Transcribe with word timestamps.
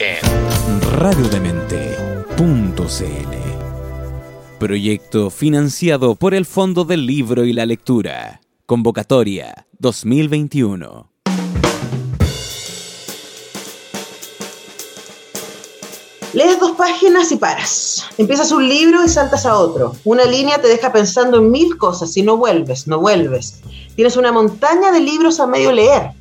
en 0.00 0.80
radiodemente.cl. 0.92 2.78
Proyecto 4.58 5.30
financiado 5.30 6.14
por 6.14 6.34
el 6.34 6.46
Fondo 6.46 6.84
del 6.84 7.06
Libro 7.06 7.44
y 7.44 7.52
la 7.52 7.66
Lectura. 7.66 8.40
Convocatoria 8.66 9.66
2021. 9.78 11.10
Lees 16.34 16.60
dos 16.60 16.72
páginas 16.72 17.32
y 17.32 17.36
paras. 17.36 18.04
Empiezas 18.18 18.52
un 18.52 18.68
libro 18.68 19.04
y 19.04 19.08
saltas 19.08 19.46
a 19.46 19.56
otro. 19.56 19.96
Una 20.04 20.24
línea 20.24 20.60
te 20.60 20.68
deja 20.68 20.92
pensando 20.92 21.38
en 21.38 21.50
mil 21.50 21.76
cosas 21.78 22.16
y 22.16 22.22
no 22.22 22.36
vuelves, 22.36 22.86
no 22.86 23.00
vuelves. 23.00 23.60
Tienes 23.96 24.16
una 24.16 24.30
montaña 24.30 24.92
de 24.92 25.00
libros 25.00 25.40
a 25.40 25.46
medio 25.46 25.72
leer. 25.72 26.12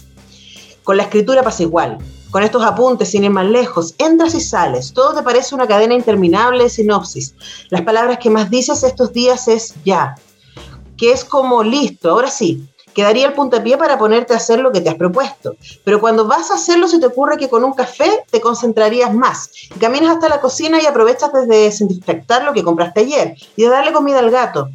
Con 0.83 0.97
la 0.97 1.03
escritura 1.03 1.43
pasa 1.43 1.63
igual. 1.63 1.97
Con 2.31 2.43
estos 2.43 2.63
apuntes, 2.63 3.09
sin 3.09 3.23
ir 3.23 3.31
más 3.31 3.45
lejos, 3.45 3.95
entras 3.97 4.35
y 4.35 4.41
sales. 4.41 4.93
Todo 4.93 5.13
te 5.13 5.23
parece 5.23 5.55
una 5.55 5.67
cadena 5.67 5.93
interminable 5.93 6.63
de 6.63 6.69
sinopsis. 6.69 7.35
Las 7.69 7.81
palabras 7.81 8.19
que 8.19 8.29
más 8.29 8.49
dices 8.49 8.83
estos 8.83 9.13
días 9.13 9.47
es 9.47 9.75
ya, 9.85 10.15
que 10.97 11.11
es 11.11 11.23
como 11.23 11.63
listo, 11.63 12.11
ahora 12.11 12.29
sí, 12.29 12.67
quedaría 12.97 13.27
el 13.27 13.33
puntapié 13.33 13.77
para 13.77 13.99
ponerte 13.99 14.33
a 14.33 14.37
hacer 14.37 14.59
lo 14.59 14.71
que 14.71 14.81
te 14.81 14.89
has 14.89 14.95
propuesto. 14.95 15.55
Pero 15.83 16.01
cuando 16.01 16.25
vas 16.25 16.49
a 16.49 16.55
hacerlo 16.55 16.87
se 16.87 16.99
te 16.99 17.05
ocurre 17.05 17.37
que 17.37 17.47
con 17.47 17.63
un 17.63 17.73
café 17.73 18.23
te 18.31 18.41
concentrarías 18.41 19.13
más. 19.13 19.51
Caminas 19.79 20.15
hasta 20.15 20.27
la 20.27 20.41
cocina 20.41 20.81
y 20.81 20.87
aprovechas 20.87 21.31
desde 21.31 21.63
desinfectar 21.63 22.43
lo 22.43 22.53
que 22.53 22.63
compraste 22.63 23.01
ayer 23.01 23.35
y 23.55 23.61
de 23.61 23.69
darle 23.69 23.93
comida 23.93 24.17
al 24.17 24.31
gato. 24.31 24.69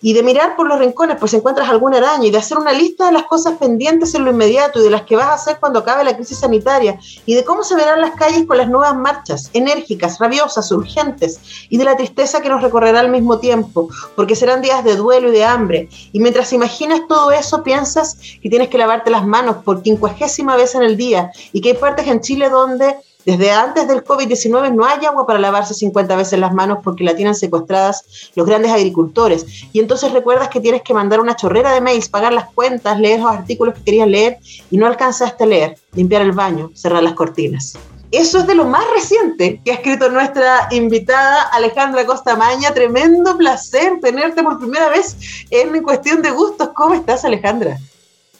Y 0.00 0.12
de 0.12 0.22
mirar 0.22 0.56
por 0.56 0.68
los 0.68 0.78
rincones 0.78 1.16
pues 1.18 1.34
encuentras 1.34 1.68
alguna 1.68 1.98
araña 1.98 2.26
y 2.26 2.30
de 2.30 2.38
hacer 2.38 2.58
una 2.58 2.72
lista 2.72 3.06
de 3.06 3.12
las 3.12 3.24
cosas 3.24 3.58
pendientes 3.58 4.14
en 4.14 4.24
lo 4.24 4.30
inmediato 4.30 4.80
y 4.80 4.82
de 4.84 4.90
las 4.90 5.02
que 5.02 5.16
vas 5.16 5.26
a 5.26 5.34
hacer 5.34 5.58
cuando 5.58 5.80
acabe 5.80 6.04
la 6.04 6.14
crisis 6.14 6.38
sanitaria 6.38 6.98
y 7.26 7.34
de 7.34 7.44
cómo 7.44 7.64
se 7.64 7.74
verán 7.74 8.00
las 8.00 8.14
calles 8.14 8.46
con 8.46 8.58
las 8.58 8.68
nuevas 8.68 8.96
marchas, 8.96 9.50
enérgicas, 9.52 10.18
rabiosas, 10.18 10.70
urgentes 10.70 11.40
y 11.68 11.78
de 11.78 11.84
la 11.84 11.96
tristeza 11.96 12.40
que 12.40 12.48
nos 12.48 12.62
recorrerá 12.62 13.00
al 13.00 13.10
mismo 13.10 13.38
tiempo, 13.38 13.88
porque 14.14 14.36
serán 14.36 14.62
días 14.62 14.84
de 14.84 14.96
duelo 14.96 15.28
y 15.28 15.32
de 15.32 15.44
hambre. 15.44 15.88
Y 16.12 16.20
mientras 16.20 16.52
imaginas 16.52 17.02
todo 17.08 17.32
eso, 17.32 17.62
piensas 17.62 18.16
que 18.42 18.48
tienes 18.48 18.68
que 18.68 18.78
lavarte 18.78 19.10
las 19.10 19.26
manos 19.26 19.56
por 19.64 19.82
quincuagésima 19.82 20.56
vez 20.56 20.74
en 20.74 20.82
el 20.82 20.96
día 20.96 21.30
y 21.52 21.60
que 21.60 21.70
hay 21.70 21.76
partes 21.76 22.06
en 22.06 22.20
Chile 22.20 22.48
donde 22.48 22.96
desde 23.28 23.50
antes 23.50 23.86
del 23.86 24.02
COVID-19 24.02 24.74
no 24.74 24.86
hay 24.86 25.04
agua 25.04 25.26
para 25.26 25.38
lavarse 25.38 25.74
50 25.74 26.16
veces 26.16 26.38
las 26.38 26.54
manos 26.54 26.78
porque 26.82 27.04
la 27.04 27.14
tienen 27.14 27.34
secuestradas 27.34 28.30
los 28.34 28.46
grandes 28.46 28.72
agricultores. 28.72 29.44
Y 29.70 29.80
entonces 29.80 30.12
recuerdas 30.12 30.48
que 30.48 30.62
tienes 30.62 30.80
que 30.80 30.94
mandar 30.94 31.20
una 31.20 31.36
chorrera 31.36 31.74
de 31.74 31.82
mails, 31.82 32.08
pagar 32.08 32.32
las 32.32 32.46
cuentas, 32.46 32.98
leer 32.98 33.20
los 33.20 33.30
artículos 33.30 33.74
que 33.74 33.84
querías 33.84 34.08
leer 34.08 34.38
y 34.70 34.78
no 34.78 34.86
alcanzaste 34.86 35.44
a 35.44 35.46
leer, 35.46 35.76
limpiar 35.92 36.22
el 36.22 36.32
baño, 36.32 36.70
cerrar 36.72 37.02
las 37.02 37.12
cortinas. 37.12 37.74
Eso 38.12 38.38
es 38.38 38.46
de 38.46 38.54
lo 38.54 38.64
más 38.64 38.84
reciente 38.94 39.60
que 39.62 39.72
ha 39.72 39.74
escrito 39.74 40.08
nuestra 40.08 40.66
invitada 40.70 41.42
Alejandra 41.52 42.06
Costa 42.06 42.34
Maña. 42.34 42.72
Tremendo 42.72 43.36
placer 43.36 44.00
tenerte 44.00 44.42
por 44.42 44.58
primera 44.58 44.88
vez 44.88 45.18
en 45.50 45.82
Cuestión 45.82 46.22
de 46.22 46.30
Gustos. 46.30 46.70
¿Cómo 46.74 46.94
estás, 46.94 47.26
Alejandra? 47.26 47.76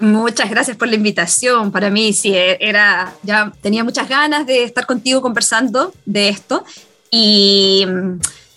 Muchas 0.00 0.48
gracias 0.50 0.76
por 0.76 0.88
la 0.88 0.94
invitación. 0.94 1.72
Para 1.72 1.90
mí 1.90 2.12
sí 2.12 2.32
era 2.34 3.14
ya 3.22 3.52
tenía 3.60 3.82
muchas 3.82 4.08
ganas 4.08 4.46
de 4.46 4.64
estar 4.64 4.86
contigo 4.86 5.20
conversando 5.20 5.92
de 6.06 6.28
esto 6.28 6.64
y, 7.10 7.84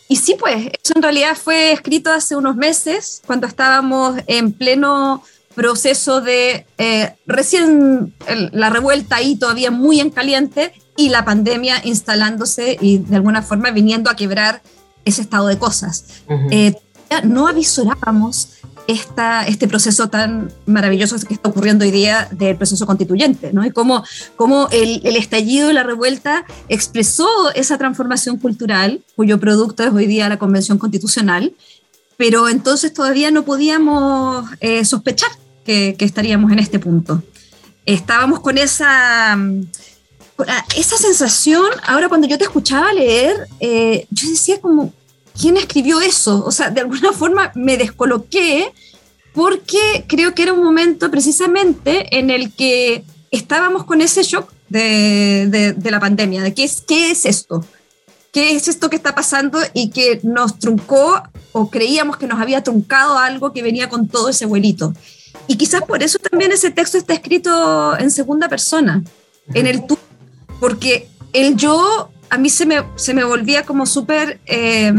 y 0.07 0.15
sí 0.17 0.35
pues 0.39 0.67
eso 0.83 0.93
en 0.95 1.01
realidad 1.01 1.35
fue 1.35 1.71
escrito 1.71 2.11
hace 2.11 2.35
unos 2.35 2.55
meses 2.55 3.21
cuando 3.25 3.47
estábamos 3.47 4.17
en 4.27 4.51
pleno 4.51 5.23
proceso 5.55 6.21
de 6.21 6.65
eh, 6.77 7.15
recién 7.25 8.13
la 8.51 8.69
revuelta 8.69 9.17
ahí 9.17 9.35
todavía 9.35 9.71
muy 9.71 9.99
en 9.99 10.09
caliente 10.09 10.73
y 10.95 11.09
la 11.09 11.25
pandemia 11.25 11.81
instalándose 11.83 12.77
y 12.79 12.99
de 12.99 13.15
alguna 13.15 13.41
forma 13.41 13.71
viniendo 13.71 14.09
a 14.09 14.15
quebrar 14.15 14.61
ese 15.05 15.21
estado 15.21 15.47
de 15.47 15.57
cosas. 15.57 16.05
eh, 16.51 16.75
no 17.23 17.47
avisorábamos 17.47 18.49
esta, 18.87 19.45
este 19.45 19.67
proceso 19.67 20.09
tan 20.09 20.51
maravilloso 20.65 21.17
que 21.27 21.33
está 21.33 21.49
ocurriendo 21.49 21.85
hoy 21.85 21.91
día 21.91 22.27
del 22.31 22.55
proceso 22.55 22.85
constituyente, 22.85 23.53
¿no? 23.53 23.65
Y 23.65 23.71
cómo, 23.71 24.03
cómo 24.35 24.67
el, 24.71 25.15
estallido 25.15 25.69
y 25.69 25.73
la 25.73 25.83
revuelta 25.83 26.45
expresó 26.69 27.27
esa 27.55 27.77
transformación 27.77 28.37
cultural, 28.37 29.01
cuyo 29.15 29.39
producto 29.39 29.83
es 29.83 29.93
hoy 29.93 30.07
día 30.07 30.29
la 30.29 30.39
Convención 30.39 30.77
Constitucional, 30.77 31.53
pero 32.17 32.49
entonces 32.49 32.93
todavía 32.93 33.31
no 33.31 33.43
podíamos 33.43 34.45
eh, 34.59 34.85
sospechar 34.85 35.31
que, 35.65 35.95
estaríamos 35.99 36.51
en 36.51 36.59
este 36.59 36.79
punto. 36.79 37.23
Estábamos 37.85 38.39
con 38.41 38.57
esa, 38.57 39.37
esa 40.75 40.97
sensación, 40.97 41.65
ahora 41.85 42.09
cuando 42.09 42.27
yo 42.27 42.37
te 42.37 42.43
escuchaba 42.43 42.93
leer, 42.93 43.47
eh, 43.59 44.05
yo 44.11 44.29
decía 44.29 44.59
como, 44.59 44.93
¿quién 45.39 45.57
escribió 45.57 46.01
eso? 46.01 46.43
O 46.45 46.51
sea, 46.51 46.69
de 46.69 46.81
alguna 46.81 47.13
forma 47.13 47.51
me 47.55 47.77
descoloqué 47.77 48.71
porque 49.33 50.05
creo 50.07 50.33
que 50.35 50.43
era 50.43 50.53
un 50.53 50.63
momento 50.63 51.09
precisamente 51.09 52.17
en 52.17 52.29
el 52.29 52.53
que 52.53 53.03
estábamos 53.31 53.85
con 53.85 54.01
ese 54.01 54.23
shock 54.23 54.51
de, 54.69 55.47
de, 55.49 55.73
de 55.73 55.91
la 55.91 55.99
pandemia, 55.99 56.43
de 56.43 56.53
qué 56.53 56.65
es, 56.65 56.81
qué 56.85 57.11
es 57.11 57.25
esto, 57.25 57.65
qué 58.31 58.55
es 58.55 58.67
esto 58.67 58.89
que 58.89 58.97
está 58.97 59.15
pasando 59.15 59.59
y 59.73 59.89
que 59.89 60.19
nos 60.23 60.59
truncó 60.59 61.23
o 61.53 61.69
creíamos 61.69 62.17
que 62.17 62.27
nos 62.27 62.39
había 62.39 62.63
truncado 62.63 63.17
algo 63.17 63.53
que 63.53 63.63
venía 63.63 63.89
con 63.89 64.07
todo 64.07 64.29
ese 64.29 64.45
vuelito. 64.45 64.93
Y 65.47 65.57
quizás 65.57 65.81
por 65.83 66.03
eso 66.03 66.19
también 66.19 66.51
ese 66.51 66.71
texto 66.71 66.97
está 66.97 67.13
escrito 67.13 67.97
en 67.97 68.11
segunda 68.11 68.47
persona, 68.47 69.03
en 69.53 69.67
el 69.67 69.85
tú, 69.85 69.97
porque 70.59 71.09
el 71.33 71.55
yo 71.55 72.10
a 72.31 72.37
mí 72.37 72.49
se 72.49 72.65
me, 72.65 72.83
se 72.95 73.13
me 73.13 73.23
volvía 73.23 73.63
como 73.63 73.85
súper... 73.85 74.39
Eh, 74.45 74.93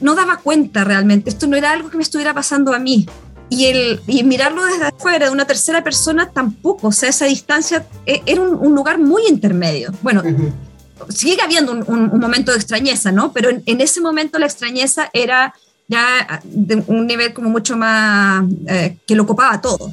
no 0.00 0.16
daba 0.16 0.38
cuenta 0.38 0.82
realmente, 0.82 1.30
esto 1.30 1.46
no 1.46 1.56
era 1.56 1.70
algo 1.70 1.88
que 1.88 1.96
me 1.96 2.02
estuviera 2.02 2.34
pasando 2.34 2.74
a 2.74 2.80
mí. 2.80 3.06
Y, 3.48 3.66
el, 3.66 4.00
y 4.08 4.24
mirarlo 4.24 4.64
desde 4.64 4.86
afuera, 4.86 5.26
de 5.26 5.30
una 5.30 5.46
tercera 5.46 5.84
persona, 5.84 6.30
tampoco. 6.30 6.88
O 6.88 6.92
sea, 6.92 7.10
esa 7.10 7.26
distancia 7.26 7.86
era 8.04 8.40
un, 8.40 8.56
un 8.56 8.74
lugar 8.74 8.98
muy 8.98 9.22
intermedio. 9.28 9.92
Bueno, 10.02 10.22
uh 10.24 10.28
-huh. 10.28 11.12
sigue 11.12 11.42
habiendo 11.42 11.70
un, 11.70 11.84
un, 11.86 12.10
un, 12.10 12.18
momento 12.18 12.50
de 12.50 12.58
extrañeza, 12.58 13.12
¿no? 13.12 13.32
Pero 13.32 13.50
en, 13.50 13.62
en, 13.66 13.80
ese 13.80 14.00
momento 14.00 14.38
la 14.38 14.46
extrañeza 14.46 15.08
era 15.12 15.54
ya 15.86 16.40
de 16.44 16.82
un 16.86 17.06
nivel 17.06 17.32
como 17.34 17.50
mucho 17.50 17.76
más 17.76 18.44
eh, 18.66 18.96
que 19.06 19.14
lo 19.14 19.24
ocupaba 19.24 19.60
todo. 19.60 19.92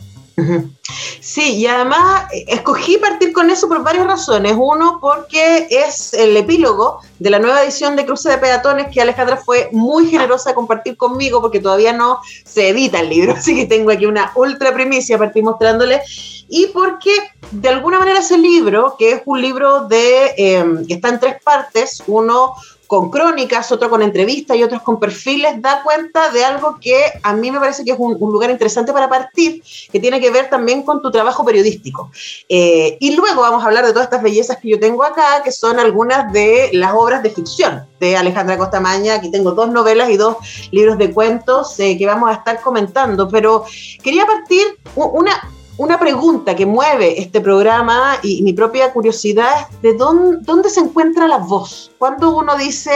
Sí, 1.22 1.57
y 1.57 1.67
además 1.67 2.25
escogí 2.47 2.97
partir 2.97 3.33
con 3.33 3.50
eso 3.50 3.67
por 3.67 3.83
varias 3.83 4.05
razones. 4.05 4.55
Uno, 4.57 5.00
porque 5.01 5.67
es 5.69 6.13
el 6.13 6.35
epílogo 6.38 7.01
de 7.19 7.29
la 7.29 7.39
nueva 7.39 7.63
edición 7.63 7.95
de 7.95 8.05
Cruce 8.05 8.29
de 8.29 8.38
Peatones 8.38 8.88
que 8.91 9.01
Alejandra 9.01 9.38
fue 9.38 9.69
muy 9.72 10.07
generosa 10.07 10.49
de 10.49 10.55
compartir 10.55 10.97
conmigo 10.97 11.41
porque 11.41 11.59
todavía 11.59 11.94
no 11.94 12.19
se 12.45 12.69
edita 12.69 12.99
el 12.99 13.09
libro, 13.09 13.33
así 13.38 13.55
que 13.55 13.66
tengo 13.66 13.91
aquí 13.91 14.05
una 14.05 14.31
ultra 14.35 14.73
primicia 14.73 15.17
para 15.17 15.29
partir 15.29 15.44
mostrándole. 15.44 16.01
Y 16.47 16.67
porque 16.67 17.11
de 17.51 17.69
alguna 17.69 17.99
manera 17.99 18.19
ese 18.19 18.37
libro, 18.37 18.96
que 18.97 19.11
es 19.11 19.22
un 19.25 19.41
libro 19.41 19.87
de 19.87 20.34
eh, 20.37 20.66
que 20.87 20.96
está 20.96 21.09
en 21.09 21.19
tres 21.19 21.43
partes, 21.43 22.02
uno 22.08 22.55
con 22.90 23.12
crónicas, 23.12 23.72
otro 23.72 23.88
con 23.88 24.02
entrevistas 24.02 24.58
y 24.58 24.64
otros 24.64 24.82
con 24.82 25.00
perfiles, 25.00 25.62
da 25.62 25.84
cuenta 25.84 26.32
de 26.32 26.44
algo 26.44 26.80
que 26.82 27.00
a 27.22 27.34
mí 27.34 27.52
me 27.52 27.59
parece 27.59 27.86
que 27.86 27.91
es 27.91 27.97
un, 28.00 28.18
lugar 28.20 28.50
interesante 28.50 28.91
para 28.91 29.08
partir, 29.08 29.62
que 29.91 30.00
tiene 30.00 30.20
que 30.20 30.32
ver 30.32 30.50
también 30.50 30.82
con 30.82 31.00
tu 31.00 31.12
trabajo 31.12 31.46
periodístico. 31.46 32.09
Eh, 32.50 32.97
y 33.00 33.16
luego 33.16 33.44
vamos 33.44 33.64
a 33.64 33.68
hablar 33.68 33.86
de 33.86 33.91
todas 33.91 34.06
estas 34.06 34.24
bellezas 34.24 34.58
que 34.58 34.70
yo 34.70 34.80
tengo 34.80 35.03
acá, 35.03 35.44
que 35.44 35.52
son 35.52 35.78
algunas 35.78 36.34
de 36.34 36.72
las 36.74 36.94
obras 36.96 37.22
de 37.22 37.30
ficción 37.30 37.88
de 38.00 38.18
Alejandra 38.18 38.58
Costamaña. 38.58 39.14
Aquí 39.14 39.30
tengo 39.30 39.52
dos 39.52 39.70
novelas 39.70 40.09
y 40.09 40.18
dos 40.18 40.38
libros 40.72 40.97
de 40.97 41.14
cuentos 41.14 41.80
eh, 41.80 41.96
que 41.96 42.08
vamos 42.08 42.32
a 42.32 42.34
estar 42.34 42.59
comentando, 42.59 43.30
pero 43.30 43.66
quería 44.02 44.26
partir 44.26 44.66
una 44.96 45.40
una 45.79 45.97
pregunta 45.97 46.58
que 46.58 46.66
mueve 46.66 47.22
este 47.22 47.40
programa 47.40 48.20
y 48.22 48.41
mi 48.41 48.52
propia 48.52 48.91
curiosidad 48.91 49.47
es 49.72 49.81
de 49.81 49.93
dónde, 49.93 50.70
se 50.70 50.81
encuentra 50.81 51.26
la 51.26 51.37
voz. 51.37 51.90
Cuando 51.97 52.35
uno 52.35 52.58
dice, 52.58 52.91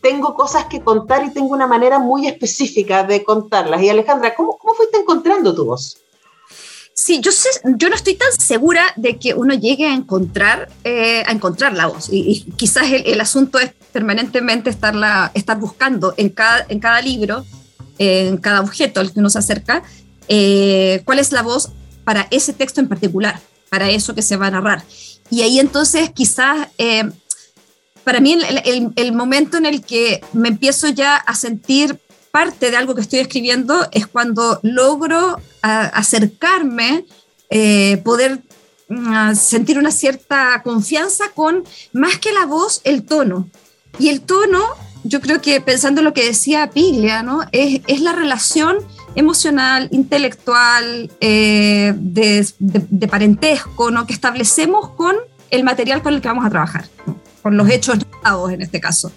tengo 0.00 0.36
cosas 0.36 0.66
que 0.66 0.80
contar 0.80 1.24
y 1.24 1.32
tengo 1.32 1.48
una 1.48 1.66
manera 1.66 1.98
muy 1.98 2.28
específica 2.28 3.02
de 3.02 3.24
contarlas. 3.24 3.82
Y 3.82 3.88
Alejandra, 3.88 4.36
¿cómo, 4.36 4.56
fuiste 4.76 4.98
encontrando 4.98 5.52
tu 5.56 5.64
voz? 5.64 5.98
Sí, 6.94 7.20
yo, 7.20 7.32
sé, 7.32 7.48
yo 7.64 7.88
no 7.88 7.96
estoy 7.96 8.14
tan 8.14 8.30
segura 8.30 8.84
de 8.94 9.18
que 9.18 9.34
uno 9.34 9.52
llegue 9.54 9.88
a 9.88 9.94
encontrar, 9.94 10.68
eh, 10.84 11.24
a 11.26 11.32
encontrar 11.32 11.72
la 11.72 11.88
voz. 11.88 12.10
Y, 12.12 12.44
quizás 12.56 12.92
el, 12.92 13.06
el, 13.06 13.20
asunto 13.20 13.58
es 13.58 13.72
permanentemente 13.92 14.70
estarla, 14.70 15.32
estar 15.34 15.58
buscando 15.58 16.14
en 16.16 16.28
cada, 16.28 16.64
en 16.68 16.78
cada 16.78 17.02
libro, 17.02 17.44
en 17.98 18.36
cada 18.36 18.60
objeto 18.60 19.00
al 19.00 19.12
que 19.12 19.18
uno 19.18 19.30
se 19.30 19.40
acerca, 19.40 19.82
eh, 20.28 21.02
cuál 21.04 21.18
es 21.18 21.32
la 21.32 21.42
voz 21.42 21.70
para 22.04 22.26
ese 22.30 22.52
texto 22.52 22.80
en 22.80 22.88
particular, 22.88 23.40
para 23.68 23.88
eso 23.90 24.14
que 24.14 24.22
se 24.22 24.36
va 24.36 24.48
a 24.48 24.50
narrar. 24.50 24.84
Y 25.30 25.42
ahí 25.42 25.60
entonces 25.60 26.10
quizás, 26.10 26.68
eh, 26.78 27.08
para 28.04 28.20
mí 28.20 28.36
el, 28.96 29.12
momento 29.12 29.56
en 29.56 29.66
el 29.66 29.82
que 29.82 30.20
me 30.32 30.48
empiezo 30.48 30.88
ya 30.88 31.16
a 31.16 31.34
sentir 31.34 31.98
parte 32.32 32.70
de 32.70 32.76
algo 32.76 32.94
que 32.94 33.00
estoy 33.00 33.20
escribiendo 33.20 33.88
es 33.92 34.06
cuando 34.06 34.60
logro 34.62 35.40
acercarme, 35.62 37.04
eh, 37.50 38.00
poder 38.04 38.40
mm, 38.88 39.34
sentir 39.34 39.78
una 39.78 39.90
cierta 39.90 40.62
confianza 40.62 41.30
con, 41.34 41.64
más 41.92 42.18
que 42.18 42.32
la 42.32 42.46
voz, 42.46 42.80
el 42.84 43.04
tono. 43.04 43.48
Y 43.98 44.08
el 44.08 44.22
tono, 44.22 44.60
yo 45.04 45.20
creo 45.20 45.40
que 45.40 45.60
pensando 45.60 46.00
en 46.00 46.06
lo 46.06 46.14
que 46.14 46.24
decía 46.24 46.70
Piglia, 46.70 47.22
¿no? 47.22 47.42
es, 47.52 47.82
es 47.86 48.00
la 48.00 48.12
relación 48.12 48.78
emocional, 49.14 49.88
intelectual, 49.90 51.10
eh, 51.20 51.94
de, 51.96 52.46
de, 52.58 52.86
de, 52.88 53.08
parentesco, 53.08 53.90
¿no? 53.90 54.06
que 54.06 54.12
establecemos 54.12 54.90
con 54.90 55.16
el 55.50 55.64
material 55.64 56.02
con 56.02 56.14
el 56.14 56.20
que 56.20 56.28
vamos 56.28 56.44
a 56.44 56.50
trabajar, 56.50 56.86
¿no? 57.06 57.20
con 57.42 57.56
los 57.56 57.68
hechos 57.68 57.98
en 58.50 58.62
este 58.62 58.80
caso. 58.80 59.12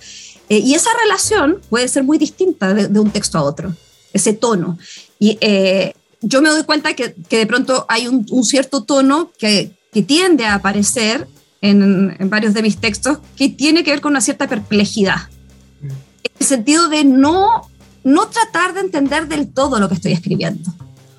Eh, 0.49 0.59
y 0.59 0.73
esa 0.75 0.89
relación 1.03 1.59
puede 1.69 1.87
ser 1.87 2.03
muy 2.03 2.17
distinta 2.17 2.73
de, 2.73 2.87
de 2.87 2.99
un 2.99 3.11
texto 3.11 3.37
a 3.37 3.43
otro, 3.43 3.73
ese 4.13 4.33
tono. 4.33 4.77
Y 5.19 5.37
eh, 5.41 5.93
yo 6.21 6.41
me 6.41 6.49
doy 6.49 6.63
cuenta 6.63 6.93
que, 6.93 7.15
que 7.29 7.37
de 7.37 7.47
pronto 7.47 7.85
hay 7.89 8.07
un, 8.07 8.25
un 8.29 8.43
cierto 8.43 8.83
tono 8.83 9.31
que, 9.37 9.71
que, 9.91 10.01
tiende 10.03 10.45
a 10.45 10.55
aparecer 10.55 11.27
en, 11.61 12.15
en, 12.17 12.29
varios 12.29 12.53
de 12.53 12.61
mis 12.61 12.77
textos 12.77 13.19
que 13.35 13.49
tiene 13.49 13.83
que 13.83 13.91
ver 13.91 14.01
con 14.01 14.11
una 14.11 14.21
cierta 14.21 14.47
perplejidad. 14.47 15.29
Mm. 15.81 15.87
En 15.87 16.31
el 16.39 16.45
sentido 16.45 16.89
de 16.89 17.03
no, 17.03 17.69
no 18.03 18.27
tratar 18.27 18.73
de 18.73 18.81
entender 18.81 19.27
del 19.27 19.47
todo 19.47 19.79
lo 19.79 19.87
que 19.87 19.95
estoy 19.95 20.11
escribiendo. 20.11 20.73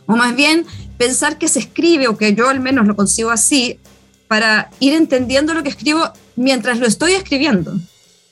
O 0.07 0.17
más 0.17 0.37
bien 0.37 0.67
pensar 0.99 1.39
que 1.39 1.49
se 1.49 1.59
escribe, 1.59 2.09
o 2.09 2.17
que 2.17 2.35
yo 2.35 2.49
al 2.49 2.61
menos 2.61 2.87
lo 2.87 2.97
consigo 2.97 3.31
así, 3.31 3.79
para 4.29 4.71
ir 4.81 4.95
entendiendo 4.95 5.55
lo 5.55 5.63
que 5.63 5.69
escribo 5.69 6.13
mientras 6.37 6.79
lo 6.79 6.87
estoy 6.87 7.13
escribiendo 7.13 7.75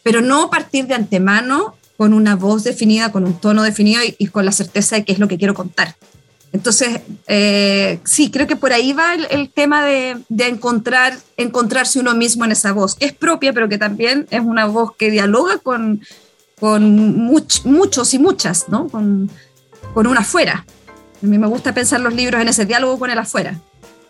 pero 0.02 0.20
no 0.20 0.50
partir 0.50 0.86
de 0.86 0.94
antemano 0.94 1.76
con 1.96 2.12
una 2.12 2.36
voz 2.36 2.64
definida, 2.64 3.12
con 3.12 3.24
un 3.24 3.38
tono 3.38 3.62
definido 3.62 4.02
y, 4.18 4.26
con 4.28 4.44
la 4.44 4.52
certeza 4.52 4.96
de 4.96 5.04
qué 5.04 5.12
es 5.12 5.18
lo 5.18 5.28
que 5.28 5.38
quiero 5.38 5.54
contar. 5.54 5.94
Entonces, 6.52 7.00
eh, 7.28 8.00
sí, 8.04 8.30
creo 8.30 8.46
que 8.46 8.56
por 8.56 8.72
ahí 8.72 8.92
va 8.92 9.14
el, 9.14 9.26
el 9.30 9.50
tema 9.50 9.84
de, 9.84 10.18
de, 10.28 10.48
encontrar, 10.48 11.16
encontrarse 11.36 11.98
uno 11.98 12.14
mismo 12.14 12.44
en 12.44 12.52
esa 12.52 12.72
voz, 12.72 12.94
que 12.94 13.06
es 13.06 13.12
propia, 13.12 13.52
pero 13.52 13.68
que 13.68 13.78
también 13.78 14.26
es 14.30 14.40
una 14.40 14.66
voz 14.66 14.94
que 14.96 15.10
dialoga 15.10 15.58
con, 15.58 16.02
con 16.60 17.16
much, 17.16 17.64
muchos 17.64 18.14
y 18.14 18.18
muchas, 18.18 18.68
¿no? 18.68 18.88
Con, 18.88 19.30
con 19.94 20.06
un 20.06 20.16
afuera. 20.16 20.64
A 21.22 21.26
mí 21.26 21.38
me 21.38 21.46
gusta 21.46 21.72
pensar 21.72 22.00
los 22.00 22.14
libros 22.14 22.40
en 22.40 22.48
ese 22.48 22.66
diálogo 22.66 22.98
con 22.98 23.10
el 23.10 23.18
afuera. 23.18 23.60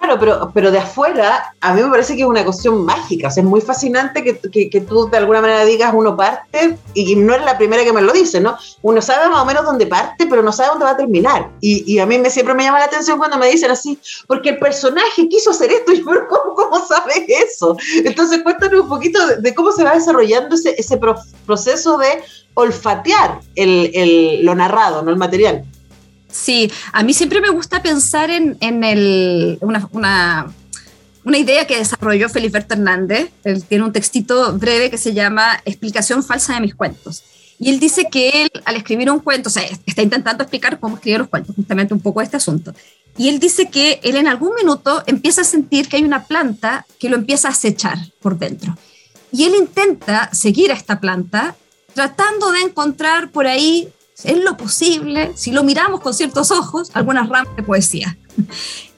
Claro, 0.03 0.19
pero, 0.19 0.51
pero 0.53 0.73
de 0.73 0.79
afuera 0.79 1.55
a 1.61 1.75
mí 1.75 1.81
me 1.81 1.89
parece 1.89 2.17
que 2.17 2.23
es 2.23 2.27
una 2.27 2.45
cuestión 2.45 2.85
mágica. 2.85 3.29
O 3.29 3.31
sea, 3.31 3.45
es 3.45 3.49
muy 3.49 3.61
fascinante 3.61 4.25
que, 4.25 4.37
que, 4.37 4.69
que, 4.69 4.81
tú 4.81 5.09
de 5.09 5.17
alguna 5.17 5.41
manera 5.41 5.65
digas 5.65 5.95
uno 5.95 6.17
parte 6.17 6.77
y 6.93 7.15
no 7.15 7.37
es 7.37 7.45
la 7.45 7.57
primera 7.57 7.85
que 7.85 7.93
me 7.93 8.03
lo 8.03 8.13
dice, 8.13 8.41
¿no? 8.41 8.57
Uno 8.83 9.01
sabe 9.01 9.29
más 9.29 9.43
o 9.43 9.45
menos 9.45 9.65
dónde 9.65 9.87
parte, 9.87 10.27
pero 10.27 10.43
no 10.43 10.51
sabe 10.51 10.71
dónde 10.71 10.87
va 10.87 10.91
a 10.91 10.97
terminar. 10.97 11.51
Y, 11.61 11.85
y 11.87 12.01
a 12.01 12.07
mí 12.07 12.19
me, 12.19 12.31
siempre 12.31 12.53
me 12.53 12.65
llama 12.65 12.81
la 12.81 12.87
atención 12.87 13.17
cuando 13.17 13.39
me 13.39 13.49
dicen 13.49 13.71
así, 13.71 13.97
porque 14.27 14.49
el 14.49 14.59
personaje 14.59 15.29
quiso 15.29 15.53
hacer 15.53 15.71
esto. 15.71 15.93
Y 15.93 15.99
yo, 15.99 16.07
¿cómo, 16.29 16.57
cómo 16.57 16.85
sabes 16.85 17.23
eso? 17.29 17.77
Entonces 18.05 18.43
cuéntanos 18.43 18.81
un 18.81 18.89
poquito 18.89 19.25
de, 19.25 19.37
de 19.37 19.55
cómo 19.55 19.71
se 19.71 19.85
va 19.85 19.95
desarrollando 19.95 20.57
ese, 20.57 20.75
ese 20.77 20.97
pro, 20.97 21.15
proceso 21.47 21.97
de 21.99 22.25
olfatear 22.55 23.39
el, 23.55 23.93
el, 23.95 24.45
lo 24.45 24.57
narrado, 24.57 25.03
no 25.03 25.13
el 25.13 25.17
material. 25.17 25.65
Sí, 26.33 26.73
a 26.93 27.03
mí 27.03 27.13
siempre 27.13 27.41
me 27.41 27.51
gusta 27.51 27.83
pensar 27.83 28.31
en, 28.31 28.57
en 28.61 28.83
el, 28.83 29.59
una, 29.61 29.89
una, 31.25 31.39
idea 31.39 31.67
que 31.67 31.77
desarrolló 31.77 32.29
Feliberto 32.29 32.75
Hernández. 32.75 33.31
Él 33.45 33.63
tiene 33.65 33.85
un 33.85 33.93
textito 33.93 34.57
breve 34.59 34.91
que 34.91 34.99
se 34.99 35.13
llama 35.13 35.61
Explicación 35.65 36.25
falsa 36.25 36.55
de 36.55 36.61
mis 36.61 36.75
cuentos. 36.75 37.23
Y 37.59 37.69
él 37.69 37.79
dice 37.79 38.09
que 38.11 38.43
él, 38.43 38.51
al 38.65 38.77
escribir 38.77 39.11
un 39.11 39.21
cuento, 39.21 39.49
o 39.49 39.53
sea, 39.53 39.63
está 39.87 40.03
intentando 40.03 40.43
explicar 40.43 40.81
cómo 40.81 40.97
escribir 40.97 41.21
los 41.21 41.29
cuentos, 41.29 41.55
justamente 41.55 41.95
un 41.95 42.01
poco 42.01 42.23
este 42.23 42.39
asunto. 42.39 42.75
Y 43.17 43.29
él 43.29 43.39
dice 43.39 43.69
que 43.69 44.01
él 44.03 44.17
en 44.17 44.27
algún 44.27 44.55
minuto 44.55 45.03
empieza 45.07 45.43
a 45.43 45.45
sentir 45.45 45.89
que 45.89 45.97
hay 45.97 46.05
una 46.05 46.25
planta 46.25 46.87
que 46.99 47.09
lo 47.09 47.17
empieza 47.17 47.49
a 47.49 47.51
acechar 47.53 47.99
por 48.21 48.39
dentro. 48.39 48.77
Y 49.31 49.45
él 49.45 49.55
intenta 49.55 50.33
seguir 50.33 50.73
a 50.73 50.75
esta 50.75 50.99
planta 50.99 51.55
tratando 51.95 52.51
de 52.53 52.61
encontrar 52.61 53.31
por 53.31 53.47
ahí 53.47 53.89
en 54.25 54.45
lo 54.45 54.57
posible, 54.57 55.33
si 55.35 55.53
lo 55.53 55.63
miramos 55.63 56.01
con 56.01 56.15
ciertos 56.15 56.51
ojos, 56.51 56.91
algunas 56.95 57.29
ramas 57.29 57.55
de 57.57 57.63
poesía. 57.63 58.17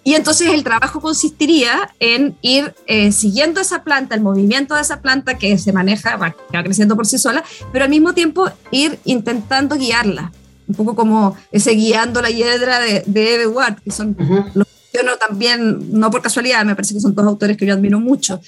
Y 0.05 0.15
entonces 0.15 0.53
el 0.53 0.63
trabajo 0.63 1.01
consistiría 1.01 1.91
en 1.99 2.37
ir 2.43 2.75
eh, 2.87 3.11
siguiendo 3.11 3.61
esa 3.61 3.83
planta, 3.83 4.15
el 4.15 4.21
movimiento 4.21 4.75
de 4.75 4.83
esa 4.83 5.01
planta 5.01 5.39
que 5.39 5.57
se 5.57 5.73
maneja, 5.73 6.17
va, 6.17 6.37
va, 6.55 6.63
creciendo 6.63 6.95
por 6.95 7.07
sí 7.07 7.17
sola, 7.17 7.43
pero 7.73 7.85
al 7.85 7.91
mismo 7.91 8.13
tiempo 8.13 8.51
ir 8.71 8.99
intentando 9.05 9.77
guiarla, 9.77 10.31
un 10.69 10.75
poco 10.75 10.95
como 10.95 11.37
ese 11.53 11.73
guiando 11.73 12.21
la 12.21 12.31
hiedra 12.31 12.81
de, 12.81 13.03
de 13.07 13.35
Eve 13.35 13.47
Ward, 13.47 13.81
que 13.83 13.91
son 13.91 14.15
uh 14.19 14.23
-huh. 14.23 14.51
los 14.55 14.67
no 15.03 15.17
también, 15.17 15.99
no 15.99 16.11
por 16.11 16.23
casualidad, 16.23 16.65
me 16.65 16.77
parece 16.77 16.95
que 16.95 17.01
son 17.01 17.15
dos 17.15 17.27
autores 17.27 17.57
que 17.57 17.67
yo 17.67 17.75
admiro 17.75 17.99
mucho. 17.99 18.41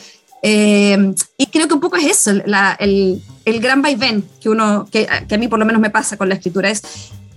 Eh, 0.48 1.12
y 1.36 1.46
creo 1.46 1.66
que 1.66 1.74
un 1.74 1.80
poco 1.80 1.96
es 1.96 2.04
eso, 2.04 2.32
la, 2.46 2.76
el, 2.78 3.20
el, 3.44 3.58
gran 3.58 3.82
vaivén 3.82 4.24
que, 4.40 4.48
uno, 4.48 4.86
que, 4.92 5.08
que, 5.26 5.34
a 5.34 5.38
mí 5.38 5.48
por 5.48 5.58
lo 5.58 5.64
menos 5.64 5.82
me 5.82 5.90
pasa 5.90 6.16
con 6.16 6.28
la 6.28 6.36
escritura, 6.36 6.70
es 6.70 6.82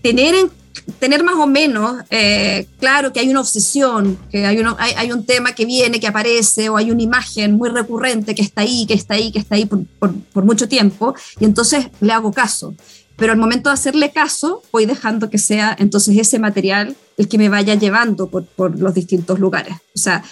tener, 0.04 0.36
en, 0.36 0.52
tener 1.00 1.24
más 1.24 1.34
o 1.34 1.48
menos 1.48 2.04
eh, 2.12 2.68
claro 2.80 3.12
que 3.12 3.20
hay 3.20 3.30
una 3.30 3.40
obsesión, 3.40 4.16
que 4.30 4.46
hay, 4.46 4.60
uno, 4.60 4.76
hay, 4.78 4.94
hay, 4.96 5.12
un 5.12 5.26
tema 5.26 5.54
que 5.56 5.66
viene, 5.66 6.00
que 6.00 6.06
aparece, 6.06 6.70
o 6.70 6.78
hay 6.78 6.92
una 6.92 7.02
imagen 7.02 7.54
muy 7.54 7.70
recurrente 7.70 8.36
que 8.36 8.44
está 8.44 8.62
ahí, 8.62 8.86
que 8.86 8.94
está 8.94 9.16
ahí, 9.16 9.32
que 9.32 9.40
está 9.40 9.56
ahí 9.56 9.66
por, 9.66 9.84
por, 9.98 10.14
por 10.16 10.46
mucho 10.46 10.68
tiempo, 10.68 11.16
y 11.40 11.46
entonces 11.46 11.88
le 12.02 12.14
hago 12.14 12.32
caso. 12.32 12.76
Pero 13.16 13.34
al 13.34 13.40
momento 13.40 13.70
de 13.70 13.74
hacerle 13.74 14.12
caso, 14.12 14.62
voy 14.72 14.86
dejando 14.86 15.32
que 15.32 15.40
sea 15.40 15.76
entonces 15.80 16.16
ese 16.16 16.38
material 16.38 16.96
el 17.18 17.28
que 17.28 17.40
me 17.40 17.50
vaya 17.50 17.74
llevando 17.74 18.30
por, 18.30 18.46
por 18.46 18.80
los 18.80 18.94
distintos 18.94 19.40
lugares. 19.40 19.74
O 19.96 20.00
sea, 20.00 20.24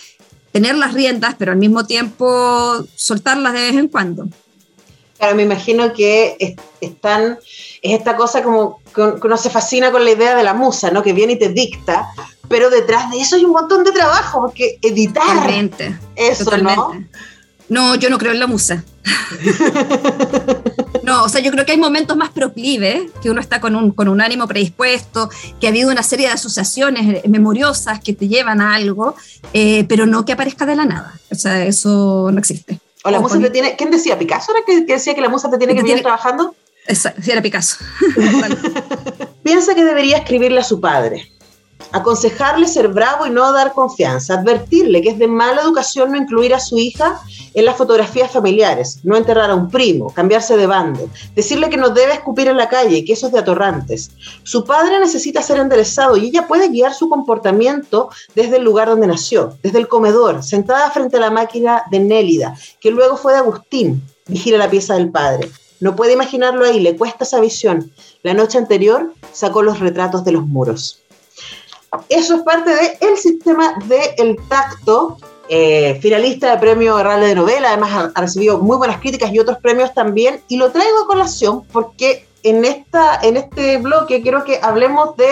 tener 0.58 0.76
las 0.76 0.96
riendas, 0.96 1.36
pero 1.38 1.52
al 1.52 1.60
mismo 1.60 1.86
tiempo 1.86 2.84
soltarlas 2.96 3.54
de 3.54 3.60
vez 3.60 3.76
en 3.76 3.88
cuando. 3.90 4.28
Claro, 5.20 5.36
me 5.36 5.44
imagino 5.44 5.94
que 5.94 6.36
es, 6.40 6.56
están, 6.82 7.38
es 7.84 8.00
esta 8.00 8.16
cosa 8.16 8.42
como 8.42 8.80
que 8.96 9.02
uno 9.02 9.38
se 9.38 9.52
fascina 9.52 9.92
con 9.92 10.04
la 10.04 10.10
idea 10.10 10.36
de 10.36 10.44
la 10.44 10.56
musa, 10.56 10.90
¿no? 10.90 11.04
Que 11.04 11.14
viene 11.14 11.34
y 11.34 11.40
te 11.40 11.50
dicta, 11.50 12.08
pero 12.50 12.72
detrás 12.72 13.12
de 13.12 13.22
eso 13.22 13.36
hay 13.36 13.46
un 13.46 13.52
montón 13.52 13.84
de 13.84 13.92
trabajo, 13.92 14.42
porque 14.42 14.80
editar 14.82 15.28
totalmente, 15.28 15.96
eso, 16.16 16.46
totalmente. 16.46 17.08
¿no? 17.70 17.94
No, 17.94 17.96
yo 17.96 18.10
no 18.10 18.18
creo 18.18 18.32
en 18.32 18.40
la 18.40 18.48
musa. 18.48 18.84
no, 21.08 21.24
o 21.24 21.30
sea, 21.30 21.40
yo 21.40 21.52
creo 21.52 21.66
que 21.66 21.72
hay 21.72 21.78
momentos 21.78 22.18
más 22.18 22.32
proclives, 22.32 23.10
que 23.22 23.32
uno 23.32 23.40
está 23.40 23.62
con 23.62 23.78
un, 23.78 23.92
con 23.92 24.10
un 24.10 24.20
ánimo 24.20 24.46
predispuesto, 24.46 25.30
que 25.58 25.68
ha 25.68 25.70
habido 25.70 25.90
una 25.90 26.04
serie 26.04 26.28
de 26.28 26.34
asociaciones 26.34 27.26
memoriosas 27.30 28.02
que 28.02 28.12
te 28.12 28.28
llevan 28.28 28.60
a 28.60 28.76
algo, 28.76 29.16
eh, 29.54 29.86
pero 29.88 30.06
no 30.06 30.26
que 30.26 30.34
aparezca 30.34 30.66
de 30.66 30.76
la 30.76 30.84
nada. 30.84 31.18
O 31.32 31.36
sea, 31.36 31.64
eso 31.64 32.30
no 32.30 32.38
existe. 32.40 32.82
O 33.06 33.10
la 33.10 33.20
o 33.20 33.22
musa 33.22 33.36
con... 33.36 33.44
te 33.44 33.52
tiene. 33.52 33.78
¿Quién 33.78 33.90
decía? 33.90 34.20
¿Picasso 34.20 34.52
era 34.52 34.66
que, 34.66 34.86
que 34.86 34.94
decía 34.94 35.16
que 35.16 35.22
la 35.22 35.30
musa 35.30 35.50
te 35.50 35.58
tiene 35.58 35.76
que 35.76 35.82
tener 35.82 36.02
trabajando? 36.02 36.54
Exacto, 36.86 37.22
sí, 37.24 37.32
era 37.32 37.42
Picasso. 37.42 37.78
Piensa 39.44 39.76
que 39.76 39.86
debería 39.86 40.18
escribirle 40.18 40.60
a 40.60 40.64
su 40.64 40.82
padre 40.82 41.32
aconsejarle 41.92 42.68
ser 42.68 42.90
bravo 42.90 43.26
y 43.26 43.30
no 43.30 43.52
dar 43.54 43.74
confianza, 43.74 44.36
advertirle 44.36 45.02
que 45.02 45.10
es 45.10 45.20
de 45.20 45.28
mala 45.28 45.62
educación 45.62 46.12
no 46.12 46.18
incluir 46.18 46.54
a 46.54 46.60
su 46.60 46.78
hija 46.78 47.20
en 47.54 47.66
las 47.66 47.78
fotografías 47.78 48.32
familiares, 48.32 49.00
no 49.04 49.16
enterrar 49.16 49.50
a 49.50 49.56
un 49.56 49.70
primo, 49.70 50.14
cambiarse 50.14 50.58
de 50.58 50.68
bando, 50.68 51.10
decirle 51.36 51.70
que 51.70 51.78
no 51.78 51.90
debe 51.90 52.14
escupir 52.14 52.48
en 52.48 52.58
la 52.58 52.70
calle, 52.70 53.04
que 53.04 53.14
eso 53.14 53.28
es 53.28 53.34
de 53.34 53.40
atorrantes. 53.40 54.12
Su 54.44 54.64
padre 54.64 55.00
necesita 55.00 55.42
ser 55.42 55.58
enderezado 55.58 56.18
y 56.18 56.28
ella 56.28 56.48
puede 56.48 56.70
guiar 56.70 56.94
su 56.94 57.10
comportamiento 57.10 58.10
desde 58.36 58.58
el 58.58 58.64
lugar 58.64 58.90
donde 58.90 59.08
nació, 59.08 59.58
desde 59.64 59.80
el 59.80 59.88
comedor, 59.88 60.44
sentada 60.44 60.92
frente 60.92 61.18
a 61.18 61.22
la 61.22 61.32
máquina 61.32 61.84
de 61.90 62.00
Nélida, 62.00 62.56
que 62.80 62.92
luego 62.92 63.18
fue 63.18 63.34
de 63.34 63.40
Agustín, 63.40 64.04
vigila 64.28 64.58
la 64.58 64.70
pieza 64.70 64.96
del 64.96 65.10
padre. 65.10 65.50
No 65.80 65.96
puede 65.96 66.14
imaginarlo 66.14 66.66
ahí, 66.66 66.80
le 66.80 66.98
cuesta 66.98 67.24
esa 67.24 67.40
visión. 67.40 67.92
La 68.24 68.34
noche 68.34 68.58
anterior 68.58 69.14
sacó 69.32 69.62
los 69.62 69.80
retratos 69.80 70.26
de 70.26 70.32
los 70.32 70.46
muros 70.46 71.02
eso 72.10 72.36
es 72.36 72.42
parte 72.42 72.70
del 72.70 72.98
de 73.00 73.18
sistema 73.18 73.74
del 73.86 74.36
de 74.36 74.40
tacto, 74.50 75.18
eh, 75.50 75.98
finalista 76.02 76.52
de 76.52 76.58
premio 76.58 77.02
Rale 77.02 77.28
de 77.28 77.36
novela, 77.36 77.70
además 77.70 77.92
ha, 77.94 78.12
ha, 78.14 78.22
recibido 78.22 78.60
muy 78.60 78.78
buenas 78.78 79.00
críticas 79.00 79.32
y 79.34 79.40
otros 79.40 79.58
premios 79.60 79.94
también, 79.94 80.42
y 80.48 80.58
lo 80.58 80.72
traigo 80.72 81.04
a 81.04 81.08
colación 81.08 81.64
porque 81.72 82.28
en, 82.44 82.66
esta, 82.66 83.20
en 83.22 83.38
este 83.38 83.78
bloque 83.78 84.22
quiero 84.22 84.44
que 84.44 84.60
hablemos 84.62 85.16
de 85.18 85.28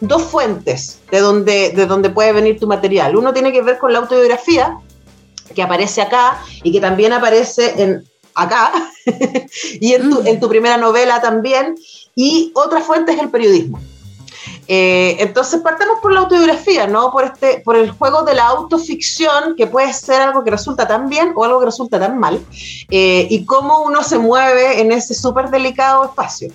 dos 0.00 0.22
fuentes 0.22 1.00
de 1.10 1.20
donde, 1.20 1.70
de 1.70 1.86
donde 1.86 2.10
puede 2.10 2.32
venir 2.32 2.58
tu 2.58 2.66
material. 2.66 3.16
Uno 3.16 3.32
tiene 3.32 3.52
que 3.52 3.62
ver 3.62 3.78
con 3.78 3.92
la 3.92 4.00
autobiografía, 4.00 4.78
que 5.54 5.62
aparece 5.62 6.02
acá 6.02 6.42
y 6.62 6.72
que 6.72 6.80
también 6.80 7.12
aparece 7.12 7.82
en 7.82 8.04
acá 8.34 8.72
y 9.80 9.94
en 9.94 10.10
tu, 10.10 10.22
mm. 10.22 10.26
en 10.26 10.40
tu 10.40 10.48
primera 10.48 10.76
novela 10.76 11.20
también. 11.20 11.76
Y 12.14 12.52
otra 12.54 12.80
fuente 12.80 13.12
es 13.12 13.20
el 13.20 13.30
periodismo. 13.30 13.80
Eh, 14.66 15.16
entonces 15.18 15.60
partamos 15.60 15.98
por 16.00 16.12
la 16.12 16.20
autobiografía, 16.20 16.86
¿no? 16.86 17.10
Por, 17.10 17.24
este, 17.24 17.60
por 17.64 17.76
el 17.76 17.90
juego 17.90 18.22
de 18.22 18.34
la 18.34 18.46
autoficción, 18.46 19.54
que 19.56 19.66
puede 19.66 19.92
ser 19.92 20.20
algo 20.20 20.44
que 20.44 20.50
resulta 20.50 20.86
tan 20.86 21.08
bien 21.08 21.32
o 21.34 21.44
algo 21.44 21.60
que 21.60 21.66
resulta 21.66 21.98
tan 21.98 22.18
mal, 22.18 22.40
eh, 22.90 23.26
y 23.30 23.44
cómo 23.44 23.82
uno 23.82 24.02
se 24.02 24.18
mueve 24.18 24.80
en 24.80 24.92
ese 24.92 25.14
súper 25.14 25.50
delicado 25.50 26.04
espacio. 26.04 26.52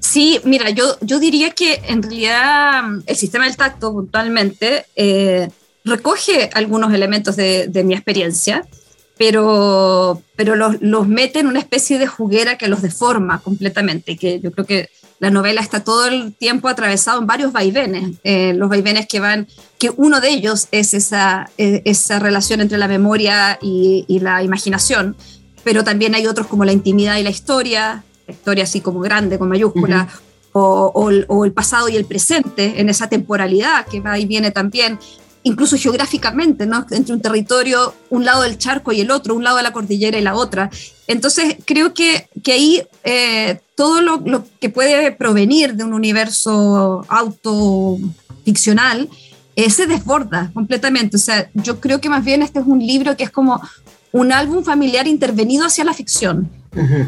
Sí, 0.00 0.40
mira, 0.44 0.68
yo, 0.70 0.96
yo 1.00 1.18
diría 1.18 1.50
que 1.50 1.80
en 1.86 2.02
realidad 2.02 2.82
el 3.06 3.16
sistema 3.16 3.44
del 3.46 3.56
tacto 3.56 3.92
puntualmente 3.92 4.84
eh, 4.96 5.48
recoge 5.84 6.50
algunos 6.54 6.92
elementos 6.92 7.36
de, 7.36 7.68
de 7.68 7.84
mi 7.84 7.94
experiencia, 7.94 8.66
pero, 9.16 10.20
pero 10.36 10.56
los, 10.56 10.82
los, 10.82 11.06
mete 11.06 11.38
en 11.38 11.46
una 11.46 11.60
especie 11.60 11.98
de 11.98 12.06
juguera 12.06 12.58
que 12.58 12.68
los 12.68 12.82
deforma 12.82 13.40
completamente, 13.40 14.16
que 14.16 14.40
yo 14.40 14.50
creo 14.52 14.66
que 14.66 14.90
la 15.22 15.30
novela 15.30 15.60
está 15.60 15.84
todo 15.84 16.06
el 16.08 16.34
tiempo 16.34 16.68
atravesado 16.68 17.20
en 17.20 17.28
varios 17.28 17.52
vaivenes, 17.52 18.16
eh, 18.24 18.54
los 18.54 18.68
vaivenes 18.68 19.06
que 19.06 19.20
van, 19.20 19.46
que 19.78 19.88
uno 19.96 20.20
de 20.20 20.30
ellos 20.30 20.66
es 20.72 20.94
esa, 20.94 21.48
eh, 21.58 21.80
esa 21.84 22.18
relación 22.18 22.60
entre 22.60 22.76
la 22.76 22.88
memoria 22.88 23.56
y, 23.62 24.04
y, 24.08 24.18
la 24.18 24.42
imaginación, 24.42 25.14
pero 25.62 25.84
también 25.84 26.16
hay 26.16 26.26
otros 26.26 26.48
como 26.48 26.64
la 26.64 26.72
intimidad 26.72 27.18
y 27.18 27.22
la 27.22 27.30
historia, 27.30 28.02
la 28.26 28.34
historia 28.34 28.64
así 28.64 28.80
como 28.80 28.98
grande, 28.98 29.38
con 29.38 29.48
mayúscula, 29.48 30.08
uh 30.10 30.16
-huh. 30.16 30.50
o, 30.54 30.92
o, 30.92 31.36
o, 31.36 31.44
el 31.44 31.52
pasado 31.52 31.88
y 31.88 31.94
el 31.94 32.04
presente, 32.04 32.80
en 32.80 32.88
esa 32.88 33.08
temporalidad 33.08 33.86
que 33.86 34.00
va 34.00 34.18
y 34.18 34.26
viene 34.26 34.50
también, 34.50 34.98
incluso 35.44 35.76
geográficamente, 35.76 36.66
¿no? 36.66 36.86
entre 36.90 37.14
un 37.14 37.20
territorio, 37.20 37.94
un 38.10 38.24
lado 38.24 38.42
del 38.42 38.58
charco 38.58 38.92
y 38.92 39.00
el 39.00 39.10
otro, 39.10 39.34
un 39.34 39.44
lado 39.44 39.56
de 39.56 39.62
la 39.62 39.72
cordillera 39.72 40.18
y 40.18 40.22
la 40.22 40.34
otra. 40.34 40.70
Entonces, 41.06 41.56
creo 41.64 41.94
que, 41.94 42.28
que 42.42 42.52
ahí 42.52 42.82
eh, 43.04 43.60
todo 43.74 44.00
lo, 44.00 44.44
que 44.60 44.68
puede 44.68 45.12
provenir 45.12 45.74
de 45.74 45.84
un 45.84 45.94
universo 45.94 47.04
autoficcional 47.08 49.08
eh, 49.56 49.70
se 49.70 49.86
desborda 49.86 50.50
completamente. 50.54 51.16
O 51.16 51.20
sea, 51.20 51.50
yo 51.54 51.80
creo 51.80 52.00
que 52.00 52.08
más 52.08 52.24
bien 52.24 52.42
este 52.42 52.60
es 52.60 52.66
un 52.66 52.78
libro 52.78 53.16
que 53.16 53.24
es 53.24 53.30
como 53.30 53.60
un 54.12 54.32
álbum 54.32 54.64
familiar 54.64 55.06
intervenido 55.06 55.66
hacia 55.66 55.84
la 55.84 55.94
ficción. 55.94 56.50
Uh 56.74 57.04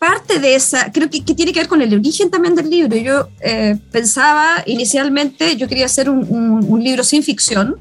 parte 0.00 0.38
de 0.38 0.54
esa, 0.54 0.90
creo 0.90 1.10
que, 1.10 1.22
que, 1.22 1.34
tiene 1.34 1.52
que 1.52 1.60
ver 1.60 1.68
con 1.68 1.82
el 1.82 1.92
origen 1.92 2.30
también 2.30 2.54
del 2.54 2.70
libro. 2.70 2.96
Yo 2.96 3.28
eh, 3.42 3.76
pensaba 3.92 4.62
inicialmente, 4.64 5.58
yo 5.58 5.68
quería 5.68 5.84
hacer 5.84 6.08
un, 6.08 6.26
un, 6.26 6.64
un 6.66 6.82
libro 6.82 7.04
sin 7.04 7.22
ficción 7.22 7.76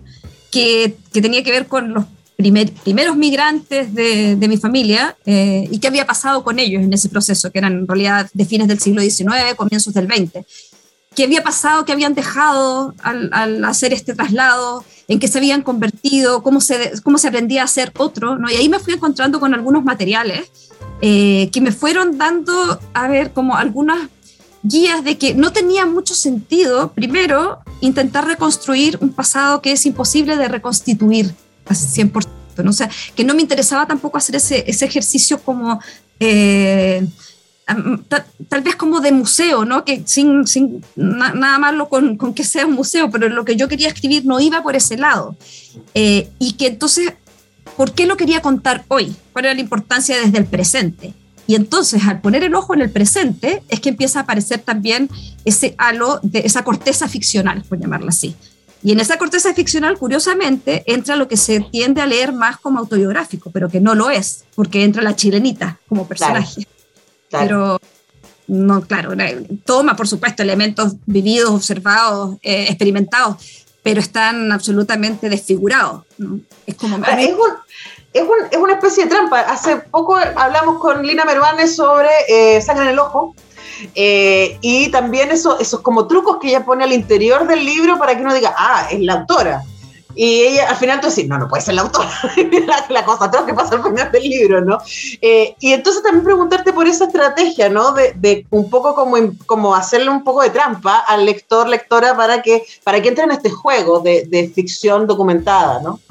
que, 0.52 0.98
que, 1.14 1.22
tenía 1.22 1.42
que 1.46 1.52
ver 1.52 1.68
con 1.68 1.94
los 1.94 2.04
primer, 2.36 2.74
primeros 2.74 3.16
migrantes 3.16 3.96
de, 3.96 4.36
de 4.36 4.48
mi 4.50 4.58
familia 4.58 5.16
eh, 5.26 5.66
y 5.72 5.80
qué 5.80 5.88
había 5.88 6.06
pasado 6.06 6.44
con 6.44 6.60
ellos 6.60 6.84
en 6.84 6.92
ese 6.92 7.08
proceso, 7.08 7.54
que 7.54 7.60
eran 7.60 7.72
en 7.72 7.88
realidad 7.88 8.30
de 8.34 8.46
fines 8.46 8.68
del 8.68 8.80
siglo 8.80 9.02
XIX, 9.02 9.56
comienzos 9.56 9.94
del 9.94 10.08
XX. 10.08 10.46
¿Qué 11.16 11.24
había 11.24 11.42
pasado? 11.42 11.86
¿Qué 11.86 11.94
habían 11.94 12.16
dejado 12.16 12.96
al, 13.02 13.30
al 13.32 13.64
hacer 13.64 13.94
este 13.94 14.14
traslado? 14.14 14.84
¿En 15.08 15.20
qué 15.20 15.30
se 15.30 15.38
habían 15.38 15.62
convertido? 15.62 16.44
¿Cómo 16.44 16.60
se, 16.60 17.02
cómo 17.02 17.18
se 17.18 17.30
aprendía 17.30 17.64
a 17.64 17.68
ser 17.68 17.94
otro? 17.98 18.38
¿no? 18.38 18.52
Y 18.52 18.56
ahí 18.56 18.68
me 18.68 18.80
fui 18.80 18.94
encontrando 18.94 19.40
con 19.40 19.54
algunos 19.54 19.86
materiales 19.86 20.69
eh, 21.02 21.50
que 21.52 21.62
me 21.62 21.72
fueron 21.72 22.18
dando, 22.18 22.80
a 22.94 23.08
ver, 23.08 23.32
como 23.32 23.56
algunas 23.56 24.10
guías 24.64 25.04
de 25.04 25.18
que 25.18 25.34
no 25.34 25.52
tenía 25.54 25.86
mucho 25.86 26.14
sentido, 26.14 26.92
primero, 26.94 27.60
intentar 27.82 28.28
reconstruir 28.28 28.98
un 29.02 29.10
pasado 29.10 29.62
que 29.62 29.72
es 29.72 29.86
imposible 29.86 30.36
de 30.36 30.48
reconstituir 30.48 31.34
al 31.66 31.76
100%. 31.76 32.28
¿no? 32.64 32.72
O 32.72 32.74
sea, 32.74 32.90
que 33.16 33.24
no 33.24 33.34
me 33.34 33.42
interesaba 33.42 33.86
tampoco 33.88 34.18
hacer 34.18 34.36
ese, 34.36 34.64
ese 34.68 34.86
ejercicio 34.86 35.40
como... 35.40 35.80
Eh, 36.20 37.08
tal, 38.50 38.62
vez 38.62 38.76
como 38.76 39.00
de 39.00 39.12
museo, 39.12 39.66
¿no? 39.66 39.86
Que 39.86 40.02
sin, 40.06 40.48
sin 40.48 40.84
na, 40.96 41.34
nada 41.34 41.60
malo 41.60 41.90
con, 41.90 42.18
con, 42.18 42.34
que 42.34 42.44
sea 42.44 42.66
un 42.66 42.74
museo, 42.74 43.12
pero 43.12 43.30
lo 43.30 43.46
que 43.46 43.56
yo 43.56 43.68
quería 43.68 43.88
escribir 43.88 44.26
no 44.26 44.40
iba 44.40 44.64
por 44.64 44.76
ese 44.76 44.98
lado. 44.98 45.36
Eh, 45.94 46.30
y 46.40 46.54
que 46.54 46.68
entonces 46.68 47.14
¿por 47.80 47.94
qué 47.94 48.06
lo 48.06 48.18
quería 48.18 48.42
contar 48.42 48.84
hoy? 48.90 49.16
¿Cuál 49.32 49.46
era 49.46 49.54
la 49.54 49.62
importancia 49.62 50.18
desde 50.18 50.38
el 50.38 50.44
presente? 50.44 51.14
Y 51.48 51.56
entonces, 51.56 52.04
al 52.06 52.20
poner 52.20 52.44
el 52.44 52.54
ojo 52.54 52.74
en 52.74 52.82
el 52.82 52.90
presente, 52.90 53.64
es 53.70 53.80
que 53.80 53.88
empieza 53.88 54.20
a 54.20 54.24
aparecer 54.24 54.60
también 54.60 55.10
ese 55.46 55.76
halo 55.78 56.20
de 56.22 56.40
esa 56.40 56.66
corteza 56.66 57.08
ficcional, 57.08 57.64
por 57.64 57.80
llamarla 57.80 58.10
así. 58.10 58.36
Y 58.84 58.92
en 58.92 59.00
esa 59.00 59.18
corteza 59.18 59.54
ficcional, 59.54 59.98
curiosamente, 59.98 60.84
entra 60.88 61.16
lo 61.16 61.30
que 61.30 61.38
se 61.38 61.62
tiende 61.62 62.02
a 62.02 62.06
leer 62.06 62.34
más 62.34 62.58
como 62.58 62.80
autobiográfico, 62.80 63.50
pero 63.50 63.70
que 63.70 63.80
no 63.80 63.96
lo 63.96 64.10
es, 64.10 64.44
porque 64.56 64.84
entra 64.84 65.02
la 65.02 65.16
chilenita 65.16 65.80
como 65.88 66.06
personaje. 66.06 66.68
Claro, 67.30 67.48
claro. 67.48 67.48
Pero 67.48 67.80
no, 68.48 68.82
claro, 68.82 69.12
toma, 69.64 69.96
por 69.96 70.10
supuesto, 70.10 70.44
elementos 70.44 70.96
vividos, 71.06 71.52
observados, 71.52 72.36
eh, 72.42 72.66
experimentados, 72.68 73.38
pero 73.84 74.00
están 74.00 74.52
absolutamente 74.52 75.30
desfigurados. 75.30 76.04
Es 76.66 76.76
como... 76.76 76.98
Ah, 77.04 77.22
es, 77.22 77.34
un, 77.34 77.40
es, 78.14 78.22
un, 78.22 78.48
es, 78.52 78.58
una 78.58 78.74
especie 78.74 79.06
de 79.06 79.10
trampa. 79.10 79.40
Hace 79.42 79.78
poco 79.78 80.16
hablamos 80.16 80.80
con 80.80 81.06
Lina 81.06 81.26
Mervanes 81.26 81.76
sobre 81.76 82.10
eh, 82.28 82.62
Sangre 82.62 82.86
en 82.86 82.90
el 82.92 83.00
Ojo. 83.00 83.36
Eh, 83.96 84.58
y 84.62 84.90
también 84.92 85.32
eso, 85.32 85.58
esos 85.60 85.80
como 85.80 86.08
trucos 86.08 86.38
que 86.42 86.50
ella 86.50 86.66
pone 86.66 86.84
al 86.84 86.92
interior 86.92 87.48
del 87.48 87.64
libro 87.66 87.98
para 87.98 88.16
que 88.16 88.22
uno 88.22 88.34
diga, 88.34 88.54
ah, 88.58 88.88
es 88.92 89.00
la 89.00 89.14
autora. 89.14 89.64
Y 90.22 90.42
ella 90.42 90.68
al 90.68 90.76
final 90.76 91.00
tú 91.00 91.08
decís, 91.08 91.30
no, 91.30 91.38
no 91.38 91.48
puede 91.48 91.64
ser 91.64 91.76
la 91.76 91.84
autora, 91.84 92.12
la, 92.68 92.86
la, 92.90 93.06
cosa 93.06 93.32
tengo 93.32 93.46
que 93.46 93.54
pasa 93.54 93.76
al 93.76 93.84
final 93.84 94.12
del 94.12 94.24
libro, 94.24 94.60
¿no? 94.60 94.78
Eh, 95.22 95.56
y 95.62 95.72
entonces 95.72 96.04
también 96.04 96.26
preguntarte 96.26 96.74
por 96.74 96.90
esa 96.90 97.06
estrategia, 97.06 97.70
¿no? 97.70 97.94
De, 97.94 98.12
de, 98.18 98.46
un 98.50 98.70
poco 98.70 98.96
como, 98.96 99.16
como 99.46 99.74
hacerle 99.74 100.10
un 100.10 100.26
poco 100.26 100.42
de 100.42 100.50
trampa 100.50 100.98
al 101.08 101.26
lector, 101.26 101.70
lectora, 101.70 102.18
para 102.18 102.42
que, 102.42 102.66
para 102.84 103.02
que 103.02 103.08
entre 103.08 103.24
en 103.24 103.32
este 103.32 103.50
juego 103.50 104.02
de, 104.02 104.26
de 104.26 104.50
ficción 104.50 105.08
documentada, 105.08 105.80
¿no? 105.80 106.02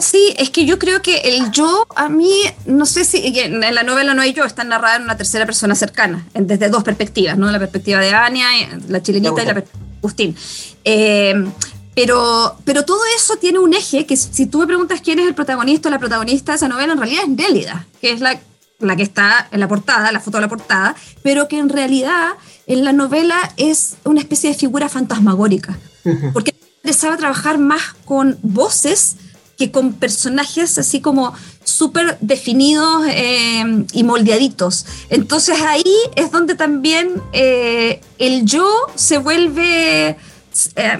Sí, 0.00 0.34
es 0.38 0.48
que 0.48 0.64
yo 0.64 0.78
creo 0.78 1.02
que 1.02 1.18
el 1.18 1.50
yo, 1.50 1.86
a 1.94 2.08
mí, 2.08 2.32
no 2.64 2.86
sé 2.86 3.04
si 3.04 3.38
en 3.38 3.60
la 3.60 3.82
novela 3.82 4.14
no 4.14 4.22
hay 4.22 4.32
yo, 4.32 4.46
está 4.46 4.64
narrada 4.64 4.96
en 4.96 5.02
una 5.02 5.18
tercera 5.18 5.44
persona 5.44 5.74
cercana, 5.74 6.26
desde 6.32 6.70
dos 6.70 6.82
perspectivas, 6.82 7.36
¿no? 7.36 7.50
La 7.50 7.58
perspectiva 7.58 8.00
de 8.00 8.08
Ania, 8.14 8.46
la 8.88 9.02
chilenita 9.02 9.42
y 9.42 9.46
la 9.46 9.52
perspectiva 9.52 9.86
de 9.86 9.98
Agustín. 9.98 10.36
Eh, 10.82 11.34
pero, 11.94 12.56
pero 12.64 12.84
todo 12.84 13.00
eso 13.16 13.36
tiene 13.36 13.58
un 13.58 13.74
eje 13.74 14.06
que 14.06 14.16
si 14.16 14.46
tú 14.46 14.58
me 14.58 14.66
preguntas 14.66 15.00
quién 15.00 15.18
es 15.18 15.26
el 15.26 15.34
protagonista 15.34 15.88
o 15.88 15.92
la 15.92 15.98
protagonista 15.98 16.52
de 16.52 16.56
esa 16.56 16.68
novela, 16.68 16.92
en 16.92 16.98
realidad 16.98 17.24
es 17.24 17.28
Nélida, 17.28 17.86
que 18.00 18.12
es 18.12 18.20
la, 18.20 18.40
la 18.78 18.96
que 18.96 19.02
está 19.02 19.48
en 19.50 19.60
la 19.60 19.68
portada, 19.68 20.10
la 20.10 20.20
foto 20.20 20.38
de 20.38 20.42
la 20.42 20.48
portada, 20.48 20.96
pero 21.22 21.48
que 21.48 21.58
en 21.58 21.68
realidad 21.68 22.30
en 22.66 22.84
la 22.84 22.92
novela 22.92 23.36
es 23.56 23.96
una 24.04 24.20
especie 24.20 24.50
de 24.50 24.56
figura 24.56 24.88
fantasmagórica, 24.88 25.78
porque 26.32 26.52
me 26.52 26.66
interesaba 26.78 27.16
trabajar 27.16 27.58
más 27.58 27.94
con 28.04 28.38
voces 28.42 29.16
que 29.58 29.70
con 29.70 29.92
personajes 29.92 30.78
así 30.78 31.00
como 31.00 31.34
súper 31.62 32.16
definidos 32.20 33.04
eh, 33.08 33.84
y 33.92 34.02
moldeaditos. 34.02 34.86
Entonces 35.10 35.60
ahí 35.60 35.94
es 36.16 36.32
donde 36.32 36.54
también 36.54 37.22
eh, 37.32 38.00
el 38.18 38.44
yo 38.44 38.66
se 38.94 39.18
vuelve 39.18 40.16
eh, 40.76 40.98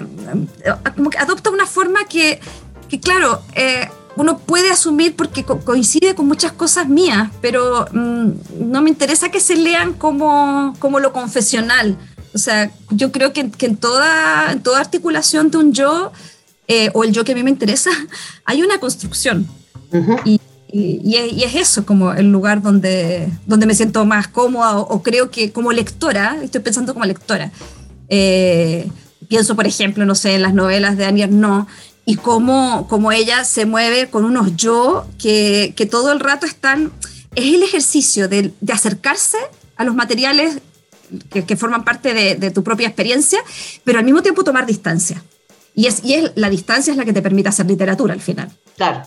como 0.95 1.09
que 1.09 1.17
adopta 1.17 1.49
una 1.49 1.65
forma 1.65 2.05
que, 2.05 2.39
que 2.89 2.99
claro, 2.99 3.41
eh, 3.55 3.87
uno 4.15 4.37
puede 4.37 4.69
asumir 4.69 5.15
porque 5.15 5.43
co 5.43 5.59
coincide 5.59 6.15
con 6.15 6.27
muchas 6.27 6.51
cosas 6.51 6.87
mías, 6.87 7.29
pero 7.41 7.87
mmm, 7.91 8.29
no 8.59 8.81
me 8.81 8.89
interesa 8.89 9.29
que 9.29 9.39
se 9.39 9.55
lean 9.55 9.93
como, 9.93 10.75
como 10.79 10.99
lo 10.99 11.13
confesional. 11.13 11.97
O 12.33 12.37
sea, 12.37 12.71
yo 12.89 13.11
creo 13.11 13.33
que, 13.33 13.49
que 13.51 13.65
en, 13.65 13.77
toda, 13.77 14.51
en 14.51 14.61
toda 14.61 14.79
articulación 14.79 15.51
de 15.51 15.57
un 15.57 15.73
yo, 15.73 16.11
eh, 16.67 16.89
o 16.93 17.03
el 17.03 17.11
yo 17.11 17.23
que 17.23 17.33
a 17.33 17.35
mí 17.35 17.43
me 17.43 17.51
interesa, 17.51 17.91
hay 18.45 18.61
una 18.61 18.79
construcción. 18.79 19.47
Uh 19.91 19.97
-huh. 19.97 20.21
y, 20.25 20.41
y, 20.71 21.01
y, 21.03 21.15
es, 21.17 21.33
y, 21.33 21.43
es, 21.43 21.55
eso, 21.55 21.85
como 21.85 22.13
el 22.13 22.31
lugar 22.31 22.61
donde, 22.61 23.29
donde 23.45 23.67
me 23.67 23.75
siento 23.75 24.05
más 24.05 24.27
cómoda 24.27 24.77
o, 24.77 24.81
o 24.81 25.03
creo 25.03 25.29
que 25.29 25.51
como 25.51 25.71
lectora, 25.71 26.37
estoy 26.41 26.61
pensando 26.61 26.93
como 26.93 27.05
lectora. 27.05 27.51
Eh, 28.09 28.89
pienso, 29.33 29.55
por 29.55 29.65
ejemplo, 29.65 30.05
no 30.05 30.13
sé, 30.13 30.35
en 30.35 30.43
las 30.43 30.53
novelas 30.53 30.95
de 30.95 31.05
Annie 31.05 31.25
No 31.25 31.65
y 32.05 32.17
cómo, 32.17 32.85
cómo 32.87 33.11
ella 33.11 33.43
se 33.45 33.65
mueve 33.65 34.07
con 34.07 34.25
unos 34.25 34.55
yo 34.55 35.07
que, 35.17 35.73
que 35.75 35.87
todo 35.87 36.11
el 36.11 36.19
rato 36.19 36.45
están... 36.45 36.91
Es 37.33 37.45
el 37.45 37.63
ejercicio 37.63 38.27
de, 38.27 38.53
de 38.61 38.73
acercarse 38.73 39.39
a 39.75 39.85
los 39.85 39.95
materiales 39.95 40.59
que, 41.31 41.45
que 41.45 41.57
forman 41.57 41.83
parte 41.83 42.13
de, 42.13 42.35
de, 42.35 42.51
tu 42.51 42.63
propia 42.63 42.87
experiencia, 42.87 43.39
pero 43.83 43.97
al 43.97 44.05
mismo 44.05 44.21
tiempo 44.21 44.43
tomar 44.43 44.67
distancia. 44.67 45.23
Y, 45.73 45.87
es, 45.87 46.03
y 46.03 46.13
es, 46.13 46.31
la 46.35 46.51
distancia 46.51 46.91
es 46.91 46.97
la 46.97 47.03
que 47.03 47.13
te 47.13 47.23
permite 47.23 47.49
hacer 47.49 47.65
literatura 47.65 48.13
al 48.13 48.21
final. 48.21 48.51
Claro. 48.77 49.01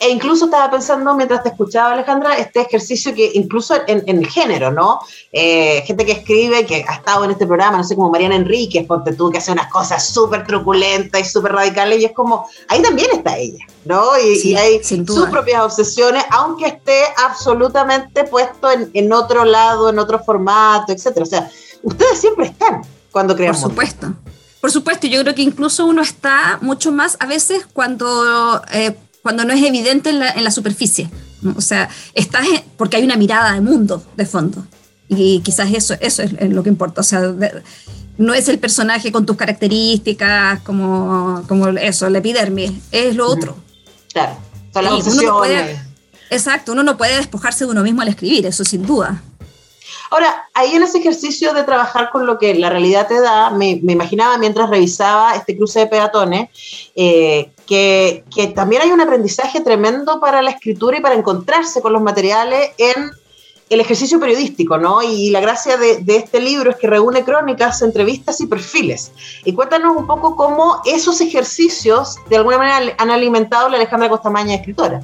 E 0.00 0.08
incluso 0.08 0.46
estaba 0.46 0.70
pensando 0.70 1.14
mientras 1.14 1.42
te 1.42 1.50
escuchaba, 1.50 1.92
Alejandra, 1.92 2.38
este 2.38 2.62
ejercicio 2.62 3.14
que 3.14 3.32
incluso 3.34 3.74
en, 3.86 4.02
el 4.06 4.26
género, 4.26 4.72
¿no? 4.72 5.00
Eh, 5.30 5.82
gente 5.84 6.06
que 6.06 6.12
escribe, 6.12 6.64
que 6.64 6.86
ha 6.88 6.94
estado 6.94 7.24
en 7.24 7.32
este 7.32 7.46
programa, 7.46 7.76
no 7.76 7.84
sé, 7.84 7.94
como 7.94 8.10
Mariana 8.10 8.36
Enríquez, 8.36 8.86
porque 8.86 9.12
tuvo 9.12 9.30
que 9.30 9.38
hacer 9.38 9.52
unas 9.52 9.70
cosas 9.70 10.08
súper 10.08 10.46
truculentas 10.46 11.20
y 11.20 11.24
súper 11.24 11.52
radicales, 11.52 12.00
y 12.00 12.06
es 12.06 12.12
como, 12.12 12.48
ahí 12.68 12.80
también 12.80 13.10
está 13.12 13.36
ella, 13.36 13.66
¿no? 13.84 14.18
Y, 14.18 14.56
hay 14.56 14.82
sus 14.82 15.28
propias 15.28 15.62
obsesiones, 15.62 16.24
aunque 16.30 16.66
esté 16.66 17.02
absolutamente 17.18 18.24
puesto 18.24 18.70
en, 18.70 18.90
en 18.94 19.12
otro 19.12 19.44
lado, 19.44 19.90
en 19.90 19.98
otro 19.98 20.18
formato, 20.18 20.92
etcétera. 20.92 21.24
O 21.24 21.28
sea, 21.28 21.50
ustedes 21.82 22.18
siempre 22.18 22.46
están 22.46 22.82
cuando 23.12 23.36
crean. 23.36 23.52
Por 23.52 23.60
supuesto. 23.60 24.14
Por 24.60 24.70
supuesto, 24.70 25.06
yo 25.06 25.22
creo 25.22 25.34
que 25.34 25.42
incluso 25.42 25.86
uno 25.86 26.02
está 26.02 26.58
mucho 26.60 26.92
más 26.92 27.16
a 27.20 27.26
veces 27.26 27.66
cuando, 27.72 28.62
eh, 28.72 28.94
cuando 29.22 29.44
no 29.44 29.52
es 29.52 29.62
evidente 29.62 30.10
en 30.10 30.18
la, 30.18 30.30
en 30.30 30.44
la 30.44 30.50
superficie. 30.50 31.10
O 31.56 31.60
sea, 31.60 31.88
estás 32.14 32.46
porque 32.76 32.96
hay 32.96 33.04
una 33.04 33.16
mirada 33.16 33.52
de 33.52 33.60
mundo 33.60 34.02
de 34.16 34.26
fondo. 34.26 34.64
Y 35.08 35.40
quizás 35.40 35.72
eso, 35.72 35.94
eso 36.00 36.22
es, 36.22 36.32
lo 36.50 36.62
que 36.62 36.68
importa. 36.68 37.00
O 37.00 37.04
sea, 37.04 37.34
no 38.16 38.34
es 38.34 38.48
el 38.48 38.58
personaje 38.58 39.10
con 39.10 39.26
tus 39.26 39.36
características, 39.36 40.60
como, 40.60 41.42
como 41.48 41.68
eso, 41.68 42.08
la 42.08 42.18
epidermis, 42.18 42.72
es 42.92 43.16
lo 43.16 43.26
otro. 43.28 43.56
Claro, 44.12 44.36
son 44.72 44.84
las 44.84 44.92
obsesiones. 44.92 45.80
exacto, 46.30 46.72
uno 46.72 46.82
no 46.82 46.96
puede 46.96 47.16
despojarse 47.16 47.64
de 47.64 47.70
uno 47.70 47.82
mismo 47.82 48.02
al 48.02 48.08
escribir, 48.08 48.46
eso 48.46 48.64
sin 48.64 48.86
duda. 48.86 49.22
Ahora, 50.10 50.44
ahí 50.54 50.74
en 50.74 50.82
ese 50.82 50.98
ejercicio 50.98 51.54
de 51.54 51.62
trabajar 51.62 52.10
con 52.10 52.26
lo 52.26 52.38
que 52.38 52.54
la 52.54 52.68
realidad 52.68 53.06
te 53.06 53.20
da, 53.20 53.50
me, 53.50 53.80
imaginaba 53.82 54.38
mientras 54.38 54.68
revisaba 54.68 55.34
este 55.34 55.56
cruce 55.56 55.80
de 55.80 55.86
peatones, 55.86 56.50
eh, 56.94 57.50
que, 57.70 58.52
también 58.56 58.82
hay 58.82 58.90
un 58.90 59.00
aprendizaje 59.00 59.60
tremendo 59.60 60.18
para 60.18 60.42
la 60.42 60.50
escritura 60.50 60.98
y 60.98 61.00
para 61.00 61.14
encontrarse 61.14 61.80
con 61.80 61.92
los 61.92 62.02
materiales 62.02 62.70
en 62.78 63.12
el 63.68 63.78
ejercicio 63.78 64.18
periodístico, 64.18 64.76
¿no? 64.76 65.00
Y 65.02 65.30
la 65.30 65.38
gracia 65.38 65.76
de, 65.76 66.02
este 66.08 66.40
libro 66.40 66.72
es 66.72 66.76
que 66.76 66.88
reúne 66.88 67.24
crónicas, 67.24 67.80
entrevistas 67.82 68.40
y 68.40 68.48
perfiles. 68.48 69.12
Y 69.44 69.52
cuéntanos 69.52 69.96
un 69.96 70.08
poco 70.08 70.34
cómo 70.34 70.82
esos 70.84 71.20
ejercicios 71.20 72.16
de 72.28 72.38
alguna 72.38 72.58
manera 72.58 72.96
han 72.98 73.10
alimentado 73.12 73.66
a 73.66 73.70
la 73.70 73.76
Alejandra 73.76 74.08
Costamaña, 74.08 74.56
escritora. 74.56 75.00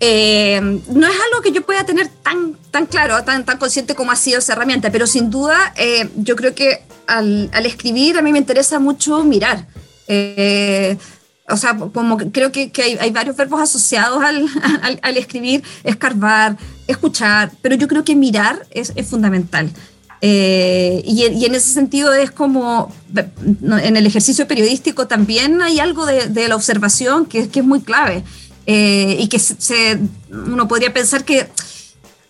Eh, 0.00 0.60
no 0.60 1.06
es 1.06 1.14
algo 1.14 1.40
que 1.42 1.50
yo 1.50 1.62
pueda 1.62 1.84
tener 1.84 2.08
tan, 2.22 2.56
tan 2.70 2.84
claro, 2.84 3.24
tan, 3.24 3.46
tan 3.46 3.56
consciente 3.56 3.94
como 3.94 4.12
ha 4.12 4.16
sido 4.16 4.40
esa 4.40 4.52
herramienta, 4.52 4.92
pero 4.92 5.06
sin 5.06 5.30
duda 5.30 5.72
eh, 5.76 6.10
yo 6.16 6.36
creo 6.36 6.54
que 6.54 6.82
al, 7.06 7.50
escribir 7.64 8.18
a 8.18 8.22
mí 8.22 8.32
me 8.32 8.38
interesa 8.38 8.78
mucho 8.78 9.24
mirar. 9.24 9.66
Eh, 10.06 10.98
o 11.48 11.56
sea, 11.56 11.76
como 11.76 12.16
creo 12.16 12.52
que, 12.52 12.70
hay, 13.00 13.10
varios 13.10 13.36
verbos 13.36 13.60
asociados 13.60 14.22
al, 14.82 15.16
escribir, 15.16 15.62
escarbar, 15.84 16.56
escuchar, 16.86 17.52
pero 17.62 17.74
yo 17.74 17.88
creo 17.88 18.04
que 18.04 18.14
mirar 18.14 18.66
es, 18.70 18.92
fundamental. 19.08 19.70
y, 20.20 21.24
en 21.24 21.54
ese 21.54 21.72
sentido 21.72 22.12
es 22.12 22.30
como, 22.30 22.92
en 23.14 23.96
el 23.96 24.06
ejercicio 24.06 24.46
periodístico 24.46 25.06
también 25.06 25.62
hay 25.62 25.80
algo 25.80 26.06
de, 26.06 26.48
la 26.48 26.56
observación 26.56 27.26
que, 27.26 27.48
que 27.48 27.60
es 27.60 27.66
muy 27.66 27.80
clave. 27.80 28.24
Eh, 28.70 29.16
y 29.18 29.28
que 29.28 29.38
se, 29.38 29.98
uno 30.30 30.68
podría 30.68 30.92
pensar 30.92 31.24
que 31.24 31.48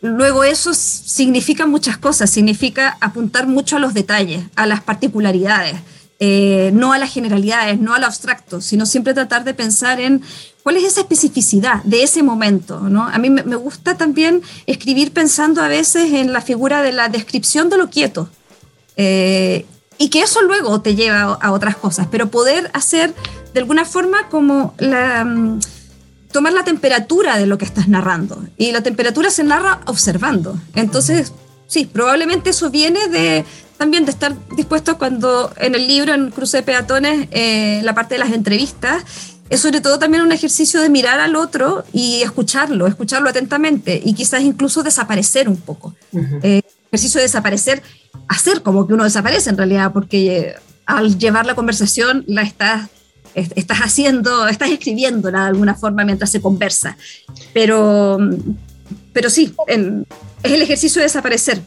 luego 0.01 0.45
eso 0.45 0.73
significa 0.73 1.67
muchas 1.67 1.99
cosas, 1.99 2.31
significa 2.31 2.97
apuntar 3.01 3.49
mucho 3.49 3.75
a 3.75 3.81
los 3.81 3.93
detalles, 3.93 4.45
a 4.55 4.65
las 4.69 4.81
particularidades. 4.81 5.75
Eh, 6.21 6.71
no 6.75 6.93
a 6.93 6.99
las 6.99 7.13
generalidades, 7.13 7.79
no 7.79 7.95
al 7.95 8.03
abstracto, 8.03 8.61
sino 8.61 8.87
siempre 8.87 9.15
tratar 9.15 9.45
de 9.45 9.55
pensar 9.55 10.01
en 10.01 10.21
cuál 10.65 10.77
es 10.77 10.85
esa 10.85 11.03
especificidad 11.03 11.83
de 11.85 12.03
ese 12.03 12.25
momento. 12.25 12.81
¿no? 12.81 13.07
A 13.07 13.19
mí 13.19 13.31
me, 13.31 13.55
gusta 13.55 13.97
también 13.97 14.43
escribir 14.67 15.13
pensando 15.13 15.63
a 15.63 15.69
veces 15.69 16.13
en 16.13 16.33
la 16.33 16.41
figura 16.41 16.83
de 16.83 16.91
la 16.91 17.09
descripción 17.09 17.71
de 17.71 17.79
lo 17.79 17.89
quieto. 17.89 18.29
Eh, 18.97 19.65
y 19.97 20.11
que 20.11 20.23
eso 20.23 20.43
luego 20.43 20.81
te 20.81 20.97
lleva 20.97 21.39
a, 21.41 21.53
otras 21.53 21.77
cosas, 21.77 22.09
pero 22.11 22.29
poder 22.31 22.69
hacer 22.75 23.15
de 23.55 23.61
alguna 23.61 23.85
forma 23.85 24.29
como. 24.29 24.75
Mm, 24.81 25.59
tomar 26.33 26.53
la 26.53 26.65
temperatura 26.65 27.39
de 27.39 27.47
lo 27.47 27.59
que 27.59 27.65
estás 27.65 27.89
narrando. 27.89 28.45
Y 28.57 28.73
la 28.73 28.83
temperatura 28.83 29.31
se 29.31 29.45
narra 29.45 29.81
observando. 29.87 30.61
Entonces, 30.75 31.33
sí, 31.69 31.87
probablemente 31.87 32.51
eso 32.51 32.71
viene 32.71 33.07
de 33.07 33.45
también 33.77 34.05
de 34.05 34.11
estar 34.11 34.35
dispuesto 34.57 34.99
cuando 34.99 35.53
en 35.57 35.77
el 35.77 35.87
libro, 35.87 36.13
en 36.13 36.33
Cruce 36.33 36.57
de 36.57 36.63
Peatones, 36.65 37.29
eh, 37.31 37.81
la 37.85 37.95
parte 37.95 38.17
de 38.17 38.19
las 38.19 38.33
entrevistas, 38.33 39.05
es 39.49 39.61
sobre 39.61 39.81
todo 39.81 40.01
también 40.01 40.25
un 40.25 40.33
ejercicio 40.33 40.83
de 40.83 40.91
mirar 40.91 41.21
al 41.21 41.37
otro 41.37 41.85
y 41.93 42.23
escucharlo, 42.23 42.89
escucharlo 42.89 43.31
atentamente 43.31 44.01
y 44.05 44.15
quizás 44.15 44.43
incluso 44.43 44.83
desaparecer 44.83 45.49
un 45.49 45.57
poco. 45.57 45.95
Eh, 46.43 46.61
ejercicio 46.89 47.19
de 47.19 47.27
desaparecer, 47.27 47.83
hacer 48.27 48.63
como 48.63 48.87
que 48.87 48.95
uno 48.95 49.05
desaparece 49.05 49.49
en 49.51 49.57
realidad, 49.57 49.93
porque 49.93 50.57
al 50.85 51.17
llevar 51.17 51.47
la 51.47 51.55
conversación 51.55 52.25
la 52.27 52.43
estás 52.43 52.89
estás 53.35 53.79
haciendo, 53.79 54.49
estás 54.49 54.71
escribiendo 54.71 55.31
de 55.31 55.39
alguna 55.39 55.75
forma 55.75 56.05
mientras 56.05 56.31
se 56.31 56.41
conversa. 56.41 56.97
Pero, 57.55 58.19
pero 59.13 59.31
sí, 59.31 59.55
es 60.43 60.53
el 60.53 60.63
ejercicio 60.63 61.01
de 61.01 61.05
desaparecer. 61.05 61.61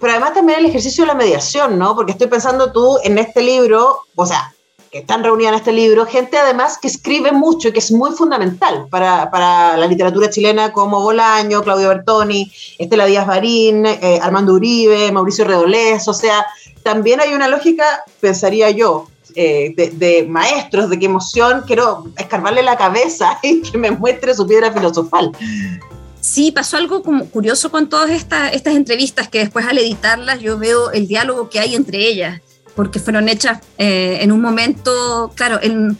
Pero 0.00 0.12
además 0.12 0.34
también 0.34 0.60
el 0.60 0.66
ejercicio 0.66 1.04
de 1.04 1.08
la 1.08 1.14
mediación, 1.14 1.78
¿no? 1.78 1.94
Porque 1.94 2.12
estoy 2.12 2.28
pensando 2.28 2.72
tú 2.72 2.98
en 3.02 3.18
este 3.18 3.42
libro, 3.42 4.00
o 4.14 4.26
sea, 4.26 4.54
que 4.90 4.98
están 4.98 5.22
reunidas 5.22 5.52
en 5.52 5.58
este 5.58 5.72
libro, 5.72 6.06
gente 6.06 6.38
además 6.38 6.78
que 6.78 6.88
escribe 6.88 7.32
mucho 7.32 7.68
y 7.68 7.72
que 7.72 7.78
es 7.78 7.92
muy 7.92 8.12
fundamental 8.12 8.86
para, 8.88 9.30
para 9.30 9.76
la 9.76 9.86
literatura 9.86 10.30
chilena 10.30 10.72
como 10.72 11.02
Bolaño, 11.02 11.62
Claudio 11.62 11.88
Bertoni, 11.88 12.50
Estela 12.78 13.06
Díaz 13.06 13.26
Barín, 13.26 13.84
eh, 13.84 14.18
Armando 14.22 14.54
Uribe, 14.54 15.12
Mauricio 15.12 15.44
Redolés, 15.44 16.08
o 16.08 16.14
sea, 16.14 16.46
también 16.82 17.20
hay 17.20 17.34
una 17.34 17.48
lógica, 17.48 18.02
pensaría 18.20 18.70
yo, 18.70 19.08
eh, 19.34 19.74
de, 19.76 20.26
maestros, 20.26 20.88
de 20.88 20.98
qué 20.98 21.06
emoción, 21.06 21.62
quiero 21.66 22.06
escarbarle 22.16 22.62
la 22.62 22.76
cabeza 22.78 23.38
y 23.42 23.60
que 23.60 23.76
me 23.76 23.90
muestre 23.90 24.34
su 24.34 24.46
piedra 24.46 24.72
filosofal. 24.72 25.32
Sí, 26.20 26.52
pasó 26.52 26.76
algo 26.76 27.02
como 27.02 27.26
curioso 27.26 27.70
con 27.70 27.88
todas 27.88 28.10
estas, 28.10 28.52
entrevistas 28.66 29.28
que 29.28 29.38
después 29.38 29.66
al 29.66 29.78
editarlas 29.78 30.40
yo 30.40 30.58
veo 30.58 30.90
el 30.90 31.06
diálogo 31.06 31.48
que 31.48 31.60
hay 31.60 31.74
entre 31.74 32.06
ellas, 32.06 32.40
porque 32.74 32.98
fueron 32.98 33.28
hechas 33.28 33.60
eh, 33.78 34.18
en 34.20 34.32
un 34.32 34.40
momento, 34.40 35.32
claro, 35.34 35.58
en 35.62 35.96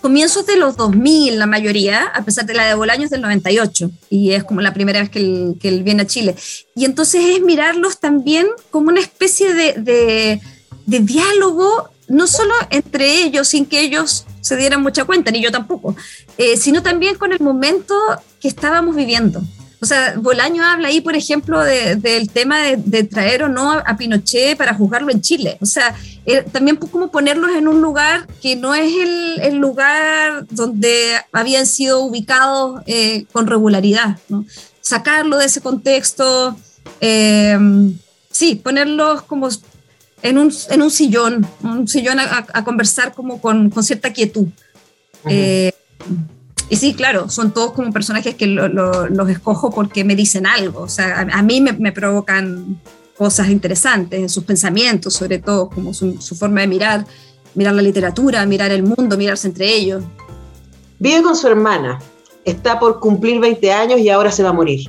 comienzos 0.00 0.46
de 0.46 0.56
los 0.56 0.76
2000 0.76 1.38
la 1.38 1.46
mayoría, 1.46 2.04
a 2.14 2.24
pesar 2.24 2.46
de 2.46 2.54
la 2.54 2.66
de 2.66 2.74
Bolaños 2.74 3.10
del 3.10 3.20
98, 3.20 3.90
y 4.08 4.32
es 4.32 4.44
como 4.44 4.60
la 4.60 4.74
primera 4.74 5.00
vez 5.00 5.10
que 5.10 5.20
él, 5.20 5.56
que 5.60 5.70
viene 5.82 6.02
a 6.02 6.06
Chile. 6.06 6.34
Y 6.74 6.84
entonces 6.84 7.24
es 7.24 7.42
mirarlos 7.42 8.00
también 8.00 8.46
como 8.70 8.88
una 8.88 9.00
especie 9.00 9.54
de, 9.54 9.74
de, 9.74 10.40
de 10.86 11.00
diálogo 11.00 11.90
no 12.10 12.26
solo 12.26 12.52
entre 12.70 13.22
ellos, 13.22 13.48
sin 13.48 13.64
que 13.64 13.80
ellos 13.80 14.26
se 14.40 14.56
dieran 14.56 14.82
mucha 14.82 15.04
cuenta, 15.04 15.30
ni 15.30 15.40
yo 15.40 15.52
tampoco, 15.52 15.94
eh, 16.38 16.56
sino 16.56 16.82
también 16.82 17.14
con 17.14 17.32
el 17.32 17.40
momento 17.40 17.94
que 18.40 18.48
estábamos 18.48 18.96
viviendo. 18.96 19.40
O 19.82 19.86
sea, 19.86 20.14
Bolaño 20.18 20.62
habla 20.64 20.88
ahí, 20.88 21.00
por 21.00 21.16
ejemplo, 21.16 21.62
del 21.62 22.30
tema 22.30 22.60
de, 22.60 23.04
traer 23.04 23.44
o 23.44 23.48
no 23.48 23.72
a, 23.72 23.96
Pinochet 23.96 24.56
para 24.56 24.74
juzgarlo 24.74 25.10
en 25.10 25.22
Chile. 25.22 25.56
O 25.60 25.66
sea, 25.66 25.94
eh, 26.26 26.44
también 26.52 26.76
como 26.76 27.10
ponerlos 27.10 27.50
en 27.52 27.66
un 27.66 27.80
lugar 27.80 28.26
que 28.42 28.56
no 28.56 28.74
es 28.74 28.92
el, 29.40 29.56
lugar 29.56 30.46
donde 30.50 31.14
habían 31.32 31.66
sido 31.66 32.00
ubicados 32.00 32.82
eh, 32.86 33.24
con 33.32 33.46
regularidad. 33.46 34.18
¿no? 34.28 34.44
Sacarlo 34.82 35.38
de 35.38 35.46
ese 35.46 35.60
contexto, 35.62 36.56
sí, 37.00 38.54
ponerlos 38.56 39.22
como 39.22 39.48
en 40.22 40.38
un, 40.38 40.52
en 40.68 40.82
un 40.82 40.90
sillón, 40.90 41.46
un 41.62 41.88
sillón 41.88 42.18
a, 42.20 42.64
conversar 42.64 43.14
como 43.14 43.40
con, 43.40 43.70
con 43.70 43.82
cierta 43.82 44.12
quietud. 44.12 44.48
Eh, 45.26 45.72
y 46.70 46.76
sí, 46.76 46.94
claro, 46.94 47.28
son 47.28 47.50
todos 47.50 47.72
como 47.72 47.92
personajes 47.92 48.36
que 48.36 48.46
los 48.46 49.28
escojo 49.28 49.70
porque 49.70 50.04
me 50.04 50.14
dicen 50.14 50.46
algo, 50.46 50.82
o 50.82 50.88
sea, 50.88 51.26
a, 51.32 51.42
mí 51.42 51.60
me, 51.60 51.72
me, 51.72 51.90
provocan 51.90 52.80
cosas 53.18 53.48
interesantes, 53.48 54.20
en 54.20 54.28
sus 54.28 54.44
pensamientos, 54.44 55.14
sobre 55.14 55.40
todo, 55.40 55.68
como 55.68 55.92
su, 55.92 56.22
su 56.22 56.36
forma 56.36 56.60
de 56.60 56.68
mirar, 56.68 57.04
mirar 57.56 57.74
la 57.74 57.82
literatura, 57.82 58.46
mirar 58.46 58.70
el 58.70 58.84
mundo, 58.84 59.18
mirarse 59.18 59.48
entre 59.48 59.68
ellos. 59.68 60.04
Vive 61.00 61.22
con 61.22 61.34
su 61.34 61.48
hermana, 61.48 61.98
está 62.44 62.78
por 62.78 63.00
cumplir 63.00 63.40
20 63.40 63.72
años 63.72 63.98
y 63.98 64.08
ahora 64.08 64.30
se 64.30 64.44
va 64.44 64.50
a 64.50 64.52
morir. 64.52 64.88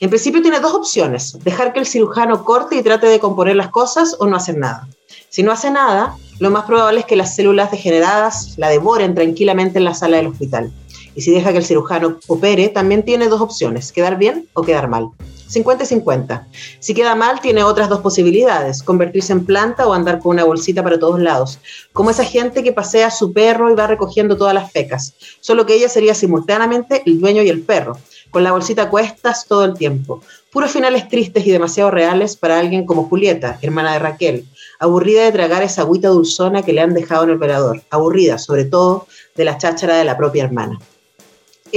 En 0.00 0.08
principio 0.08 0.40
tiene 0.40 0.58
dos 0.58 0.72
opciones, 0.72 1.38
dejar 1.44 1.74
que 1.74 1.80
el 1.80 1.86
cirujano 1.86 2.44
corte 2.44 2.76
y 2.76 2.82
trate 2.82 3.08
de 3.08 3.20
componer 3.20 3.56
las 3.56 3.68
cosas 3.68 4.16
o 4.18 4.26
no 4.26 4.36
hacer 4.36 4.56
nada. 4.56 4.88
Si 5.28 5.42
no 5.42 5.52
hace 5.52 5.70
nada, 5.70 6.16
lo 6.38 6.50
más 6.50 6.64
probable 6.64 7.00
es 7.00 7.06
que 7.06 7.16
las 7.16 7.36
células 7.36 7.70
degeneradas 7.70 8.54
la 8.56 8.70
devoren 8.70 9.14
tranquilamente 9.14 9.78
en 9.78 9.84
la 9.84 9.94
sala 9.94 10.16
del 10.16 10.28
hospital. 10.28 10.72
Y 11.14 11.22
si 11.22 11.30
deja 11.30 11.52
que 11.52 11.58
el 11.58 11.64
cirujano 11.64 12.18
opere, 12.26 12.68
también 12.68 13.04
tiene 13.04 13.28
dos 13.28 13.40
opciones, 13.40 13.92
quedar 13.92 14.18
bien 14.18 14.48
o 14.54 14.62
quedar 14.62 14.88
mal. 14.88 15.10
50 15.54 15.84
y 15.84 15.86
50. 15.86 16.46
Si 16.80 16.94
queda 16.94 17.14
mal, 17.14 17.40
tiene 17.40 17.62
otras 17.62 17.88
dos 17.88 18.00
posibilidades, 18.00 18.82
convertirse 18.82 19.32
en 19.32 19.44
planta 19.44 19.86
o 19.86 19.92
andar 19.92 20.18
con 20.18 20.32
una 20.32 20.44
bolsita 20.44 20.82
para 20.82 20.98
todos 20.98 21.20
lados, 21.20 21.58
como 21.92 22.10
esa 22.10 22.24
gente 22.24 22.62
que 22.62 22.72
pasea 22.72 23.10
su 23.10 23.32
perro 23.32 23.70
y 23.70 23.74
va 23.74 23.86
recogiendo 23.86 24.36
todas 24.36 24.54
las 24.54 24.72
fecas, 24.72 25.14
solo 25.40 25.66
que 25.66 25.74
ella 25.74 25.88
sería 25.88 26.14
simultáneamente 26.14 27.02
el 27.06 27.20
dueño 27.20 27.42
y 27.42 27.48
el 27.48 27.62
perro, 27.62 27.98
con 28.30 28.42
la 28.42 28.52
bolsita 28.52 28.82
a 28.82 28.90
cuestas 28.90 29.46
todo 29.46 29.64
el 29.64 29.74
tiempo. 29.74 30.20
Puros 30.50 30.70
finales 30.70 31.08
tristes 31.08 31.46
y 31.46 31.50
demasiado 31.50 31.90
reales 31.90 32.36
para 32.36 32.58
alguien 32.58 32.86
como 32.86 33.08
Julieta, 33.08 33.58
hermana 33.62 33.92
de 33.92 33.98
Raquel, 33.98 34.44
aburrida 34.80 35.24
de 35.24 35.32
tragar 35.32 35.62
esa 35.62 35.82
agüita 35.82 36.08
dulzona 36.08 36.62
que 36.62 36.72
le 36.72 36.80
han 36.80 36.94
dejado 36.94 37.24
en 37.24 37.30
el 37.30 37.36
operador, 37.36 37.82
aburrida 37.90 38.38
sobre 38.38 38.64
todo 38.64 39.06
de 39.36 39.44
la 39.44 39.58
cháchara 39.58 39.96
de 39.96 40.04
la 40.04 40.16
propia 40.16 40.44
hermana 40.44 40.78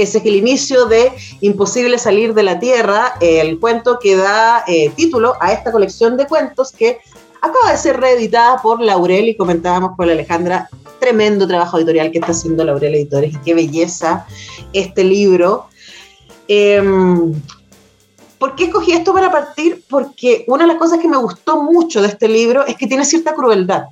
ese 0.02 0.18
es 0.18 0.24
el 0.24 0.36
inicio 0.36 0.86
de 0.86 1.12
Imposible 1.40 1.98
salir 1.98 2.34
de 2.34 2.42
la 2.42 2.58
Tierra, 2.58 3.14
el 3.20 3.58
cuento 3.58 3.98
que 3.98 4.16
da 4.16 4.64
eh, 4.66 4.90
título 4.94 5.34
a 5.40 5.52
esta 5.52 5.72
colección 5.72 6.16
de 6.16 6.26
cuentos 6.26 6.72
que 6.72 6.98
acaba 7.40 7.72
de 7.72 7.78
ser 7.78 8.00
reeditada 8.00 8.60
por 8.62 8.80
Laurel 8.80 9.28
y 9.28 9.36
comentábamos 9.36 9.96
con 9.96 10.08
Alejandra, 10.08 10.68
tremendo 10.98 11.46
trabajo 11.46 11.78
editorial 11.78 12.10
que 12.10 12.18
está 12.18 12.32
haciendo 12.32 12.64
Laurel 12.64 12.94
Editores 12.94 13.34
y 13.34 13.38
qué 13.38 13.54
belleza 13.54 14.26
este 14.72 15.04
libro. 15.04 15.66
Em, 16.48 17.34
¿Por 18.38 18.54
qué 18.54 18.64
escogí 18.64 18.92
esto 18.92 19.12
para 19.12 19.32
partir? 19.32 19.82
Porque 19.88 20.44
una 20.46 20.64
de 20.64 20.68
las 20.68 20.78
cosas 20.78 21.00
que 21.00 21.08
me 21.08 21.16
gustó 21.16 21.62
mucho 21.62 22.00
de 22.00 22.08
este 22.08 22.28
libro 22.28 22.64
es 22.66 22.76
que 22.76 22.86
tiene 22.86 23.04
cierta 23.04 23.34
crueldad. 23.34 23.86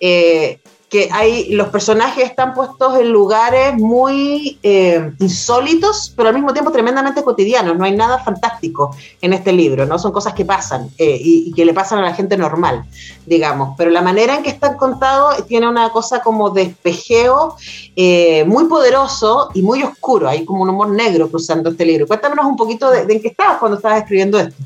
Eh, 0.00 0.60
que 0.88 1.10
hay, 1.12 1.50
los 1.50 1.68
personajes 1.68 2.24
están 2.24 2.54
puestos 2.54 2.98
en 2.98 3.10
lugares 3.10 3.74
muy 3.76 4.58
eh, 4.62 5.12
insólitos, 5.18 6.12
pero 6.16 6.30
al 6.30 6.34
mismo 6.34 6.52
tiempo 6.52 6.72
tremendamente 6.72 7.22
cotidianos. 7.22 7.76
No 7.76 7.84
hay 7.84 7.94
nada 7.94 8.18
fantástico 8.20 8.96
en 9.20 9.34
este 9.34 9.52
libro, 9.52 9.84
¿no? 9.84 9.98
Son 9.98 10.12
cosas 10.12 10.32
que 10.32 10.46
pasan 10.46 10.88
eh, 10.96 11.18
y, 11.20 11.52
que 11.52 11.66
le 11.66 11.74
pasan 11.74 11.98
a 11.98 12.02
la 12.02 12.14
gente 12.14 12.38
normal, 12.38 12.84
digamos. 13.26 13.74
Pero 13.76 13.90
la 13.90 14.00
manera 14.00 14.36
en 14.36 14.42
que 14.42 14.50
están 14.50 14.76
contados 14.78 15.46
tiene 15.46 15.68
una 15.68 15.90
cosa 15.90 16.20
como 16.22 16.50
de 16.50 16.62
espejeo 16.62 17.56
eh, 17.94 18.44
muy 18.44 18.64
poderoso 18.64 19.50
y 19.52 19.60
muy 19.60 19.82
oscuro. 19.82 20.28
Hay 20.28 20.46
como 20.46 20.62
un 20.62 20.70
humor 20.70 20.88
negro 20.88 21.28
cruzando 21.28 21.70
este 21.70 21.84
libro. 21.84 22.06
Cuéntanos 22.06 22.46
un 22.46 22.56
poquito 22.56 22.90
de, 22.90 23.04
de 23.04 23.14
en 23.14 23.20
qué 23.20 23.28
estabas 23.28 23.58
cuando 23.58 23.76
estabas 23.76 23.98
escribiendo 23.98 24.38
esto. 24.38 24.56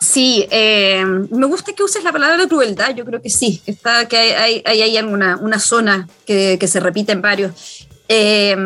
Sí, 0.00 0.46
eh, 0.50 1.04
me 1.04 1.46
gusta 1.46 1.72
que 1.72 1.82
uses 1.82 2.04
la 2.04 2.12
palabra 2.12 2.46
crueldad, 2.46 2.94
yo 2.94 3.04
creo 3.04 3.20
que 3.20 3.30
sí, 3.30 3.60
está, 3.66 4.06
que 4.06 4.16
hay, 4.16 4.62
hay, 4.64 4.96
alguna 4.96 5.36
una 5.36 5.58
zona 5.58 6.08
que, 6.24 6.56
que, 6.58 6.68
se 6.68 6.78
repite 6.78 7.12
en 7.12 7.20
varios. 7.20 7.88
Eh, 8.08 8.56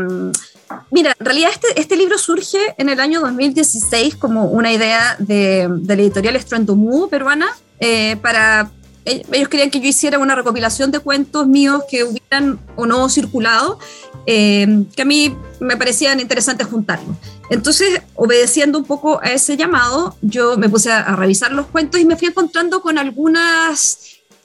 mira, 0.91 1.15
en 1.19 1.25
realidad 1.25 1.51
este, 1.53 1.81
este, 1.81 1.97
libro 1.97 2.19
surge 2.19 2.59
en 2.77 2.91
el 2.91 3.01
año 3.01 3.21
2016 3.21 4.17
como 4.17 4.45
una 4.45 4.73
idea 4.73 5.17
de, 5.19 5.69
de 5.71 5.97
la 5.97 6.03
editorial 6.03 6.37
Estrandomú 6.37 7.09
peruana 7.09 7.57
eh, 7.81 8.17
para... 8.21 8.71
Ellos 9.05 9.49
querían 9.49 9.69
que 9.71 9.81
yo 9.81 9.89
hiciera 9.89 10.21
una 10.21 10.37
recopilación 10.37 10.93
de 10.93 11.01
cuentos 11.01 11.49
míos 11.49 11.83
que 11.91 12.05
hubieran 12.05 12.61
o 12.77 12.87
no 12.87 13.09
circulado, 13.09 13.81
que 14.25 14.87
a 14.97 15.05
mí 15.05 15.37
me 15.59 15.77
parecían 15.77 16.21
interesantes 16.21 16.69
juntarlos. 16.69 17.17
Entonces, 17.53 18.01
obedeciendo 18.15 18.79
un 18.79 18.87
poco 18.87 19.21
a 19.23 19.27
ese 19.27 19.59
llamado, 19.59 20.17
yo 20.23 20.57
me 20.57 20.71
puse 20.71 20.91
a, 20.91 21.15
revisar 21.17 21.53
los 21.53 21.67
cuentos 21.67 22.01
y 22.01 22.07
me 22.07 22.17
fui 22.17 22.29
encontrando 22.29 22.81
con 22.81 22.97
algunas 22.97 23.99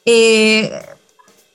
eh, 0.03 0.73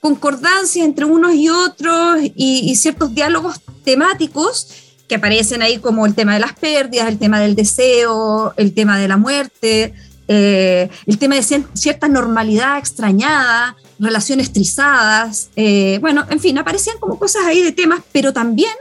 concordancias 0.01 0.87
entre 0.87 1.05
unos 1.05 1.35
y 1.35 1.51
otros 1.51 2.21
y, 2.23 2.75
ciertos 2.77 3.15
diálogos 3.15 3.61
temáticos 3.85 4.95
que 5.07 5.17
aparecen 5.17 5.61
ahí 5.61 5.77
como 5.77 6.07
el 6.07 6.15
tema 6.15 6.33
de 6.33 6.41
las 6.41 6.55
pérdidas, 6.55 7.07
el 7.09 7.19
tema 7.19 7.39
del 7.39 7.55
deseo, 7.55 8.55
el 8.57 8.73
tema 8.73 8.99
de 8.99 9.09
la 9.09 9.19
muerte, 9.19 9.93
eh, 10.29 10.89
el 11.05 11.19
tema 11.19 11.35
de 11.35 11.43
cierta 11.75 12.09
normalidad 12.09 12.79
extrañada, 12.79 13.77
relaciones 13.99 14.55
trizadas, 14.55 15.51
eh, 15.57 15.99
bueno, 16.01 16.25
en 16.31 16.41
fin, 16.41 16.57
aparecían 16.57 16.97
como 16.99 17.19
cosas 17.19 17.45
ahí 17.45 17.63
de 17.63 17.73
temas, 17.73 18.01
pero 18.11 18.33
también 18.33 18.73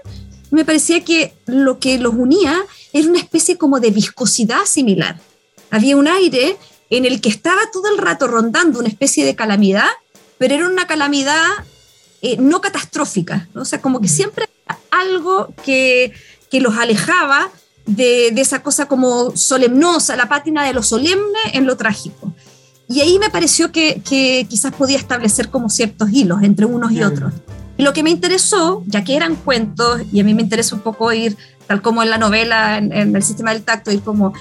me 0.52 0.66
parecía 0.66 1.04
que 1.04 1.34
lo 1.46 1.80
que 1.80 1.98
los 1.98 2.14
unía 2.14 2.56
era 2.94 3.08
una 3.08 3.20
especie 3.20 3.58
como 3.58 3.80
de 3.80 3.90
viscosidad 3.90 4.66
similar. 4.66 5.20
Había 5.70 5.98
un 5.98 6.08
aire 6.08 6.58
en 6.90 7.06
el 7.06 7.22
que 7.22 7.30
estaba 7.30 7.62
todo 7.72 7.90
el 7.90 7.98
rato 7.98 8.28
rondando 8.28 8.80
una 8.80 8.90
especie 8.90 9.26
de 9.26 9.36
calamidad, 9.36 9.88
pero 10.38 10.54
era 10.54 10.68
una 10.68 10.86
calamidad 10.86 11.48
eh, 12.22 12.38
no 12.38 12.62
catastrófica, 12.62 13.48
o 13.56 13.66
sea, 13.66 13.82
como 13.82 14.02
que 14.02 14.08
siempre 14.08 14.48
algo 14.92 15.54
que, 15.66 16.14
que 16.52 16.60
los 16.60 16.78
alejaba 16.78 17.50
de, 17.86 18.32
de, 18.32 18.42
esa 18.42 18.62
cosa 18.62 18.88
como 18.88 19.36
solemnosa, 19.36 20.16
la 20.16 20.30
pátina 20.30 20.66
de 20.66 20.74
lo 20.74 20.84
solemne 20.84 21.40
en 21.54 21.66
lo 21.66 21.78
trágico. 21.78 22.34
Y 22.88 23.00
ahí 23.00 23.18
me 23.20 23.30
pareció 23.30 23.72
que, 23.72 24.02
que 24.08 24.46
quizás 24.50 24.74
podía 24.74 24.98
establecer 24.98 25.50
como 25.50 25.70
ciertos 25.70 26.12
hilos 26.12 26.44
entre 26.44 26.66
unos 26.66 26.92
y 26.92 27.02
otros. 27.02 27.34
Lo 27.82 27.94
que 27.94 28.04
me 28.04 28.12
interesó, 28.12 28.84
ya 28.86 29.04
que 29.04 29.16
eran 29.16 29.36
cuentos, 29.36 30.02
y 30.14 30.20
a 30.20 30.24
mí 30.24 30.36
me 30.36 30.44
interesa 30.44 30.76
un 30.76 30.82
poco 30.82 31.12
ir, 31.14 31.36
tal 31.66 31.82
como 31.82 32.04
en 32.04 32.12
la 32.12 32.20
novela, 32.20 32.78
en, 32.78 33.16
el 33.16 33.24
sistema 33.24 33.54
del 33.54 33.64
tacto, 33.64 33.92
ir 33.92 34.04
como 34.04 34.34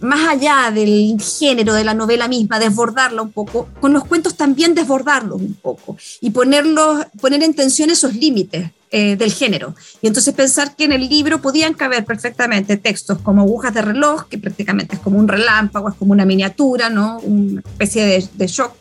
más 0.00 0.28
allá 0.28 0.70
del 0.70 1.16
género 1.18 1.72
de 1.72 1.82
la 1.82 1.94
novela 1.94 2.28
misma, 2.28 2.58
desbordarla 2.58 3.22
un 3.22 3.32
poco, 3.32 3.70
con 3.80 3.94
los 3.94 4.04
cuentos 4.04 4.36
también 4.36 4.74
desbordarlos 4.74 5.40
un 5.40 5.54
poco 5.54 5.96
y 6.20 6.28
ponerlos, 6.28 7.06
poner 7.22 7.42
en 7.42 7.54
tensión 7.54 7.88
esos 7.88 8.14
límites 8.14 8.70
eh, 8.90 9.16
del 9.16 9.32
género. 9.32 9.74
Y 10.02 10.06
entonces 10.08 10.34
pensar 10.34 10.76
que 10.76 10.84
en 10.84 10.92
el 10.92 11.08
libro 11.08 11.40
podían 11.40 11.72
caber 11.72 12.04
perfectamente 12.04 12.76
textos 12.76 13.16
como 13.22 13.40
agujas 13.40 13.72
de 13.72 13.80
reloj, 13.80 14.28
que 14.28 14.36
prácticamente 14.36 14.96
es 14.96 15.00
como 15.00 15.18
un 15.18 15.26
relámpago, 15.26 15.88
es 15.88 15.94
como 15.94 16.12
una 16.12 16.26
miniatura, 16.26 16.90
¿no? 16.90 17.18
una 17.20 17.62
especie 17.62 18.04
de, 18.04 18.28
de 18.34 18.46
shock, 18.46 18.74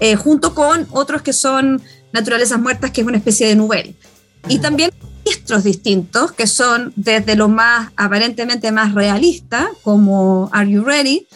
eh, 0.00 0.14
junto 0.14 0.54
con 0.54 0.86
otros 0.90 1.22
que 1.22 1.32
son 1.32 1.80
Naturalezas 2.14 2.60
Muertas, 2.60 2.92
que 2.92 3.00
es 3.00 3.06
una 3.06 3.16
especie 3.16 3.48
de 3.48 3.56
novela. 3.56 3.90
Y 4.48 4.60
también 4.60 4.92
registros 5.24 5.64
distintos, 5.64 6.30
que 6.30 6.46
son 6.46 6.92
desde 6.94 7.34
lo 7.34 7.48
más 7.48 7.90
aparentemente 7.96 8.70
más 8.70 8.94
realista, 8.94 9.68
como 9.82 10.48
Are 10.52 10.70
You 10.70 10.84
Ready, 10.84 11.26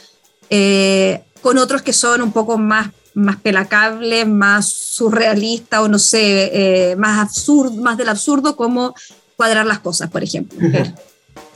eh, 0.50 1.24
con 1.42 1.58
otros 1.58 1.82
que 1.82 1.92
son 1.92 2.22
un 2.22 2.30
poco 2.30 2.58
más, 2.58 2.90
más 3.14 3.36
pelacables, 3.38 4.24
más 4.28 4.68
surrealistas 4.68 5.80
o 5.80 5.88
no 5.88 5.98
sé, 5.98 6.92
eh, 6.92 6.96
más, 6.96 7.18
absurdo, 7.18 7.82
más 7.82 7.98
del 7.98 8.10
absurdo, 8.10 8.54
como 8.54 8.94
Cuadrar 9.36 9.66
las 9.66 9.80
Cosas, 9.80 10.08
por 10.10 10.22
ejemplo. 10.22 10.60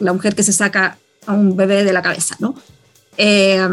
La 0.00 0.12
mujer 0.12 0.35
que 0.35 0.42
se 0.42 0.52
saca 0.52 0.98
a 1.26 1.32
un 1.32 1.56
bebé 1.56 1.85
de 1.85 1.92
la 1.92 2.02
cabeza, 2.02 2.35
¿no? 2.40 2.56
Eh, 3.16 3.64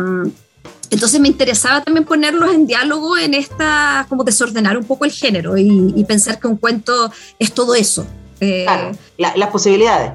entonces 0.89 1.19
me 1.19 1.28
interesaba 1.28 1.82
también 1.82 2.06
ponerlos 2.06 2.54
en 2.54 2.65
diálogo 2.65 3.17
en 3.17 3.34
esta, 3.34 4.06
como 4.10 4.23
desordenar 4.23 4.78
un 4.78 4.86
poco 4.86 5.06
el 5.06 5.12
género 5.12 5.58
y, 5.58 6.04
pensar 6.08 6.39
que 6.39 6.47
un 6.47 6.58
cuento 6.58 7.12
es 7.38 7.54
todo 7.54 7.75
eso. 7.75 8.06
Eh, 8.39 8.63
claro, 8.63 8.91
las 9.17 9.49
posibilidades. 9.49 10.12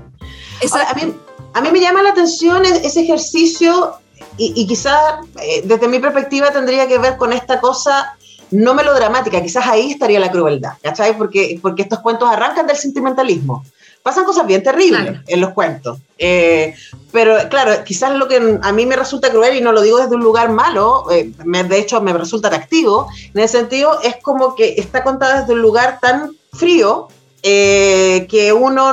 a, 0.72 0.94
mí, 0.94 1.14
a, 1.52 1.60
mí, 1.60 1.70
me 1.70 1.80
llama 1.80 2.02
la 2.02 2.10
atención 2.10 2.64
ese 2.64 3.02
ejercicio 3.02 3.94
y, 4.36 4.52
y 4.56 4.66
quizás 4.66 4.98
eh, 5.40 5.62
desde 5.64 5.86
mi 5.86 6.00
perspectiva 6.00 6.50
tendría 6.50 6.88
que 6.88 6.98
ver 6.98 7.16
con 7.16 7.32
esta 7.32 7.60
cosa 7.60 8.16
no 8.50 8.74
melodramática, 8.74 9.42
quizás 9.42 9.66
ahí 9.66 9.90
estaría 9.92 10.20
la 10.20 10.30
crueldad, 10.30 10.74
¿cachai? 10.82 11.16
Porque, 11.16 11.58
porque 11.60 11.82
estos 11.82 12.00
cuentos 12.00 12.28
arrancan 12.28 12.66
del 12.66 12.76
sentimentalismo 12.76 13.64
pasan 14.04 14.26
cosas 14.26 14.46
bien 14.46 14.62
terribles 14.62 15.18
en 15.26 15.40
los 15.40 15.54
cuentos. 15.54 15.98
Eh, 16.18 16.74
pero 17.10 17.36
claro, 17.48 17.72
quizás 17.84 18.14
lo 18.14 18.28
que 18.28 18.58
a 18.62 18.72
mí 18.72 18.84
me 18.84 18.96
resulta 18.96 19.30
cruel, 19.30 19.56
y 19.56 19.62
no 19.62 19.72
lo 19.72 19.80
digo 19.80 19.96
desde 19.96 20.14
un 20.14 20.22
lugar 20.22 20.50
malo, 20.50 21.10
eh, 21.10 21.32
de 21.42 21.78
hecho 21.78 22.02
me 22.02 22.12
resulta 22.12 22.48
atractivo, 22.48 23.08
en 23.32 23.40
ese 23.40 23.56
sentido 23.58 23.98
es 24.02 24.16
como 24.22 24.54
que 24.54 24.74
está 24.76 25.02
contada 25.02 25.40
desde 25.40 25.54
un 25.54 25.62
lugar 25.62 26.00
tan 26.02 26.36
frío 26.52 27.08
eh, 27.42 28.26
que 28.28 28.52
uno 28.52 28.92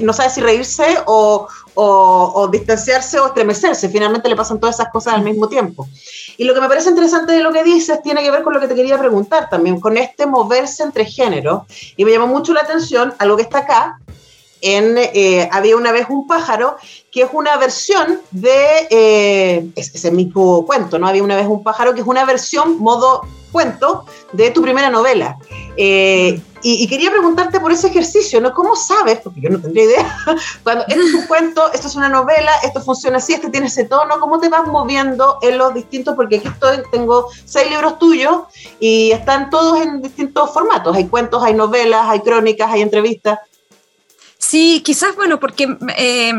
no 0.00 0.12
sabe 0.14 0.30
si 0.30 0.40
reírse 0.40 0.96
o, 1.04 1.46
o, 1.74 2.48
distanciarse 2.50 3.20
o 3.20 3.26
estremecerse. 3.26 3.90
Finalmente 3.90 4.30
le 4.30 4.34
pasan 4.34 4.58
todas 4.58 4.76
esas 4.76 4.90
cosas 4.90 5.12
al 5.12 5.22
mismo 5.22 5.46
tiempo. 5.46 5.86
Y 6.38 6.44
lo 6.44 6.54
que 6.54 6.60
me 6.62 6.68
parece 6.68 6.88
interesante 6.88 7.32
de 7.32 7.42
lo 7.42 7.52
que 7.52 7.62
dices 7.62 8.02
tiene 8.02 8.22
que 8.22 8.30
ver 8.30 8.42
con 8.42 8.54
lo 8.54 8.60
que 8.60 8.66
te 8.66 8.74
quería 8.74 8.98
preguntar 8.98 9.50
también, 9.50 9.78
con 9.78 9.98
este 9.98 10.26
moverse 10.26 10.82
entre 10.82 11.04
géneros. 11.04 11.62
Y 11.96 12.04
me 12.06 12.12
llamó 12.12 12.26
mucho 12.26 12.54
la 12.54 12.62
atención 12.62 13.14
algo 13.18 13.36
que 13.36 13.42
está 13.42 13.58
acá, 13.58 14.00
en 14.60 14.96
eh, 14.98 15.48
Había 15.52 15.76
una 15.76 15.92
vez 15.92 16.06
un 16.08 16.26
pájaro, 16.26 16.76
que 17.10 17.22
es 17.22 17.30
una 17.32 17.56
versión 17.56 18.20
de 18.30 18.86
eh, 18.90 19.70
ese 19.76 20.10
mismo 20.10 20.66
cuento, 20.66 20.98
¿no? 20.98 21.08
Había 21.08 21.22
una 21.22 21.36
vez 21.36 21.46
un 21.46 21.62
pájaro, 21.62 21.94
que 21.94 22.00
es 22.00 22.06
una 22.06 22.24
versión, 22.24 22.78
modo 22.78 23.22
cuento, 23.52 24.04
de 24.32 24.50
tu 24.50 24.62
primera 24.62 24.90
novela. 24.90 25.38
Eh, 25.76 26.40
y, 26.62 26.88
quería 26.88 27.10
preguntarte 27.10 27.60
por 27.60 27.70
ese 27.70 27.86
ejercicio, 27.86 28.40
¿no? 28.40 28.52
¿Cómo 28.52 28.74
sabes? 28.74 29.20
Porque 29.22 29.40
yo 29.40 29.50
no 29.50 29.60
tendría 29.60 29.84
idea. 29.84 30.16
Cuando 30.64 30.84
esto 30.88 31.00
es 31.00 31.14
un 31.14 31.26
cuento, 31.26 31.72
esto 31.72 31.86
es 31.86 31.94
una 31.94 32.08
novela, 32.08 32.50
esto 32.64 32.80
funciona 32.80 33.18
así, 33.18 33.34
este 33.34 33.48
tiene 33.50 33.68
ese 33.68 33.84
tono, 33.84 34.18
¿cómo 34.18 34.40
te 34.40 34.48
vas 34.48 34.66
moviendo 34.66 35.38
en 35.42 35.56
los 35.56 35.72
distintos? 35.72 36.16
Porque 36.16 36.36
aquí 36.38 36.48
estoy, 36.48 36.78
tengo 36.90 37.28
seis 37.44 37.70
libros 37.70 37.98
tuyos 37.98 38.42
y 38.80 39.12
están 39.12 39.50
todos 39.50 39.80
en 39.80 40.02
distintos 40.02 40.52
formatos. 40.52 40.96
Hay 40.96 41.06
cuentos, 41.06 41.42
hay 41.44 41.54
novelas, 41.54 42.08
hay 42.08 42.20
crónicas, 42.20 42.70
hay 42.70 42.82
entrevistas. 42.82 43.38
Sí, 44.38 44.82
quizás, 44.84 45.16
bueno, 45.16 45.40
porque 45.40 45.76
eh, 45.96 46.32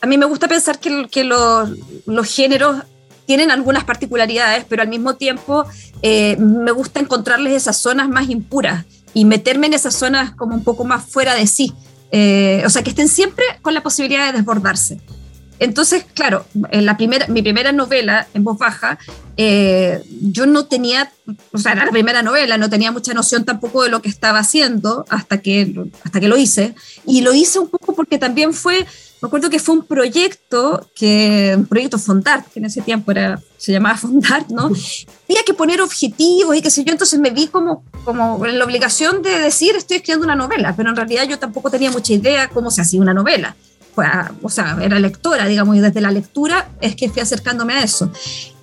a 0.00 0.06
mí 0.06 0.18
me 0.18 0.26
gusta 0.26 0.48
pensar 0.48 0.80
que, 0.80 1.24
los 1.24 2.34
géneros 2.34 2.82
tienen 3.26 3.50
algunas 3.50 3.84
particularidades, 3.84 4.64
pero 4.68 4.82
al 4.82 4.88
mismo 4.88 5.14
tiempo 5.14 5.64
eh, 6.02 6.36
me 6.38 6.72
gusta 6.72 7.00
encontrarles 7.00 7.52
esas 7.52 7.76
zonas 7.76 8.08
más 8.08 8.28
impuras 8.28 8.84
y 9.14 9.24
meterme 9.24 9.68
en 9.68 9.74
esas 9.74 9.94
zonas 9.94 10.34
como 10.34 10.54
un 10.54 10.64
poco 10.64 10.84
más 10.84 11.04
fuera 11.04 11.34
de 11.34 11.46
sí. 11.46 11.72
Eh, 12.10 12.62
o 12.66 12.70
sea, 12.70 12.82
que 12.82 12.90
estén 12.90 13.08
siempre 13.08 13.44
con 13.62 13.74
la 13.74 13.82
posibilidad 13.82 14.26
de 14.26 14.38
desbordarse. 14.38 15.00
Entonces, 15.58 16.04
claro, 16.14 16.46
en 16.70 16.86
la 16.86 16.96
primera, 16.96 17.26
mi 17.26 17.42
primera 17.42 17.72
novela 17.72 18.28
en 18.34 18.44
voz 18.44 18.58
baja, 18.58 18.98
eh, 19.36 20.02
yo 20.20 20.46
no 20.46 20.66
tenía, 20.66 21.12
o 21.52 21.58
sea, 21.58 21.72
era 21.72 21.84
la 21.84 21.90
primera 21.90 22.22
novela, 22.22 22.58
no 22.58 22.70
tenía 22.70 22.92
mucha 22.92 23.12
noción 23.12 23.44
tampoco 23.44 23.82
de 23.82 23.88
lo 23.88 24.00
que 24.00 24.08
estaba 24.08 24.38
haciendo 24.38 25.04
hasta 25.08 25.40
que, 25.40 25.74
hasta 26.04 26.20
que 26.20 26.28
lo 26.28 26.36
hice. 26.36 26.74
Y 27.06 27.22
lo 27.22 27.34
hice 27.34 27.58
un 27.58 27.68
poco 27.68 27.94
porque 27.94 28.18
también 28.18 28.54
fue, 28.54 28.86
me 29.20 29.26
acuerdo 29.26 29.50
que 29.50 29.58
fue 29.58 29.74
un 29.74 29.84
proyecto, 29.84 30.88
que, 30.94 31.54
un 31.56 31.66
proyecto 31.66 31.98
Fondart, 31.98 32.46
que 32.52 32.60
en 32.60 32.66
ese 32.66 32.82
tiempo 32.82 33.10
era, 33.10 33.40
se 33.56 33.72
llamaba 33.72 33.96
Fondart, 33.98 34.48
¿no? 34.50 34.70
Tenía 35.26 35.42
que 35.44 35.54
poner 35.54 35.80
objetivos 35.80 36.54
y 36.56 36.62
qué 36.62 36.70
sé 36.70 36.84
yo, 36.84 36.92
entonces 36.92 37.18
me 37.18 37.30
vi 37.30 37.48
como, 37.48 37.82
como 38.04 38.46
en 38.46 38.60
la 38.60 38.64
obligación 38.64 39.22
de 39.22 39.38
decir 39.40 39.74
estoy 39.74 39.96
escribiendo 39.96 40.24
una 40.24 40.36
novela, 40.36 40.74
pero 40.76 40.90
en 40.90 40.96
realidad 40.96 41.24
yo 41.28 41.38
tampoco 41.40 41.68
tenía 41.68 41.90
mucha 41.90 42.12
idea 42.12 42.48
cómo 42.48 42.70
se 42.70 42.80
hacía 42.80 43.00
una 43.00 43.14
novela 43.14 43.56
o 44.42 44.50
sea, 44.50 44.78
era 44.80 44.98
lectora, 44.98 45.46
digamos, 45.46 45.76
y 45.76 45.80
desde 45.80 46.00
la 46.00 46.10
lectura 46.10 46.68
es 46.80 46.94
que 46.94 47.08
fui 47.08 47.22
acercándome 47.22 47.74
a 47.74 47.82
eso. 47.82 48.10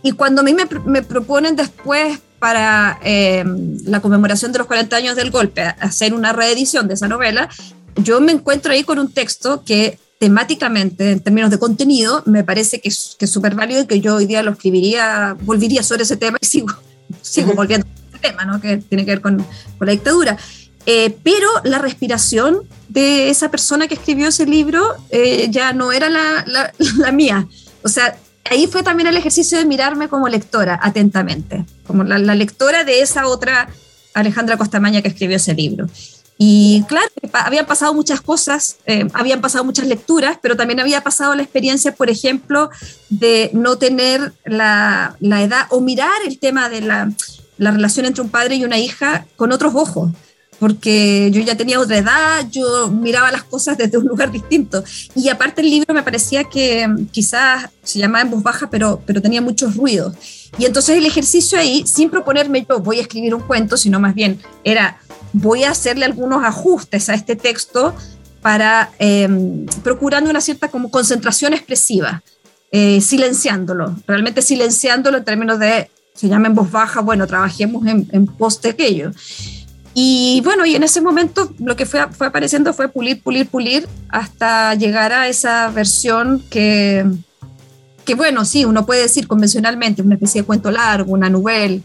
Y 0.04 0.12
cuando 0.12 0.42
a 0.42 0.44
mí 0.44 0.54
me, 0.54 0.66
me 0.86 1.02
proponen 1.02 1.56
después 1.56 2.20
para 2.40 3.00
eh, 3.04 3.44
la 3.86 4.02
conmemoración 4.02 4.52
de 4.52 4.60
los 4.60 4.68
40 4.68 4.96
años 4.96 5.16
del 5.16 5.32
golpe 5.32 5.62
hacer 5.62 6.14
una 6.14 6.34
reedición 6.34 6.88
de 6.88 6.94
esa 6.94 7.08
novela, 7.08 7.50
yo 7.96 8.22
me 8.22 8.32
encuentro 8.32 8.72
ahí 8.72 8.84
con 8.84 9.00
un 9.00 9.12
texto 9.12 9.64
que 9.64 9.98
temáticamente, 10.20 11.12
en 11.12 11.20
términos 11.20 11.50
de 11.50 11.60
contenido, 11.60 12.24
me 12.26 12.44
parece 12.44 12.80
que 12.80 12.90
es 12.90 13.18
súper 13.26 13.56
válido 13.56 13.82
y 13.82 13.86
que 13.86 14.00
yo 14.00 14.16
hoy 14.16 14.26
día 14.26 14.44
lo 14.44 14.52
escribiría, 14.52 15.36
volvería 15.42 15.84
sobre 15.84 16.04
ese 16.04 16.18
tema 16.18 16.38
y 16.40 16.46
sigo, 16.46 16.74
sigo 17.22 17.54
volviendo 17.54 17.86
a 17.88 18.10
ese 18.10 18.20
tema, 18.20 18.46
¿no? 18.46 18.62
que 18.62 18.78
tiene 18.78 19.06
que 19.06 19.12
ver 19.12 19.22
con, 19.22 19.38
con 19.38 19.88
la 19.88 19.92
dictadura. 19.92 20.38
Eh, 20.86 21.18
pero 21.24 21.48
la 21.64 21.80
respiración 21.80 22.62
de 22.90 23.30
esa 23.30 23.50
persona 23.50 23.88
que 23.88 23.96
escribió 23.96 24.28
ese 24.28 24.46
libro 24.46 24.84
eh, 25.10 25.48
ya 25.50 25.74
no 25.74 25.92
era 25.92 26.10
la, 26.10 26.46
la, 26.46 27.12
mía. 27.12 27.48
O 27.84 27.90
sea, 27.90 28.16
ahí 28.50 28.68
fue 28.68 28.84
también 28.84 29.08
el 29.08 29.18
ejercicio 29.18 29.58
de 29.58 29.66
mirarme 29.66 30.08
como 30.08 30.28
lectora 30.28 30.80
atentamente, 30.82 31.66
como 31.88 32.04
la, 32.04 32.18
lectora 32.36 32.84
de 32.84 33.02
esa 33.02 33.28
otra 33.28 33.68
Alejandra 34.14 34.58
Costamaña 34.58 35.02
que 35.02 35.08
escribió 35.08 35.38
ese 35.38 35.54
libro. 35.54 35.88
Y 36.38 36.84
claro, 36.90 37.08
habían 37.32 37.66
pasado 37.66 37.94
muchas 37.94 38.20
cosas, 38.20 38.76
eh, 38.86 39.08
habían 39.14 39.40
pasado 39.40 39.64
muchas 39.64 39.88
lecturas, 39.88 40.38
pero 40.42 40.58
también 40.58 40.82
había 40.82 41.02
pasado 41.02 41.34
la 41.34 41.44
experiencia, 41.44 41.96
por 41.96 42.10
ejemplo, 42.10 42.70
de 43.10 43.50
no 43.54 43.78
tener 43.78 44.34
la, 44.44 45.16
la 45.22 45.42
edad 45.42 45.68
o 45.70 45.80
mirar 45.80 46.12
el 46.28 46.38
tema 46.38 46.68
de 46.68 46.82
la, 46.82 47.10
la 47.58 47.72
relación 47.72 48.06
entre 48.06 48.22
un 48.22 48.30
padre 48.30 48.56
y 48.56 48.66
una 48.66 48.78
hija 48.78 49.26
con 49.38 49.54
otros 49.54 49.74
ojos 49.76 50.12
porque 50.60 51.30
yo 51.32 51.42
ya 51.42 51.56
tenía 51.56 51.80
otra 51.80 51.98
edad, 51.98 52.48
yo 52.50 52.90
miraba 52.90 53.32
las 53.32 53.44
cosas 53.44 53.78
desde 53.78 53.98
un 53.98 54.06
lugar 54.06 54.32
distinto. 54.32 54.84
Y 55.16 55.30
aparte 55.30 55.62
el 55.62 55.70
libro 55.70 55.94
me 55.94 56.04
parecía 56.04 56.44
que 56.44 56.88
mm, 56.88 57.08
quizás 57.08 57.70
se 57.84 58.00
llamaba 58.00 58.22
en 58.22 58.32
voz 58.32 58.44
baja, 58.44 58.70
pero, 58.70 59.02
pero 59.06 59.22
tenía 59.22 59.42
muchos 59.42 59.76
ruidos. 59.76 60.16
Y 60.58 60.66
entonces 60.66 60.98
el 60.98 61.06
ejercicio 61.06 61.60
ahí, 61.60 61.86
sin 61.86 62.10
proponerme 62.10 62.66
yo 62.68 62.80
voy 62.80 63.00
a 63.00 63.02
escribir 63.02 63.36
un 63.36 63.42
cuento, 63.42 63.78
sino 63.78 64.00
más 64.00 64.16
bien 64.16 64.40
era 64.64 64.98
voy 65.34 65.66
a 65.66 65.72
hacerle 65.72 66.06
algunos 66.06 66.44
ajustes 66.44 67.10
a 67.10 67.14
este 67.14 67.36
texto 67.36 67.94
para 68.42 68.92
em, 69.00 69.66
procurando 69.84 70.30
una 70.30 70.40
cierta 70.40 70.70
como 70.70 70.90
concentración 70.90 71.54
expresiva, 71.54 72.24
eh, 72.72 73.02
silenciándolo, 73.02 73.96
realmente 74.08 74.42
silenciándolo 74.42 75.18
en 75.18 75.26
términos 75.26 75.60
de, 75.60 75.90
se 76.14 76.30
llama 76.30 76.48
en 76.48 76.56
voz 76.56 76.72
baja, 76.72 77.02
bueno, 77.02 77.28
trabajemos 77.28 77.86
en, 77.88 78.08
en 78.12 78.28
pos 78.28 78.62
de 78.62 78.70
aquello. 78.70 79.12
Y 79.98 80.42
bueno, 80.44 80.66
y 80.66 80.76
en 80.76 80.84
ese 80.84 81.00
momento 81.00 81.54
lo 81.58 81.78
que 81.78 81.86
fue, 81.86 82.06
fue 82.12 82.28
apareciendo 82.28 82.74
fue 82.74 82.90
pulir, 82.90 83.24
pulir, 83.24 83.48
pulir 83.48 83.88
hasta 84.10 84.76
llegar 84.76 85.14
a 85.14 85.30
esa 85.30 85.70
versión 85.70 86.44
que, 86.50 87.06
que 88.04 88.14
bueno, 88.14 88.44
sí, 88.44 88.66
uno 88.66 88.86
puede 88.86 89.04
decir 89.04 89.26
convencionalmente, 89.26 90.02
una 90.02 90.16
especie 90.16 90.42
de 90.42 90.46
cuento 90.46 90.70
largo, 90.70 91.14
una 91.14 91.30
novela, 91.30 91.80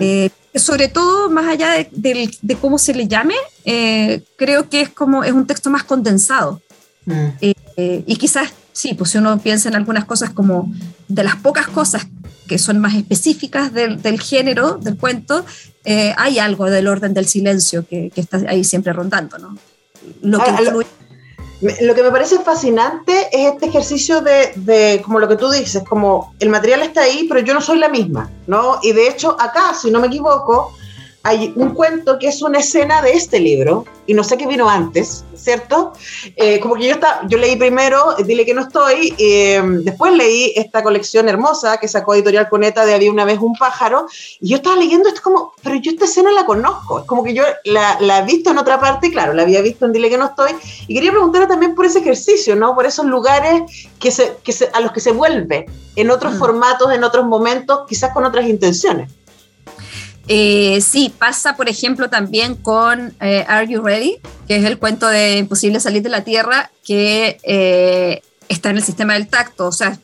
eh, 0.00 0.30
sobre 0.54 0.86
todo 0.86 1.28
más 1.28 1.48
allá 1.48 1.72
de, 1.90 2.30
de, 2.40 2.54
cómo 2.54 2.78
se 2.78 2.94
le 2.94 3.08
llame, 3.08 3.34
eh, 3.64 4.22
creo 4.36 4.68
que 4.68 4.82
es 4.82 4.88
como 4.88 5.24
es 5.24 5.32
un 5.32 5.44
texto 5.44 5.68
más 5.68 5.82
condensado. 5.82 6.62
Mm. 7.04 7.26
Eh, 7.40 8.04
y 8.06 8.16
quizás, 8.16 8.52
sí, 8.72 8.94
pues 8.94 9.10
si 9.10 9.18
uno 9.18 9.38
piensa 9.38 9.68
en 9.68 9.74
algunas 9.74 10.04
cosas 10.04 10.30
como 10.30 10.72
de 11.08 11.24
las 11.24 11.34
pocas 11.34 11.66
cosas 11.66 12.06
que 12.46 12.58
son 12.58 12.78
más 12.78 12.94
específicas 12.94 13.72
del, 13.72 14.02
del 14.02 14.20
género, 14.20 14.78
del 14.78 14.96
cuento, 14.96 15.44
eh, 15.84 16.14
hay 16.16 16.38
algo 16.38 16.66
del 16.66 16.88
orden 16.88 17.14
del 17.14 17.26
silencio 17.26 17.86
que, 17.86 18.10
que 18.14 18.20
está 18.20 18.38
ahí 18.48 18.64
siempre 18.64 18.92
rondando, 18.92 19.38
¿no? 19.38 19.56
Lo 20.22 20.38
que, 20.38 20.86
lo 21.80 21.94
que 21.94 22.02
me 22.02 22.10
parece 22.10 22.38
fascinante 22.40 23.28
es 23.32 23.52
este 23.52 23.66
ejercicio 23.66 24.20
de, 24.20 24.52
de, 24.56 25.02
como 25.04 25.18
lo 25.18 25.28
que 25.28 25.36
tú 25.36 25.50
dices, 25.50 25.82
como 25.88 26.34
el 26.38 26.50
material 26.50 26.82
está 26.82 27.02
ahí, 27.02 27.26
pero 27.28 27.40
yo 27.40 27.54
no 27.54 27.60
soy 27.60 27.78
la 27.78 27.88
misma, 27.88 28.30
¿no? 28.46 28.78
Y 28.82 28.92
de 28.92 29.08
hecho, 29.08 29.36
acá, 29.40 29.74
si 29.74 29.90
no 29.90 30.00
me 30.00 30.08
equivoco, 30.08 30.72
hay 31.26 31.52
un 31.56 31.74
cuento 31.74 32.20
que 32.20 32.28
es 32.28 32.40
una 32.40 32.60
escena 32.60 33.02
de 33.02 33.10
este 33.10 33.40
libro, 33.40 33.84
y 34.06 34.14
no 34.14 34.22
sé 34.22 34.38
qué 34.38 34.46
vino 34.46 34.70
antes, 34.70 35.24
¿cierto? 35.34 35.92
Eh, 36.36 36.60
como 36.60 36.76
que 36.76 36.86
yo, 36.86 36.92
está, 36.92 37.22
yo 37.26 37.36
leí 37.36 37.56
primero 37.56 38.14
Dile 38.24 38.46
que 38.46 38.54
no 38.54 38.62
estoy, 38.62 39.12
eh, 39.18 39.60
después 39.82 40.12
leí 40.12 40.52
esta 40.54 40.84
colección 40.84 41.28
hermosa 41.28 41.78
que 41.78 41.88
sacó 41.88 42.14
Editorial 42.14 42.48
Coneta 42.48 42.86
de 42.86 42.94
Había 42.94 43.10
una 43.10 43.24
vez 43.24 43.40
un 43.40 43.56
pájaro, 43.56 44.06
y 44.40 44.50
yo 44.50 44.56
estaba 44.58 44.76
leyendo 44.76 45.08
esto 45.08 45.20
como, 45.20 45.52
pero 45.64 45.74
yo 45.74 45.90
esta 45.90 46.04
escena 46.04 46.30
la 46.30 46.46
conozco, 46.46 47.00
es 47.00 47.06
como 47.06 47.24
que 47.24 47.34
yo 47.34 47.42
la, 47.64 47.98
la 47.98 48.20
he 48.20 48.24
visto 48.24 48.50
en 48.50 48.58
otra 48.58 48.78
parte, 48.78 49.10
claro, 49.10 49.32
la 49.32 49.42
había 49.42 49.62
visto 49.62 49.84
en 49.84 49.92
Dile 49.92 50.08
que 50.08 50.18
no 50.18 50.26
estoy, 50.26 50.52
y 50.86 50.94
quería 50.94 51.10
preguntarle 51.10 51.48
también 51.48 51.74
por 51.74 51.86
ese 51.86 51.98
ejercicio, 51.98 52.54
¿no? 52.54 52.76
Por 52.76 52.86
esos 52.86 53.04
lugares 53.04 53.88
que 53.98 54.12
se, 54.12 54.36
que 54.44 54.52
se, 54.52 54.70
a 54.72 54.78
los 54.78 54.92
que 54.92 55.00
se 55.00 55.10
vuelve 55.10 55.66
en 55.96 56.08
otros 56.12 56.34
mm. 56.34 56.38
formatos, 56.38 56.92
en 56.92 57.02
otros 57.02 57.26
momentos, 57.26 57.80
quizás 57.88 58.12
con 58.12 58.24
otras 58.24 58.46
intenciones. 58.46 59.10
Eh, 60.28 60.80
sí, 60.80 61.12
pasa, 61.16 61.56
por 61.56 61.68
ejemplo, 61.68 62.10
también 62.10 62.56
con 62.56 63.14
eh, 63.20 63.44
Are 63.46 63.66
You 63.68 63.80
Ready, 63.80 64.18
que 64.48 64.56
es 64.56 64.64
el 64.64 64.78
cuento 64.78 65.06
de 65.06 65.38
Imposible 65.38 65.78
salir 65.78 66.02
de 66.02 66.08
la 66.08 66.24
Tierra, 66.24 66.70
que 66.84 67.38
eh, 67.44 68.22
está 68.48 68.70
en 68.70 68.76
el 68.76 68.82
sistema 68.82 69.14
del 69.14 69.28
tacto, 69.28 69.66
o 69.66 69.72
sea, 69.72 69.98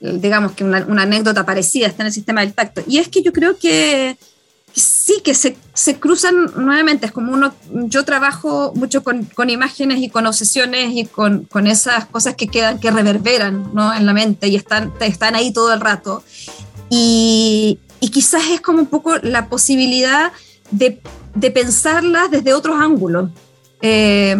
digamos 0.00 0.52
que 0.52 0.64
una, 0.64 0.78
anécdota 0.78 1.46
parecida 1.46 1.86
está 1.86 2.02
en 2.02 2.08
el 2.08 2.12
sistema 2.12 2.42
del 2.42 2.52
tacto. 2.52 2.82
Y 2.86 2.98
es 2.98 3.08
que 3.08 3.22
yo 3.22 3.32
creo 3.32 3.56
que 3.58 4.18
sí, 4.74 5.22
que 5.24 5.34
se, 5.34 5.56
se 5.72 5.98
cruzan 5.98 6.52
nuevamente, 6.56 7.06
es 7.06 7.12
como 7.12 7.32
uno, 7.32 7.54
yo 7.70 8.04
trabajo 8.04 8.72
mucho 8.74 9.02
con, 9.02 9.24
con 9.24 9.48
imágenes 9.48 10.00
y 10.00 10.10
con 10.10 10.26
obsesiones 10.26 10.90
y 10.92 11.06
con, 11.06 11.44
con, 11.44 11.66
esas 11.66 12.04
cosas 12.06 12.34
que 12.34 12.48
quedan, 12.48 12.80
que 12.80 12.90
reverberan 12.90 13.72
¿no? 13.72 13.94
en 13.94 14.04
la 14.04 14.12
mente 14.12 14.48
y 14.48 14.56
están, 14.56 14.92
están 15.00 15.36
ahí 15.36 15.54
todo 15.54 15.72
el 15.72 15.80
rato. 15.80 16.22
Y, 16.90 17.78
y 18.04 18.10
quizás 18.10 18.42
es 18.50 18.60
como 18.60 18.80
un 18.80 18.86
poco 18.86 19.16
la 19.22 19.48
posibilidad 19.48 20.30
de, 20.70 21.00
de 21.34 21.50
pensarlas 21.50 22.30
desde 22.30 22.52
otros 22.52 22.76
ángulos. 22.78 23.30
Eh, 23.80 24.36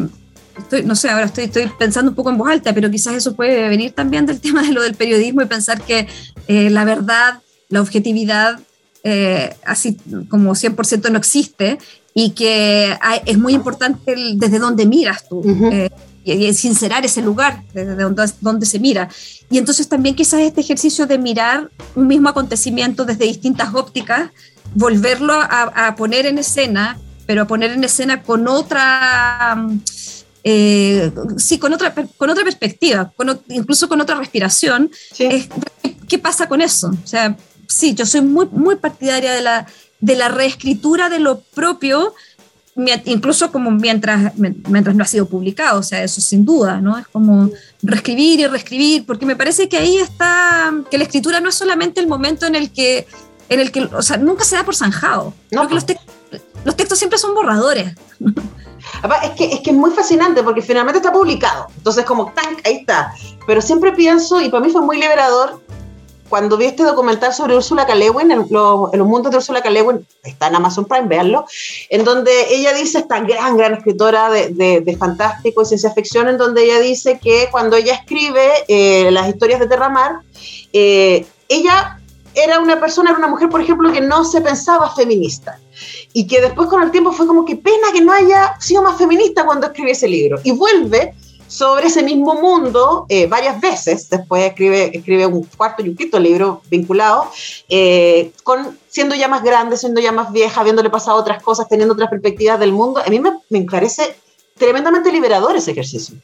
no 0.84 0.94
sé, 0.94 1.08
ahora 1.08 1.24
estoy, 1.24 1.44
estoy, 1.44 1.70
pensando 1.78 2.10
un 2.10 2.14
poco 2.14 2.28
en 2.28 2.36
voz 2.36 2.50
alta, 2.50 2.74
pero 2.74 2.90
quizás 2.90 3.14
eso 3.14 3.34
puede 3.34 3.66
venir 3.70 3.92
también 3.92 4.26
del 4.26 4.38
tema 4.46 4.62
de 4.62 4.72
lo 4.72 4.82
del 4.82 4.96
periodismo 4.96 5.40
y 5.40 5.46
pensar 5.46 5.80
que 5.80 6.06
eh, 6.46 6.68
la 6.68 6.84
verdad, 6.84 7.40
la 7.70 7.80
objetividad, 7.80 8.60
eh, 9.02 9.56
así 9.64 9.96
como 10.28 10.54
100% 10.54 11.10
no 11.10 11.16
existe 11.16 11.78
y 12.12 12.32
que 12.32 12.98
es 13.24 13.38
muy 13.38 13.54
importante 13.54 14.14
desde 14.36 14.58
dónde 14.58 14.84
miras 14.84 15.26
tú 15.26 15.42
y, 16.24 16.52
sincerar 16.54 17.04
ese 17.04 17.22
lugar 17.22 17.62
desde 17.72 17.94
donde, 17.94 18.32
donde 18.40 18.66
se 18.66 18.78
mira. 18.78 19.08
Y 19.50 19.58
entonces 19.58 19.88
también 19.88 20.14
quizás 20.14 20.40
este 20.40 20.60
ejercicio 20.60 21.06
de 21.06 21.18
mirar 21.18 21.70
un 21.94 22.06
mismo 22.06 22.28
acontecimiento 22.28 23.04
desde 23.04 23.26
distintas 23.26 23.74
ópticas, 23.74 24.30
volverlo 24.74 25.34
a, 25.34 25.94
poner 25.96 26.26
en 26.26 26.38
escena, 26.38 26.98
pero 27.26 27.42
a 27.42 27.46
poner 27.46 27.72
en 27.72 27.84
escena 27.84 28.22
con 28.22 28.48
otra... 28.48 29.56
Eh, 30.46 31.10
sí, 31.38 31.58
con 31.58 31.72
otra, 31.72 31.94
con 31.94 32.28
otra 32.28 32.44
perspectiva, 32.44 33.10
incluso 33.48 33.88
con 33.88 34.00
otra 34.00 34.16
respiración. 34.16 34.90
¿Qué 35.16 36.18
pasa 36.18 36.48
con 36.48 36.60
eso? 36.60 36.90
O 37.02 37.06
sea, 37.06 37.36
sí, 37.66 37.94
yo 37.94 38.04
soy 38.04 38.20
muy, 38.20 38.46
muy 38.50 38.76
partidaria 38.76 39.32
de 39.32 39.40
la, 39.40 39.66
de 40.00 40.16
la 40.16 40.28
reescritura 40.28 41.08
de 41.08 41.18
lo 41.18 41.40
propio, 41.40 42.14
incluso 43.04 43.52
como 43.52 43.70
mientras, 43.70 44.32
mientras 44.36 44.96
no 44.96 45.04
ha 45.04 45.06
sido 45.06 45.26
publicado, 45.26 45.78
o 45.78 45.82
sea, 45.82 46.02
eso 46.02 46.20
sin 46.20 46.44
duda, 46.44 46.80
¿no? 46.80 46.98
Es 46.98 47.06
como 47.08 47.50
reescribir 47.82 48.40
y 48.40 48.46
reescribir, 48.46 49.06
porque 49.06 49.26
me 49.26 49.36
parece 49.36 49.68
que 49.68 49.78
ahí 49.78 49.98
está, 49.98 50.72
que 50.90 50.98
la 50.98 51.04
escritura 51.04 51.40
no 51.40 51.50
es 51.50 51.54
solamente 51.54 52.00
el 52.00 52.08
momento 52.08 52.46
en 52.46 52.56
el 52.56 52.72
que, 52.72 53.06
en 53.48 53.60
el 53.60 53.70
que 53.70 53.82
o 53.84 54.02
sea, 54.02 54.16
nunca 54.16 54.44
se 54.44 54.56
da 54.56 54.64
por 54.64 54.74
zanjado. 54.74 55.34
No. 55.52 55.64
los, 55.64 55.84
los 56.64 56.76
textos 56.76 56.98
siempre 56.98 57.18
son 57.18 57.34
borradores. 57.34 57.94
Es 59.22 59.30
que, 59.32 59.44
es 59.46 59.60
que 59.60 59.70
es 59.70 59.76
muy 59.76 59.90
fascinante 59.90 60.42
porque 60.42 60.62
finalmente 60.62 60.98
está 60.98 61.12
publicado. 61.12 61.66
Entonces, 61.76 62.04
como, 62.04 62.32
¡tan! 62.32 62.56
ahí 62.64 62.76
está. 62.76 63.14
Pero 63.46 63.60
siempre 63.60 63.92
pienso, 63.92 64.40
y 64.40 64.48
para 64.48 64.64
mí 64.64 64.70
fue 64.70 64.82
muy 64.82 64.96
liberador, 64.98 65.60
cuando 66.28 66.56
vi 66.56 66.66
este 66.66 66.82
documental 66.82 67.32
sobre 67.32 67.56
Úrsula 67.56 67.86
K. 67.86 67.94
Lewin, 67.94 68.30
en, 68.30 68.46
los 68.50 69.06
mundos 69.06 69.30
de 69.30 69.38
Úrsula 69.38 69.62
K. 69.62 69.70
Lewin, 69.70 70.06
está 70.22 70.48
en 70.48 70.56
Amazon 70.56 70.84
Prime, 70.84 71.06
veanlo, 71.06 71.44
en 71.90 72.04
donde 72.04 72.32
ella 72.54 72.72
dice, 72.72 72.98
esta 72.98 73.20
gran, 73.20 73.56
gran 73.56 73.74
escritora 73.74 74.30
de, 74.30 74.80
de, 74.80 74.96
fantástico 74.96 75.62
y 75.62 75.66
ciencia 75.66 75.90
ficción, 75.92 76.28
en 76.28 76.38
donde 76.38 76.64
ella 76.64 76.80
dice 76.80 77.18
que 77.22 77.48
cuando 77.50 77.76
ella 77.76 77.94
escribe 77.94 78.48
eh, 78.68 79.10
las 79.10 79.28
historias 79.28 79.60
de 79.60 79.66
Terramar, 79.66 80.20
eh, 80.72 81.26
ella 81.48 82.00
era 82.34 82.58
una 82.58 82.80
persona, 82.80 83.10
era 83.10 83.18
una 83.18 83.28
mujer, 83.28 83.48
por 83.48 83.60
ejemplo, 83.60 83.92
que 83.92 84.00
no 84.00 84.24
se 84.24 84.40
pensaba 84.40 84.92
feminista 84.94 85.58
y 86.12 86.26
que 86.26 86.40
después 86.40 86.68
con 86.68 86.82
el 86.82 86.90
tiempo 86.90 87.12
fue 87.12 87.26
como 87.26 87.44
que 87.44 87.56
pena 87.56 87.92
que 87.92 88.00
no 88.00 88.12
haya 88.12 88.54
sido 88.60 88.82
más 88.82 88.98
feminista 88.98 89.44
cuando 89.44 89.66
escribió 89.66 89.92
ese 89.92 90.08
libro. 90.08 90.40
Y 90.42 90.52
vuelve 90.52 91.14
sobre 91.54 91.86
ese 91.86 92.02
mismo 92.02 92.34
mundo 92.34 93.06
eh, 93.08 93.28
varias 93.28 93.60
veces, 93.60 94.08
después 94.10 94.42
escribe, 94.42 94.90
escribe 94.92 95.24
un 95.26 95.44
cuarto 95.44 95.84
y 95.84 95.88
un 95.88 95.96
quinto 95.96 96.18
libro 96.18 96.62
vinculado, 96.68 97.30
eh, 97.68 98.32
con, 98.42 98.76
siendo 98.88 99.14
ya 99.14 99.28
más 99.28 99.44
grande, 99.44 99.76
siendo 99.76 100.00
ya 100.00 100.10
más 100.10 100.32
vieja, 100.32 100.60
habiéndole 100.60 100.90
pasado 100.90 101.16
otras 101.16 101.40
cosas, 101.40 101.68
teniendo 101.68 101.94
otras 101.94 102.10
perspectivas 102.10 102.58
del 102.58 102.72
mundo. 102.72 103.00
A 103.06 103.08
mí 103.08 103.20
me, 103.20 103.38
me 103.50 103.62
parece 103.62 104.16
tremendamente 104.58 105.12
liberador 105.12 105.54
ese 105.54 105.70
ejercicio. 105.70 106.16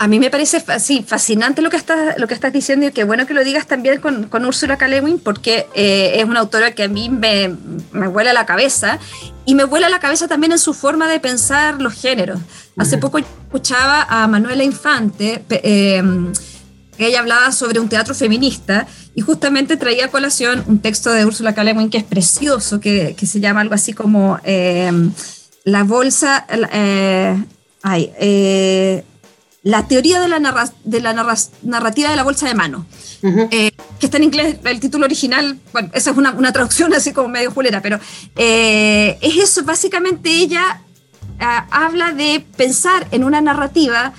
A 0.00 0.06
mí 0.06 0.20
me 0.20 0.30
parece 0.30 0.62
sí, 0.78 1.02
fascinante 1.02 1.60
lo 1.60 1.70
que, 1.70 1.76
estás, 1.76 2.18
lo 2.18 2.28
que 2.28 2.34
estás 2.34 2.52
diciendo 2.52 2.86
y 2.86 2.92
qué 2.92 3.02
bueno 3.02 3.26
que 3.26 3.34
lo 3.34 3.42
digas 3.42 3.66
también 3.66 4.00
con, 4.00 4.28
con 4.28 4.44
Úrsula 4.44 4.76
K. 4.76 4.86
porque 5.24 5.66
eh, 5.74 6.12
es 6.16 6.24
una 6.24 6.40
autora 6.40 6.72
que 6.72 6.84
a 6.84 6.88
mí 6.88 7.08
me, 7.08 7.56
me 7.90 8.06
vuela 8.06 8.32
la 8.32 8.46
cabeza 8.46 9.00
y 9.44 9.56
me 9.56 9.64
vuela 9.64 9.88
la 9.88 9.98
cabeza 9.98 10.28
también 10.28 10.52
en 10.52 10.58
su 10.58 10.72
forma 10.72 11.08
de 11.08 11.18
pensar 11.18 11.80
los 11.80 11.94
géneros. 11.94 12.38
Hace 12.78 12.98
poco 12.98 13.18
escuchaba 13.18 14.06
a 14.08 14.26
Manuela 14.26 14.62
Infante, 14.62 15.44
eh, 15.48 16.02
que 16.96 17.06
ella 17.06 17.20
hablaba 17.20 17.52
sobre 17.52 17.80
un 17.80 17.88
teatro 17.88 18.14
feminista 18.14 18.86
y 19.14 19.20
justamente 19.20 19.76
traía 19.76 20.06
a 20.06 20.08
colación 20.08 20.64
un 20.66 20.78
texto 20.78 21.10
de 21.10 21.24
Úrsula 21.24 21.54
K. 21.54 21.64
que 21.90 21.98
es 21.98 22.04
precioso, 22.04 22.80
que, 22.80 23.14
que, 23.16 23.26
se 23.26 23.40
llama 23.40 23.60
algo 23.60 23.74
así 23.74 23.92
como 23.92 24.38
eh, 24.44 24.90
La 25.64 25.84
bolsa... 25.84 26.46
ay, 27.82 28.12
la 29.62 29.86
teoría 29.86 30.20
de 30.20 30.28
la, 30.28 30.72
de 30.84 31.00
la 31.00 31.12
narrativa 31.62 32.10
de 32.10 32.16
la 32.16 32.22
bolsa 32.22 32.46
de 32.46 32.54
mano, 32.54 32.86
eh, 33.50 33.72
que 33.98 34.06
está 34.06 34.16
en 34.16 34.24
inglés, 34.24 34.56
el 34.64 34.80
título 34.80 35.04
original, 35.04 35.58
bueno, 35.72 35.90
esa 35.92 36.10
es 36.12 36.16
una, 36.16 36.30
una 36.32 36.52
traducción 36.52 36.94
así 36.94 37.12
como 37.12 37.28
medio 37.28 37.50
julera, 37.50 37.82
pero 37.82 37.98
eh, 38.36 39.18
es 39.20 39.36
eso, 39.36 39.64
básicamente 39.64 40.30
ella 40.30 40.80
habla 41.38 42.12
de 42.12 42.44
pensar 42.56 43.06
en 43.10 43.24
una 43.24 43.40
narrativa 43.40 44.12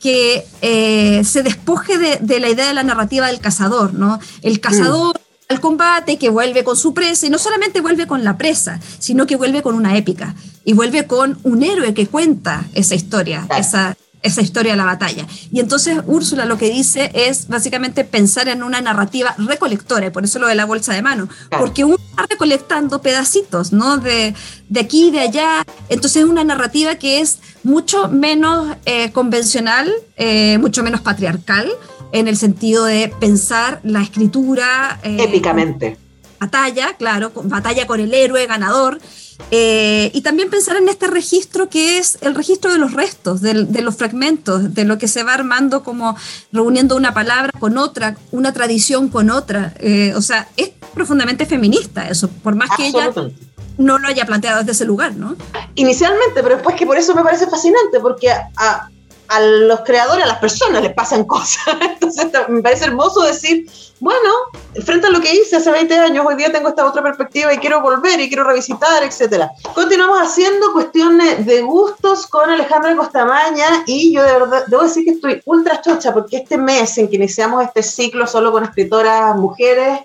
que 0.00 0.44
eh, 0.62 1.22
se 1.24 1.42
despoje 1.42 1.98
de, 1.98 2.18
de, 2.20 2.40
la 2.40 2.48
idea 2.48 2.66
de 2.66 2.74
la 2.74 2.82
narrativa 2.82 3.26
del 3.26 3.40
cazador, 3.40 3.94
¿no? 3.94 4.18
El 4.42 4.60
cazador... 4.60 5.16
Mm. 5.16 5.20
al 5.52 5.60
combate, 5.60 6.16
que 6.16 6.30
vuelve 6.30 6.62
con 6.62 6.76
su 6.76 6.94
presa, 6.94 7.26
y 7.26 7.30
no 7.30 7.38
solamente 7.38 7.80
vuelve 7.80 8.06
con 8.06 8.22
la 8.22 8.38
presa, 8.38 8.80
sino 9.00 9.26
que 9.26 9.36
vuelve 9.36 9.62
con 9.62 9.74
una 9.74 9.96
épica, 9.96 10.34
y 10.64 10.74
vuelve 10.74 11.06
con 11.06 11.38
un 11.42 11.62
héroe 11.64 11.92
que 11.92 12.06
cuenta 12.06 12.64
esa 12.72 12.94
historia, 12.94 13.46
esa, 13.58 13.96
esa 14.22 14.42
historia 14.42 14.72
de 14.72 14.76
la 14.76 14.84
batalla. 14.84 15.26
Y 15.52 15.60
entonces 15.60 15.98
Úrsula 16.06 16.44
lo 16.44 16.58
que 16.58 16.70
dice 16.70 17.10
es 17.14 17.48
básicamente 17.48 18.04
pensar 18.04 18.48
en 18.48 18.62
una 18.62 18.80
narrativa 18.80 19.34
recolectora, 19.38 20.06
y 20.06 20.10
por 20.10 20.24
eso 20.24 20.38
lo 20.38 20.46
de 20.46 20.54
la 20.54 20.64
bolsa 20.66 20.94
de 20.94 21.02
mano, 21.02 21.28
porque 21.58 21.84
uno 21.84 21.96
está 21.96 22.26
recolectando 22.28 23.00
pedacitos, 23.00 23.72
¿no? 23.72 23.98
De, 23.98 24.34
de 24.68 24.80
aquí, 24.80 25.10
de 25.10 25.20
allá. 25.20 25.64
Entonces 25.88 26.22
es 26.22 26.28
una 26.28 26.44
narrativa 26.44 26.96
que 26.96 27.20
es 27.20 27.38
mucho 27.62 28.08
menos 28.08 28.76
eh, 28.84 29.10
convencional, 29.12 29.92
eh, 30.16 30.58
mucho 30.58 30.82
menos 30.82 31.00
patriarcal, 31.00 31.70
en 32.12 32.28
el 32.28 32.36
sentido 32.36 32.84
de 32.84 33.12
pensar 33.20 33.80
la 33.84 34.02
escritura. 34.02 34.98
Eh, 35.02 35.18
Épicamente. 35.20 35.96
Batalla, 36.40 36.94
claro, 36.96 37.32
batalla 37.34 37.86
con 37.86 38.00
el 38.00 38.14
héroe 38.14 38.46
ganador. 38.46 38.98
Eh, 39.50 40.10
y 40.14 40.20
también 40.22 40.50
pensar 40.50 40.76
en 40.76 40.88
este 40.88 41.06
registro 41.06 41.68
que 41.68 41.98
es 41.98 42.18
el 42.22 42.34
registro 42.34 42.72
de 42.72 42.78
los 42.78 42.92
restos, 42.92 43.40
de, 43.40 43.54
los 43.82 43.96
fragmentos, 43.96 44.74
de 44.74 44.84
lo 44.84 44.98
que 44.98 45.08
se 45.08 45.22
va 45.22 45.34
armando 45.34 45.82
como 45.82 46.16
reuniendo 46.52 46.96
una 46.96 47.14
palabra 47.14 47.50
con 47.58 47.76
otra, 47.78 48.16
una 48.30 48.52
tradición 48.52 49.08
con 49.08 49.30
otra. 49.30 49.74
Eh, 49.78 50.12
o 50.16 50.22
sea, 50.22 50.48
es 50.56 50.70
profundamente 50.94 51.46
feminista 51.46 52.08
eso, 52.08 52.28
por 52.28 52.54
más 52.54 52.70
que 52.76 52.86
ella 52.86 53.12
no 53.76 53.98
lo 53.98 54.08
haya 54.08 54.26
planteado 54.26 54.58
desde 54.58 54.72
ese 54.72 54.84
lugar, 54.84 55.14
¿no? 55.14 55.36
Inicialmente, 55.74 56.42
pero 56.42 56.56
después 56.56 56.76
que 56.76 56.86
por 56.86 56.98
eso 56.98 57.14
me 57.14 57.22
parece 57.22 57.46
fascinante, 57.46 58.00
porque 58.00 58.30
a, 58.30 58.50
a 58.56 58.90
los 59.38 59.80
creadores, 59.80 60.24
a 60.24 60.28
las 60.28 60.38
personas 60.38 60.82
les 60.82 60.92
pasan 60.92 61.24
cosas. 61.24 61.62
Entonces 61.80 62.26
me 62.48 62.62
parece 62.62 62.86
hermoso 62.86 63.22
decir, 63.22 63.66
bueno, 64.00 64.30
frente 64.84 65.06
a 65.06 65.10
lo 65.10 65.20
que 65.20 65.34
hice 65.34 65.56
hace 65.56 65.70
20 65.70 65.94
años, 65.98 66.26
hoy 66.26 66.34
día 66.34 66.50
tengo 66.50 66.70
esta 66.70 66.86
otra 66.86 67.02
perspectiva 67.02 67.52
y 67.52 67.58
quiero 67.58 67.80
volver 67.80 68.18
y 68.18 68.28
quiero 68.28 68.44
revisitar, 68.44 69.02
etcétera. 69.04 69.50
Continuamos 69.74 70.18
haciendo 70.20 70.72
cuestiones 70.72 71.46
de 71.46 71.60
gustos 71.60 72.26
con 72.26 72.50
Alejandra 72.50 72.96
Costamaña 72.96 73.84
y 73.86 74.12
yo 74.12 74.22
de 74.24 74.32
verdad 74.32 74.64
debo 74.66 74.82
decir 74.82 75.04
que 75.04 75.10
estoy 75.10 75.42
ultra 75.44 75.80
chocha 75.80 76.12
porque 76.12 76.38
este 76.38 76.56
mes 76.56 76.96
en 76.98 77.08
que 77.08 77.16
iniciamos 77.16 77.62
este 77.62 77.82
ciclo 77.82 78.26
solo 78.26 78.50
con 78.50 78.64
escritoras 78.64 79.36
mujeres, 79.36 80.00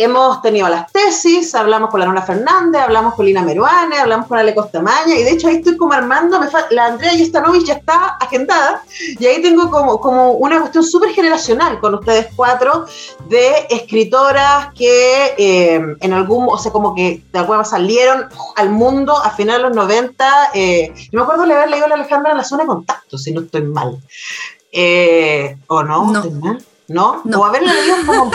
Hemos 0.00 0.40
tenido 0.42 0.68
las 0.68 0.92
tesis, 0.92 1.56
hablamos 1.56 1.90
con 1.90 1.98
la 1.98 2.06
Nora 2.06 2.22
Fernández, 2.22 2.80
hablamos 2.80 3.14
con 3.14 3.26
Lina 3.26 3.42
Meruane, 3.42 3.98
hablamos 3.98 4.28
con 4.28 4.38
Ale 4.38 4.54
Costamaña, 4.54 5.12
y 5.16 5.24
de 5.24 5.32
hecho 5.32 5.48
ahí 5.48 5.56
estoy 5.56 5.76
como 5.76 5.92
armando, 5.92 6.40
la 6.70 6.86
Andrea 6.86 7.14
Yestanovich 7.14 7.66
ya 7.66 7.74
está 7.74 8.16
agendada, 8.20 8.84
y 9.18 9.26
ahí 9.26 9.42
tengo 9.42 9.68
como, 9.72 10.00
como 10.00 10.34
una 10.34 10.60
cuestión 10.60 10.84
súper 10.84 11.10
generacional 11.10 11.80
con 11.80 11.94
ustedes 11.94 12.28
cuatro, 12.36 12.86
de 13.28 13.66
escritoras 13.70 14.72
que 14.72 15.34
eh, 15.36 15.80
en 16.00 16.12
algún, 16.12 16.46
o 16.48 16.58
sea, 16.58 16.70
como 16.70 16.94
que 16.94 17.22
de 17.32 17.38
alguna 17.40 17.58
manera 17.58 17.70
salieron 17.70 18.28
al 18.54 18.70
mundo 18.70 19.16
a 19.16 19.30
finales 19.30 19.62
de 19.62 19.68
los 19.68 19.76
90. 19.76 20.50
Eh, 20.54 20.92
yo 20.94 21.18
me 21.18 21.22
acuerdo 21.22 21.44
de 21.44 21.54
haber 21.54 21.70
leído 21.70 21.86
a 21.86 21.88
la 21.88 21.94
Alejandra 21.96 22.30
en 22.30 22.38
la 22.38 22.44
zona 22.44 22.62
de 22.62 22.68
contacto, 22.68 23.18
si 23.18 23.32
no 23.32 23.40
estoy 23.40 23.62
mal. 23.62 23.98
Eh, 24.70 25.56
¿O 25.66 25.82
no? 25.82 26.12
No. 26.12 26.58
¿No? 26.88 27.20
¿No? 27.24 27.40
O 27.40 27.44
haberla 27.44 27.74
leído 27.74 27.96
como 28.06 28.30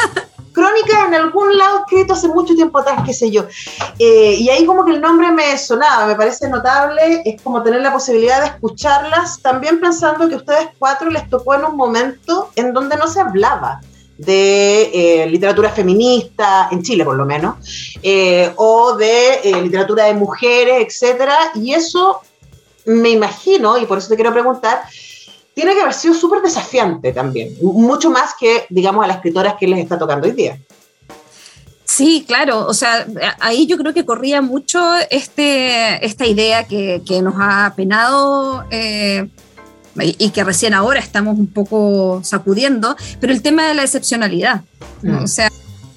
crónica 0.53 1.05
en 1.07 1.15
algún 1.15 1.57
lado 1.57 1.79
escrito 1.79 2.13
hace 2.13 2.27
mucho 2.27 2.55
tiempo 2.55 2.79
atrás, 2.79 3.01
qué 3.05 3.13
sé 3.13 3.29
yo. 3.31 3.45
Eh, 3.99 4.35
y 4.39 4.49
ahí 4.49 4.65
como 4.65 4.85
que 4.85 4.91
el 4.91 5.01
nombre 5.01 5.31
me 5.31 5.57
sonaba, 5.57 6.05
me 6.05 6.15
parece 6.15 6.47
notable, 6.47 7.21
es 7.25 7.41
como 7.41 7.61
tener 7.63 7.81
la 7.81 7.91
posibilidad 7.91 8.41
de 8.41 8.47
escucharlas, 8.47 9.41
también 9.41 9.79
pensando 9.79 10.29
que 10.29 10.35
a 10.35 10.37
ustedes 10.37 10.69
cuatro 10.79 11.09
les 11.09 11.29
tocó 11.29 11.55
en 11.55 11.65
un 11.65 11.75
momento 11.75 12.51
en 12.55 12.73
donde 12.73 12.95
no 12.95 13.07
se 13.07 13.19
hablaba 13.19 13.81
de 14.17 15.23
eh, 15.23 15.25
literatura 15.27 15.69
feminista, 15.69 16.69
en 16.71 16.83
Chile 16.83 17.03
por 17.03 17.15
lo 17.15 17.25
menos, 17.25 17.97
eh, 18.01 18.53
o 18.55 18.95
de 18.95 19.39
literatura 19.61 20.05
de 20.05 20.13
mujeres, 20.13 20.85
etcétera, 20.87 21.35
y 21.55 21.73
eso 21.73 22.21
me 22.85 23.09
imagino, 23.09 23.77
y 23.77 23.85
por 23.85 23.97
eso 23.97 24.09
te 24.09 24.15
quiero 24.15 24.31
preguntar, 24.31 24.83
tiene 25.53 25.73
que 25.73 25.81
haber 25.81 25.93
sido 25.93 26.13
súper 26.13 26.41
desafiante 26.41 27.11
también, 27.11 27.55
mucho 27.61 28.09
más 28.09 28.31
que, 28.39 28.65
digamos, 28.69 29.03
a 29.03 29.07
las 29.07 29.17
escritoras 29.17 29.55
que 29.59 29.67
les 29.67 29.79
está 29.79 29.97
tocando 29.97 30.27
hoy 30.27 30.33
día. 30.33 30.57
Sí, 31.85 32.23
claro, 32.27 32.65
o 32.65 32.73
sea, 32.73 33.05
ahí 33.39 33.67
yo 33.67 33.77
creo 33.77 33.93
que 33.93 34.05
corría 34.05 34.41
mucho 34.41 34.79
este, 35.11 36.03
esta 36.03 36.25
idea 36.25 36.63
que, 36.63 37.01
nos 37.21 37.35
ha 37.37 37.73
penado 37.75 38.65
eh, 38.71 39.29
y 40.01 40.29
que 40.31 40.43
recién 40.43 40.73
ahora 40.73 40.99
estamos 40.99 41.37
un 41.37 41.47
poco 41.47 42.21
sacudiendo, 42.23 42.95
pero 43.19 43.31
el 43.31 43.43
tema 43.43 43.67
de 43.67 43.75
la 43.75 43.83
excepcionalidad, 43.83 44.61
mm. 45.03 45.23
o 45.23 45.27
sea, 45.27 45.51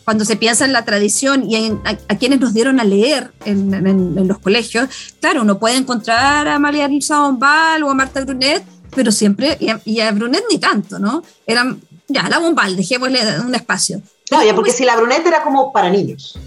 cuando 0.06 0.24
se 0.24 0.36
piensa 0.36 0.64
en 0.64 0.72
la 0.72 0.84
tradición 0.84 1.50
y 1.50 1.56
en, 1.56 1.80
a, 1.84 2.16
quienes 2.16 2.38
nos 2.38 2.54
dieron 2.54 2.78
a 2.78 2.84
leer 2.84 3.32
en, 3.44 4.28
los 4.28 4.38
colegios, 4.38 4.88
claro, 5.20 5.42
uno 5.42 5.58
puede 5.58 5.78
encontrar 5.78 6.46
a 6.46 6.60
María 6.60 6.86
Luisa 6.86 7.22
Bombal 7.22 7.82
o 7.82 7.90
a 7.90 7.94
Marta 7.94 8.24
Brunet, 8.24 8.62
pero 8.96 9.12
siempre, 9.12 9.58
y 9.60 10.00
a, 10.00 10.10
Brunet 10.10 10.42
ni 10.50 10.58
tanto, 10.58 10.98
¿no? 10.98 11.22
Eran, 11.46 11.78
ya, 12.08 12.28
la 12.30 12.38
bombal, 12.38 12.74
dejémosle 12.74 13.40
un 13.40 13.54
espacio. 13.54 14.00
No, 14.30 14.42
ya, 14.42 14.54
porque 14.54 14.72
si 14.72 14.86
la 14.86 14.96
Brunet 14.96 15.24
era 15.24 15.42
como 15.42 15.70
para 15.70 15.90
niños. 15.90 16.38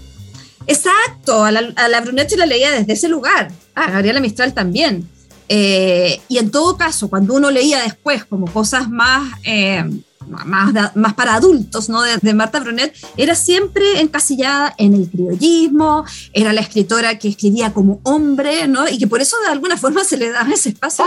Exacto, 0.66 1.44
a 1.44 1.52
la, 1.52 1.72
a 1.76 1.88
la 1.88 2.00
Brunet 2.00 2.28
se 2.28 2.36
la 2.36 2.46
leía 2.46 2.72
desde 2.72 2.92
ese 2.92 3.08
lugar, 3.08 3.52
a 3.76 3.90
Gabriela 3.92 4.18
Mistral 4.18 4.52
también. 4.52 5.08
Eh, 5.48 6.20
y 6.26 6.38
en 6.38 6.50
todo 6.50 6.76
caso, 6.76 7.08
cuando 7.08 7.34
uno 7.34 7.52
leía 7.52 7.82
después 7.84 8.24
como 8.24 8.52
cosas 8.52 8.90
más, 8.90 9.32
eh, 9.44 9.84
más, 10.26 10.74
más, 10.96 11.14
para 11.14 11.34
adultos 11.34 11.88
¿no? 11.88 12.02
De, 12.02 12.18
de, 12.20 12.34
Marta 12.34 12.58
Brunet, 12.58 12.94
era 13.16 13.36
siempre 13.36 14.00
encasillada 14.00 14.74
en 14.76 14.94
el 14.94 15.08
criollismo, 15.08 16.04
era 16.32 16.52
la 16.52 16.62
escritora 16.62 17.16
que 17.16 17.28
escribía 17.28 17.72
como 17.72 18.00
hombre, 18.02 18.66
¿no? 18.66 18.88
y 18.88 18.98
que 18.98 19.06
por 19.06 19.20
eso 19.20 19.36
de 19.44 19.52
alguna 19.52 19.76
forma 19.76 20.02
se 20.02 20.16
le 20.16 20.30
daba 20.30 20.52
ese 20.52 20.70
espacio 20.70 21.04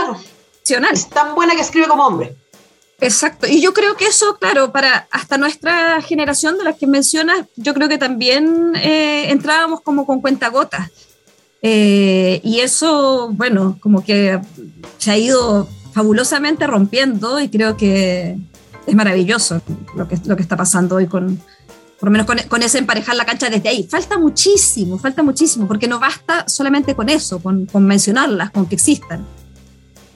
es 0.92 1.08
tan 1.08 1.34
buena 1.34 1.54
que 1.54 1.60
escribe 1.60 1.86
como 1.86 2.06
hombre. 2.06 2.34
Exacto, 3.00 3.46
y 3.46 3.60
yo 3.60 3.74
creo 3.74 3.96
que 3.96 4.06
eso, 4.06 4.38
claro, 4.38 4.72
para 4.72 5.08
hasta 5.10 5.36
nuestra 5.36 6.00
generación 6.00 6.56
de 6.56 6.64
las 6.64 6.76
que 6.76 6.86
mencionas, 6.86 7.46
yo 7.56 7.74
creo 7.74 7.88
que 7.88 7.98
también 7.98 8.72
eh, 8.76 9.30
entrábamos 9.30 9.82
como 9.82 10.06
con 10.06 10.20
cuentagotas. 10.20 10.90
Eh, 11.60 12.40
y 12.42 12.60
eso, 12.60 13.30
bueno, 13.32 13.78
como 13.80 14.04
que 14.04 14.40
se 14.98 15.10
ha 15.10 15.18
ido 15.18 15.68
fabulosamente 15.92 16.66
rompiendo 16.66 17.40
y 17.40 17.48
creo 17.48 17.76
que 17.76 18.38
es 18.86 18.94
maravilloso 18.94 19.60
lo 19.96 20.06
que, 20.08 20.18
lo 20.24 20.36
que 20.36 20.42
está 20.42 20.56
pasando 20.56 20.96
hoy 20.96 21.06
con, 21.06 21.40
por 21.98 22.08
lo 22.08 22.10
menos 22.10 22.26
con, 22.26 22.38
con, 22.48 22.62
ese 22.62 22.78
emparejar 22.78 23.16
la 23.16 23.24
cancha 23.24 23.50
desde 23.50 23.68
ahí. 23.68 23.86
Falta 23.90 24.18
muchísimo, 24.18 24.98
falta 24.98 25.22
muchísimo, 25.22 25.66
porque 25.66 25.88
no 25.88 25.98
basta 25.98 26.48
solamente 26.48 26.94
con 26.94 27.08
eso, 27.08 27.38
con, 27.38 27.66
con 27.66 27.84
mencionarlas, 27.86 28.50
con 28.50 28.66
que 28.66 28.74
existan, 28.74 29.26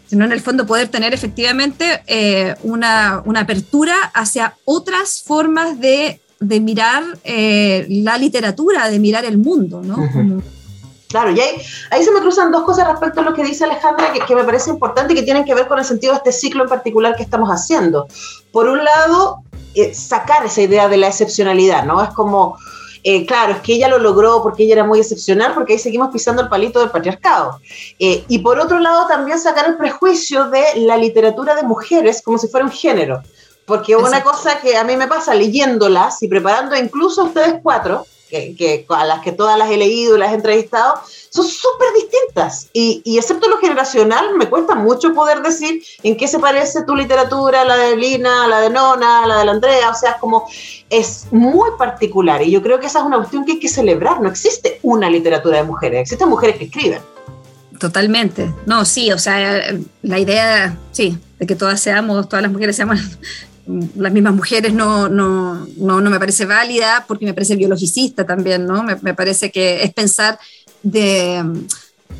sino 0.09 0.25
en 0.25 0.33
el 0.33 0.41
fondo 0.41 0.67
poder 0.67 0.89
tener 0.89 1.15
efectivamente 1.15 2.03
eh, 2.07 2.55
una, 2.63 3.23
una, 3.25 3.41
apertura 3.41 3.95
hacia 4.15 4.57
otras 4.65 5.23
formas 5.23 5.79
de, 5.81 6.21
de 6.41 6.61
mirar 6.61 7.05
eh, 7.25 7.87
la 7.89 8.17
literatura, 8.19 8.89
de 8.89 8.99
mirar 8.99 9.25
el 9.25 9.39
mundo, 9.39 9.83
¿no? 9.83 9.97
Uh 9.97 10.01
-huh. 10.01 10.13
Como, 10.13 10.43
Claro, 11.09 11.31
y 11.31 11.41
ahí, 11.41 11.57
ahí, 11.91 12.05
se 12.05 12.13
me 12.13 12.21
cruzan 12.21 12.53
dos 12.53 12.65
cosas 12.65 12.87
respecto 12.87 13.21
a 13.21 13.25
lo 13.25 13.33
que 13.33 13.43
dice 13.43 13.65
Alejandra 13.65 14.13
que, 14.13 14.21
que, 14.21 14.35
me 14.35 14.45
parece 14.45 14.69
importante 14.69 15.15
y 15.15 15.17
que 15.17 15.23
tienen 15.23 15.47
que 15.47 15.55
ver 15.55 15.67
con 15.67 15.79
el 15.79 15.85
sentido 15.87 16.13
de 16.13 16.19
este 16.19 16.33
ciclo 16.33 16.65
en 16.65 16.69
particular 16.69 17.17
que 17.17 17.23
estamos 17.23 17.49
haciendo. 17.49 18.07
Por 18.53 18.69
un 18.69 18.85
lado, 18.85 19.43
eh, 19.75 19.95
sacar 19.95 20.45
esa 20.45 20.61
idea 20.61 20.87
de 20.89 20.99
la 20.99 21.09
excepcionalidad, 21.09 21.85
¿no? 21.85 22.03
Es 22.03 22.11
como, 22.11 22.59
eh, 23.03 23.27
claro, 23.27 23.53
es 23.53 23.61
que 23.61 23.75
ella 23.75 23.89
lo 23.89 23.99
logró 23.99 24.43
porque 24.43 24.65
ella 24.65 24.75
era 24.75 24.85
muy 24.85 25.01
excepcional, 25.01 25.55
porque 25.55 25.75
ahí 25.75 25.79
seguimos 25.79 26.11
pisando 26.13 26.43
el 26.43 26.49
palito 26.49 26.81
del 26.81 26.91
patriarcado. 26.91 27.61
Eh, 27.99 28.25
y 28.29 28.39
por 28.41 28.59
otro 28.59 28.79
lado, 28.79 29.07
también 29.07 29.39
sacar 29.39 29.67
el 29.67 29.77
prejuicio 29.77 30.49
de 30.51 30.63
la 30.77 30.97
literatura 30.97 31.55
de 31.55 31.63
mujeres 31.63 32.23
como 32.23 32.39
si 32.39 32.49
fuera 32.49 32.67
un 32.67 32.73
género. 32.73 33.23
Porque 33.65 33.93
Exacto. 33.93 34.09
una 34.09 34.23
cosa 34.23 34.61
que 34.61 34.77
a 34.77 34.85
mí 34.85 34.97
me 34.97 35.07
pasa 35.07 35.35
leyéndolas 35.35 36.23
y 36.23 36.29
preparando 36.29 36.75
incluso 36.75 37.23
a 37.23 37.25
ustedes 37.25 37.57
cuatro, 37.63 38.07
que, 38.29 38.55
que, 38.57 38.87
a 38.89 39.05
las 39.05 39.21
que 39.21 39.33
todas 39.33 39.59
las 39.59 39.71
he 39.71 39.77
leído 39.77 40.17
y 40.17 40.19
las 40.19 40.33
he 40.33 40.37
entrevistado, 40.37 41.01
son 41.31 41.47
súper 41.47 41.89
distintas. 41.95 42.69
Y, 42.73 43.03
excepto 43.19 43.49
lo 43.49 43.59
generacional, 43.59 44.37
me 44.37 44.49
cuesta 44.49 44.75
mucho 44.75 45.15
poder 45.15 45.43
decir 45.43 45.83
en 46.03 46.17
qué 46.17 46.29
se 46.29 46.39
parece 46.39 46.83
tu 46.85 46.95
literatura, 46.95 47.65
la 47.65 47.77
de 47.77 47.97
Lina, 47.97 48.47
la 48.47 48.61
de 48.61 48.71
Nona, 48.71 49.27
la 49.27 49.39
de 49.39 49.45
la 49.45 49.53
Andrea. 49.53 49.91
O 49.91 49.95
sea, 49.95 50.13
es 50.13 50.17
como, 50.17 50.47
es 50.91 51.27
muy 51.31 51.71
particular. 51.79 52.43
Y 52.43 52.51
yo 52.51 52.63
creo 52.63 52.81
que 52.81 52.87
esa 52.87 53.01
es 53.01 53.05
una 53.05 53.19
cuestión 53.19 53.45
que 53.45 53.53
hay 53.53 53.61
que 53.61 53.69
celebrar. 53.69 54.21
No 54.21 54.29
existe 54.29 54.79
una 54.83 55.11
literatura 55.11 55.59
de 55.59 55.65
mujeres, 55.65 56.01
existen 56.01 56.29
mujeres 56.29 56.57
que 56.57 56.65
escriben. 56.65 57.01
Totalmente. 57.79 58.53
No, 58.67 58.85
sí, 58.85 59.13
o 59.13 59.19
sea, 59.19 59.63
la 60.03 60.19
idea, 60.19 60.77
sí, 60.91 61.17
de 61.39 61.47
que 61.47 61.55
todas 61.55 61.81
seamos, 61.81 62.29
todas 62.29 62.43
las 62.43 62.51
mujeres 62.51 62.75
seamos 62.75 62.99
las 63.97 64.13
mismas 64.13 64.35
mujeres 64.35 64.73
no, 64.73 65.09
no, 65.09 65.67
no, 65.77 66.01
no, 66.01 66.11
me 66.11 66.19
parece 66.19 66.47
válida 66.47 67.05
porque 67.07 67.27
me 67.27 67.35
parece 67.35 67.57
biologicista 67.57 68.25
también, 68.25 68.67
¿no? 68.67 68.83
Me, 68.83 68.97
me, 69.03 69.15
parece 69.15 69.51
que 69.51 69.83
es 69.83 69.93
pensar 69.93 70.39
de 70.83 71.43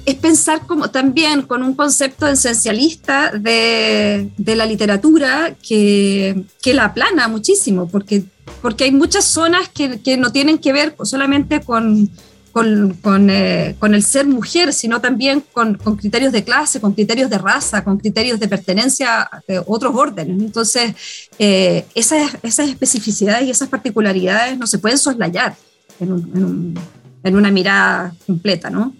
es 0.05 0.15
pensar 0.15 0.67
como 0.67 0.91
también 0.91 1.43
con 1.43 1.63
un 1.63 1.75
concepto 1.75 2.27
esencialista 2.27 3.31
de, 3.31 4.31
de 4.37 4.57
la 4.57 4.67
literatura 4.67 5.55
que, 5.67 6.45
que, 6.63 6.75
la 6.75 6.87
aplana 6.87 7.29
muchísimo, 7.29 7.89
porque, 7.89 8.25
porque 8.63 8.85
hay 8.85 8.93
muchas 8.93 9.25
zonas 9.25 9.69
que, 9.69 10.01
que 10.01 10.17
no 10.17 10.33
tienen 10.33 10.59
que 10.59 10.73
ver 10.73 10.97
solamente 11.03 11.61
con, 11.61 12.11
con, 12.53 13.31
eh, 13.31 13.77
con, 13.79 13.95
el 13.95 14.03
ser 14.03 14.27
mujer, 14.27 14.73
sino 14.73 15.01
también 15.01 15.45
con, 15.53 15.77
criterios 15.77 16.33
de 16.33 16.45
clase, 16.45 16.81
con 16.81 16.93
criterios 16.93 17.31
de 17.31 17.39
raza, 17.39 17.85
con 17.85 17.99
criterios 17.99 18.41
de 18.41 18.49
pertenencia 18.49 19.29
de 19.47 19.63
otros 19.67 19.95
órdenes. 19.95 20.41
Entonces, 20.41 20.95
eh, 21.39 21.87
esas, 21.95 22.37
esas, 22.43 22.69
especificidades 22.69 23.47
y 23.47 23.51
esas 23.51 23.69
particularidades 23.69 24.59
no 24.59 24.67
se 24.67 24.79
pueden 24.79 24.99
soslayar 24.99 25.57
en, 26.01 26.09
en, 26.09 26.45
un, 26.45 26.81
en 27.23 27.37
una 27.37 27.51
mirada 27.51 28.15
completa, 28.27 28.71
¿no? 28.71 28.93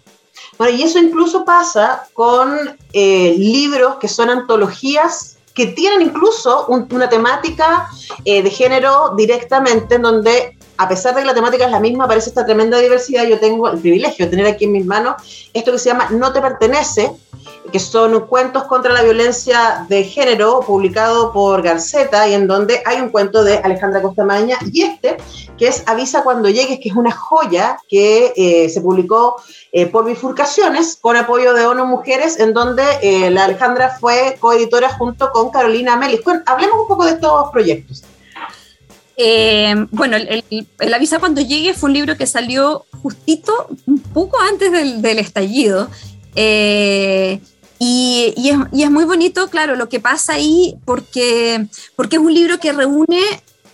Bueno, 0.59 0.77
y 0.77 0.83
eso 0.83 0.99
incluso 0.99 1.45
pasa 1.45 2.09
con 2.13 2.77
eh, 2.93 3.35
libros 3.39 3.97
que 4.01 4.09
son 4.09 4.29
antologías 4.29 5.39
que 5.55 5.67
tienen 5.67 6.03
incluso 6.03 6.67
un, 6.67 6.87
una 6.93 7.09
temática 7.09 7.89
eh, 8.25 8.43
de 8.43 8.51
género 8.51 9.15
directamente, 9.17 9.97
en 9.97 10.03
donde 10.03 10.58
a 10.79 10.89
pesar 10.89 11.15
de 11.15 11.23
que 11.23 11.27
la 11.27 11.35
temática 11.35 11.65
es 11.65 11.73
la 11.73 11.81
misma, 11.81 12.05
aparece 12.05 12.31
esta 12.31 12.47
tremenda 12.47 12.79
diversidad. 12.79 13.25
Yo 13.27 13.41
tengo 13.41 13.69
el 13.69 13.79
privilegio 13.79 14.25
de 14.25 14.31
tener 14.31 14.47
aquí 14.47 14.65
en 14.65 14.73
mis 14.73 14.87
manos 14.87 15.51
esto 15.53 15.73
que 15.73 15.79
se 15.79 15.91
llama 15.91 16.09
No 16.11 16.33
te 16.33 16.41
pertenece, 16.41 17.13
que 17.73 17.81
son 17.81 18.27
cuentos 18.27 18.63
contra 18.65 18.93
la 18.93 19.03
violencia 19.03 19.85
de 19.89 20.05
género, 20.05 20.61
publicado 20.61 21.33
por 21.33 21.63
Garceta, 21.63 22.29
y 22.29 22.35
en 22.35 22.47
donde 22.47 22.81
hay 22.87 23.01
un 23.01 23.11
cuento 23.11 23.43
de 23.43 23.59
Alejandra 23.59 24.01
Costamaña, 24.01 24.57
y 24.73 24.83
este, 24.83 25.17
que 25.59 25.67
es 25.67 25.83
Avisa 25.87 26.23
cuando 26.23 26.49
llegues, 26.49 26.79
que 26.79 26.91
es 26.91 26.97
una 26.97 27.11
joya 27.11 27.79
que 27.89 28.33
eh, 28.37 28.69
se 28.69 28.81
publicó 28.81 29.37
eh, 29.73 29.87
por 29.87 30.05
bifurcaciones, 30.05 30.97
con 31.01 31.17
apoyo 31.17 31.55
de 31.55 31.67
ONU 31.67 31.87
Mujeres, 31.87 32.39
en 32.39 32.55
donde 32.55 32.85
eh, 33.03 33.31
la 33.31 33.45
Alejandra 33.45 33.97
fue 33.99 34.37
coeditora 34.39 34.91
junto 34.91 35.31
con 35.33 35.51
Carolina 35.51 35.97
Melis. 35.97 36.23
Bueno, 36.23 36.43
hablemos 36.47 36.83
un 36.83 36.89
poco 36.89 37.05
de 37.05 37.13
estos 37.13 37.51
proyectos. 37.51 38.05
Eh, 39.21 39.75
bueno, 39.91 40.17
el, 40.17 40.45
el, 40.79 40.95
Avisa 40.95 41.19
cuando 41.19 41.41
llegue 41.41 41.75
fue 41.75 41.91
un 41.91 41.95
libro 41.95 42.17
que 42.17 42.27
salió 42.27 42.87
justito 43.03 43.67
un 43.85 43.99
poco 43.99 44.39
antes 44.41 44.71
del, 44.71 45.19
estallido. 45.19 45.91
Eh, 46.37 47.41
y, 47.81 48.33
es, 48.73 48.91
muy 48.91 49.05
bonito, 49.05 49.51
claro, 49.51 49.75
lo 49.75 49.89
que 49.89 49.99
pasa 49.99 50.35
ahí, 50.35 50.77
porque, 50.85 51.67
porque 51.97 52.17
es 52.17 52.23
un 52.23 52.33
libro 52.33 52.59
que 52.59 52.73
reúne 52.73 53.21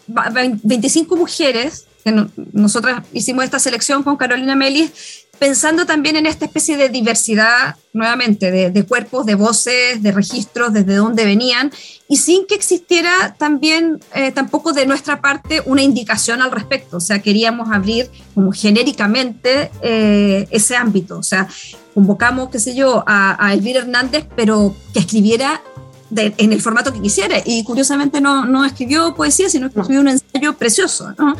25 0.06 1.14
mujeres, 1.14 1.86
que 2.02 2.10
no, 2.10 2.30
nosotras 2.52 3.02
hicimos 3.12 3.44
esta 3.44 3.58
selección 3.58 4.02
con 4.02 4.16
Carolina 4.16 4.56
Melis, 4.56 5.23
pensando 5.38 5.86
también 5.86 6.16
en 6.16 6.26
esta 6.26 6.44
especie 6.44 6.76
de 6.76 6.88
diversidad, 6.88 7.76
nuevamente, 7.92 8.50
de, 8.50 8.70
de, 8.70 8.84
cuerpos, 8.84 9.26
de 9.26 9.34
voces, 9.34 10.02
de 10.02 10.12
registros, 10.12 10.72
desde 10.72 10.94
dónde 10.94 11.24
venían, 11.24 11.72
y 12.08 12.16
sin 12.16 12.46
que 12.46 12.54
existiera 12.54 13.34
también, 13.38 14.00
eh, 14.14 14.32
tampoco 14.32 14.72
de 14.72 14.86
nuestra 14.86 15.20
parte, 15.20 15.62
una 15.66 15.82
indicación 15.82 16.42
al 16.42 16.50
respecto. 16.50 16.98
O 16.98 17.00
sea, 17.00 17.20
queríamos 17.20 17.70
abrir 17.70 18.10
como 18.34 18.52
genéricamente 18.52 19.70
eh, 19.82 20.46
ese 20.50 20.76
ámbito. 20.76 21.18
O 21.18 21.22
sea, 21.22 21.48
convocamos, 21.94 22.50
qué 22.50 22.58
sé 22.58 22.74
yo, 22.74 23.04
a, 23.06 23.44
a 23.44 23.54
Elvira 23.54 23.80
Hernández, 23.80 24.26
pero 24.36 24.74
que 24.92 25.00
escribiera 25.00 25.62
de, 26.10 26.34
en 26.38 26.52
el 26.52 26.60
formato 26.60 26.92
que 26.92 27.00
quisiera. 27.00 27.36
Y 27.44 27.64
curiosamente 27.64 28.20
no, 28.20 28.44
no 28.44 28.64
escribió 28.64 29.14
poesía, 29.14 29.48
sino 29.48 29.70
que 29.70 29.80
escribió 29.80 30.00
un 30.00 30.08
ensayo 30.08 30.54
precioso. 30.54 31.12
¿no? 31.18 31.36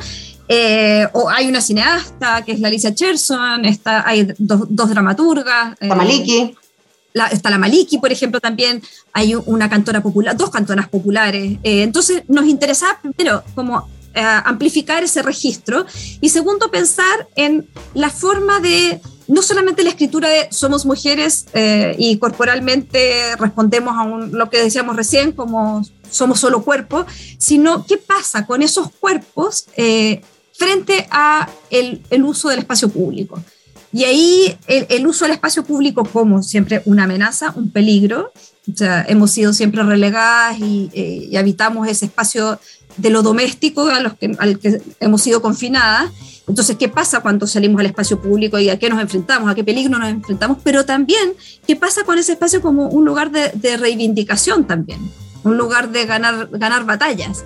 Eh, 0.48 1.06
o 1.12 1.28
hay 1.30 1.48
una 1.48 1.60
cineasta 1.60 2.42
que 2.44 2.52
es 2.52 2.60
la 2.60 2.68
Alicia 2.68 2.94
Cherson, 2.94 3.64
está, 3.64 4.06
hay 4.06 4.28
dos, 4.38 4.62
dos 4.68 4.90
dramaturgas. 4.90 5.76
La 5.80 5.94
Maliki. 5.94 6.54
La, 7.12 7.28
está 7.28 7.48
la 7.48 7.58
Maliki, 7.58 7.98
por 7.98 8.10
ejemplo, 8.10 8.40
también 8.40 8.82
hay 9.12 9.34
una 9.34 9.70
cantora 9.70 10.02
popular, 10.02 10.36
dos 10.36 10.50
cantoras 10.50 10.88
populares. 10.88 11.58
Eh, 11.62 11.82
entonces 11.82 12.24
nos 12.28 12.46
interesaba 12.46 12.98
primero 13.00 13.42
como 13.54 13.88
eh, 14.14 14.20
amplificar 14.20 15.02
ese 15.02 15.22
registro 15.22 15.86
y 16.20 16.28
segundo 16.28 16.70
pensar 16.70 17.28
en 17.36 17.68
la 17.94 18.10
forma 18.10 18.60
de 18.60 19.00
no 19.26 19.42
solamente 19.42 19.82
la 19.82 19.90
escritura 19.90 20.28
de 20.28 20.48
somos 20.50 20.86
mujeres 20.86 21.46
eh, 21.54 21.96
y 21.98 22.18
corporalmente 22.18 23.34
respondemos 23.36 23.96
a 23.96 24.02
un, 24.02 24.36
lo 24.36 24.50
que 24.50 24.58
decíamos 24.58 24.96
recién 24.96 25.32
como 25.32 25.82
somos 26.10 26.38
solo 26.38 26.62
cuerpo, 26.62 27.06
sino 27.38 27.84
qué 27.86 27.96
pasa 27.96 28.46
con 28.46 28.62
esos 28.62 28.90
cuerpos 29.00 29.66
eh, 29.76 30.22
frente 30.56 31.06
a 31.10 31.48
el, 31.70 32.02
el, 32.10 32.24
uso 32.24 32.48
del 32.48 32.60
espacio 32.60 32.88
público. 32.88 33.42
Y 33.92 34.04
ahí 34.04 34.56
el, 34.66 34.86
el, 34.88 35.06
uso 35.06 35.24
del 35.24 35.34
espacio 35.34 35.64
público 35.64 36.04
como 36.04 36.42
siempre 36.42 36.82
una 36.84 37.04
amenaza, 37.04 37.52
un 37.56 37.70
peligro. 37.70 38.32
O 38.72 38.76
sea, 38.76 39.04
hemos 39.08 39.30
sido 39.30 39.52
siempre 39.52 39.82
relegadas 39.82 40.58
y, 40.58 40.90
eh, 40.94 41.28
y 41.30 41.36
habitamos 41.36 41.86
ese 41.86 42.06
espacio 42.06 42.58
de 42.96 43.10
lo 43.10 43.22
doméstico 43.22 43.88
a 43.88 44.00
los 44.00 44.14
que, 44.14 44.34
al 44.38 44.58
que 44.58 44.80
hemos 45.00 45.22
sido 45.22 45.42
confinadas. 45.42 46.10
Entonces, 46.46 46.76
¿qué 46.76 46.88
pasa 46.88 47.20
cuando 47.20 47.46
salimos 47.46 47.80
al 47.80 47.86
espacio 47.86 48.20
público 48.20 48.58
y 48.58 48.68
a 48.68 48.78
qué 48.78 48.88
nos 48.90 49.00
enfrentamos, 49.00 49.50
a 49.50 49.54
qué 49.54 49.64
peligro 49.64 49.98
nos 49.98 50.08
enfrentamos? 50.08 50.58
Pero 50.62 50.84
también, 50.84 51.34
¿qué 51.66 51.74
pasa 51.74 52.04
con 52.04 52.18
ese 52.18 52.32
espacio 52.32 52.60
como 52.60 52.88
un 52.88 53.04
lugar 53.04 53.30
de, 53.30 53.50
de 53.54 53.76
reivindicación 53.76 54.66
también? 54.66 55.00
Un 55.42 55.56
lugar 55.56 55.90
de 55.90 56.04
ganar, 56.06 56.48
ganar 56.52 56.84
batallas. 56.84 57.44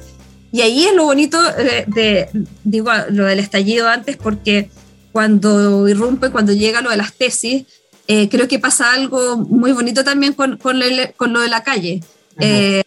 Y 0.51 0.63
ahí 0.63 0.87
es 0.87 0.95
lo 0.95 1.05
bonito 1.05 1.43
de, 1.43 1.85
de, 1.87 2.29
digo, 2.65 2.91
lo 3.11 3.25
del 3.27 3.39
estallido 3.39 3.89
antes, 3.89 4.17
porque 4.17 4.71
cuando 5.13 5.89
irrumpe, 5.89 6.31
cuando 6.31 6.53
llega 6.53 6.81
lo 6.81 6.91
de 6.91 6.97
las 6.97 7.13
tesis, 7.15 7.65
eh, 8.07 8.29
creo 8.29 8.49
que 8.49 8.59
pasa 8.59 8.93
algo 8.93 9.37
muy 9.37 9.73
bonito 9.73 10.05
también 10.05 10.33
con, 10.33 10.57
con, 10.57 10.81
con 11.17 11.33
lo 11.33 11.41
de 11.41 11.49
la 11.49 11.63
calle. 11.63 12.03
Eh, 12.41 12.83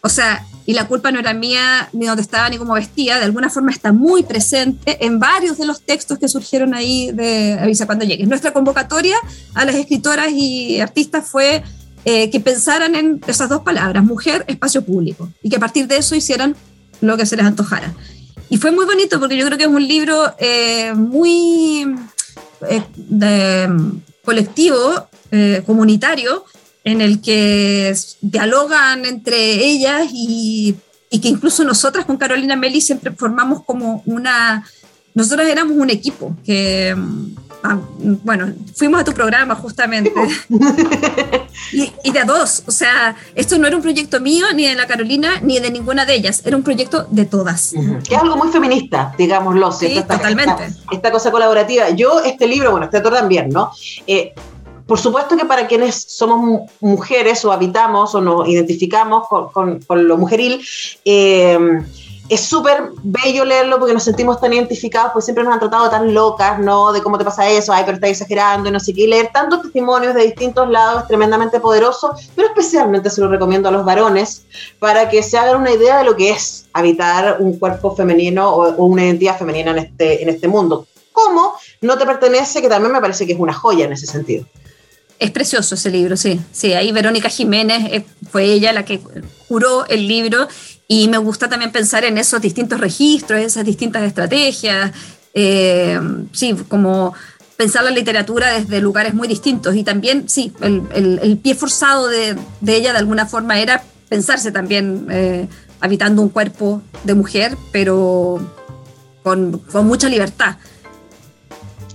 o 0.00 0.08
sea, 0.08 0.46
y 0.64 0.74
la 0.74 0.86
culpa 0.86 1.10
no 1.12 1.18
era 1.18 1.34
mía, 1.34 1.88
ni 1.92 2.06
dónde 2.06 2.22
estaba, 2.22 2.48
ni 2.48 2.56
cómo 2.56 2.74
vestía, 2.74 3.18
de 3.18 3.24
alguna 3.24 3.50
forma 3.50 3.70
está 3.70 3.92
muy 3.92 4.22
presente 4.22 5.04
en 5.04 5.18
varios 5.18 5.58
de 5.58 5.66
los 5.66 5.82
textos 5.82 6.18
que 6.18 6.28
surgieron 6.28 6.74
ahí 6.74 7.10
de 7.12 7.58
Avisa 7.60 7.86
cuando 7.86 8.04
llegues. 8.04 8.26
Nuestra 8.28 8.52
convocatoria 8.52 9.16
a 9.54 9.64
las 9.64 9.74
escritoras 9.74 10.30
y 10.32 10.80
artistas 10.80 11.28
fue 11.28 11.62
eh, 12.04 12.30
que 12.30 12.40
pensaran 12.40 12.94
en 12.94 13.20
esas 13.26 13.48
dos 13.48 13.62
palabras, 13.62 14.02
mujer, 14.02 14.44
espacio 14.48 14.84
público, 14.84 15.28
y 15.42 15.50
que 15.50 15.56
a 15.56 15.60
partir 15.60 15.86
de 15.86 15.98
eso 15.98 16.14
hicieran 16.14 16.56
lo 17.02 17.16
que 17.18 17.26
se 17.26 17.36
les 17.36 17.44
antojara. 17.44 17.94
Y 18.48 18.56
fue 18.56 18.72
muy 18.72 18.86
bonito 18.86 19.20
porque 19.20 19.36
yo 19.36 19.44
creo 19.44 19.58
que 19.58 19.64
es 19.64 19.70
un 19.70 19.86
libro 19.86 20.34
eh, 20.38 20.94
muy... 20.94 21.94
Eh, 22.68 22.82
de, 22.96 23.68
colectivo, 24.24 25.08
eh, 25.30 25.62
comunitario, 25.66 26.44
en 26.84 27.00
el 27.00 27.20
que 27.20 27.94
dialogan 28.20 29.04
entre 29.04 29.64
ellas 29.64 30.08
y, 30.12 30.74
y, 31.10 31.20
que 31.20 31.28
incluso 31.28 31.64
nosotras 31.64 32.04
con 32.04 32.16
Carolina 32.16 32.56
Meli 32.56 32.80
siempre 32.80 33.12
formamos 33.12 33.64
como 33.64 34.02
una, 34.06 34.66
nosotros 35.14 35.46
éramos 35.46 35.76
un 35.76 35.90
equipo 35.90 36.36
que 36.44 36.96
Ah, 37.64 37.78
bueno, 37.96 38.52
fuimos 38.74 39.00
a 39.00 39.04
tu 39.04 39.12
programa 39.12 39.54
justamente. 39.54 40.12
y, 41.72 42.10
de 42.10 42.18
a 42.18 42.24
dos. 42.24 42.64
O 42.66 42.72
sea, 42.72 43.14
esto 43.34 43.56
no 43.58 43.68
era 43.68 43.76
un 43.76 43.82
proyecto 43.82 44.20
mío, 44.20 44.46
ni 44.54 44.66
de 44.66 44.74
la 44.74 44.86
Carolina, 44.86 45.40
ni 45.42 45.60
de 45.60 45.70
ninguna 45.70 46.04
de 46.04 46.14
ellas. 46.14 46.42
Era 46.44 46.56
un 46.56 46.64
proyecto 46.64 47.06
de 47.10 47.24
todas. 47.24 47.72
Que 48.06 48.14
es 48.14 48.20
algo 48.20 48.36
muy 48.36 48.48
feminista, 48.48 49.14
digámoslo. 49.16 49.70
Sí, 49.70 49.94
totalmente. 49.94 50.74
Esta, 50.90 51.12
cosa 51.12 51.30
colaborativa. 51.30 51.90
Yo, 51.90 52.20
este 52.20 52.46
libro, 52.46 52.72
bueno, 52.72 52.86
este 52.86 52.98
otro 52.98 53.12
también, 53.12 53.48
¿no? 53.50 53.70
Eh, 54.06 54.34
por 54.86 54.98
supuesto 54.98 55.36
que 55.36 55.44
para 55.44 55.68
quienes 55.68 55.94
somos 55.94 56.68
mujeres 56.80 57.44
o 57.44 57.52
habitamos 57.52 58.14
o 58.14 58.20
nos 58.20 58.48
identificamos 58.48 59.28
con, 59.28 59.80
con 59.80 60.08
lo 60.08 60.18
mujeril, 60.18 60.60
eh, 61.04 61.58
es 62.32 62.40
súper 62.40 62.92
bello 63.02 63.44
leerlo 63.44 63.78
porque 63.78 63.92
nos 63.92 64.04
sentimos 64.04 64.40
tan 64.40 64.54
identificados, 64.54 65.12
pues 65.12 65.26
siempre 65.26 65.44
nos 65.44 65.52
han 65.52 65.60
tratado 65.60 65.90
tan 65.90 66.14
locas, 66.14 66.58
¿no? 66.58 66.90
De 66.90 67.02
cómo 67.02 67.18
te 67.18 67.24
pasa 67.26 67.46
eso, 67.46 67.74
ay, 67.74 67.82
pero 67.84 67.96
estás 67.96 68.08
exagerando 68.08 68.70
y 68.70 68.72
no 68.72 68.80
sé 68.80 68.94
qué. 68.94 69.06
leer 69.06 69.28
tantos 69.30 69.60
testimonios 69.60 70.14
de 70.14 70.22
distintos 70.22 70.66
lados 70.70 71.02
es 71.02 71.08
tremendamente 71.08 71.60
poderoso, 71.60 72.14
pero 72.34 72.48
especialmente 72.48 73.10
se 73.10 73.20
lo 73.20 73.28
recomiendo 73.28 73.68
a 73.68 73.72
los 73.72 73.84
varones 73.84 74.44
para 74.78 75.10
que 75.10 75.22
se 75.22 75.36
hagan 75.36 75.60
una 75.60 75.72
idea 75.72 75.98
de 75.98 76.04
lo 76.04 76.16
que 76.16 76.30
es 76.30 76.64
habitar 76.72 77.36
un 77.38 77.58
cuerpo 77.58 77.94
femenino 77.94 78.48
o, 78.48 78.82
una 78.86 79.04
identidad 79.04 79.38
femenina 79.38 79.72
en 79.72 79.78
este, 79.80 80.22
en 80.22 80.30
este 80.30 80.48
mundo. 80.48 80.86
¿Cómo 81.12 81.52
no 81.82 81.98
te 81.98 82.06
pertenece? 82.06 82.62
Que 82.62 82.68
también 82.70 82.94
me 82.94 83.00
parece 83.02 83.26
que 83.26 83.34
es 83.34 83.38
una 83.38 83.52
joya 83.52 83.84
en 83.84 83.92
ese 83.92 84.06
sentido. 84.06 84.46
Es 85.18 85.30
precioso 85.30 85.76
ese 85.76 85.88
libro, 85.90 86.16
sí. 86.16 86.40
Sí, 86.50 86.72
ahí 86.72 86.90
Verónica 86.90 87.28
Jiménez 87.28 87.92
eh, 87.92 88.04
fue 88.30 88.44
ella 88.44 88.72
la 88.72 88.84
que 88.84 89.00
curó 89.46 89.86
el 89.86 90.08
libro 90.08 90.48
y 90.88 91.08
me 91.08 91.18
gusta 91.18 91.48
también 91.48 91.72
pensar 91.72 92.04
en 92.04 92.18
esos 92.18 92.40
distintos 92.40 92.80
registros, 92.80 93.40
esas 93.40 93.64
distintas 93.64 94.02
estrategias. 94.02 94.92
Eh, 95.34 95.98
sí, 96.32 96.54
como 96.68 97.14
pensar 97.56 97.84
la 97.84 97.90
literatura 97.90 98.52
desde 98.52 98.80
lugares 98.80 99.14
muy 99.14 99.28
distintos. 99.28 99.74
Y 99.76 99.84
también, 99.84 100.28
sí, 100.28 100.52
el, 100.60 101.38
pie 101.42 101.54
forzado 101.54 102.08
de, 102.08 102.36
ella 102.66 102.92
de 102.92 102.98
alguna 102.98 103.26
forma 103.26 103.60
era 103.60 103.82
pensarse 104.08 104.52
también 104.52 105.06
eh, 105.10 105.48
habitando 105.80 106.22
un 106.22 106.28
cuerpo 106.28 106.82
de 107.04 107.14
mujer, 107.14 107.56
pero 107.70 108.40
con, 109.22 109.58
con 109.58 109.86
mucha 109.86 110.08
libertad. 110.08 110.56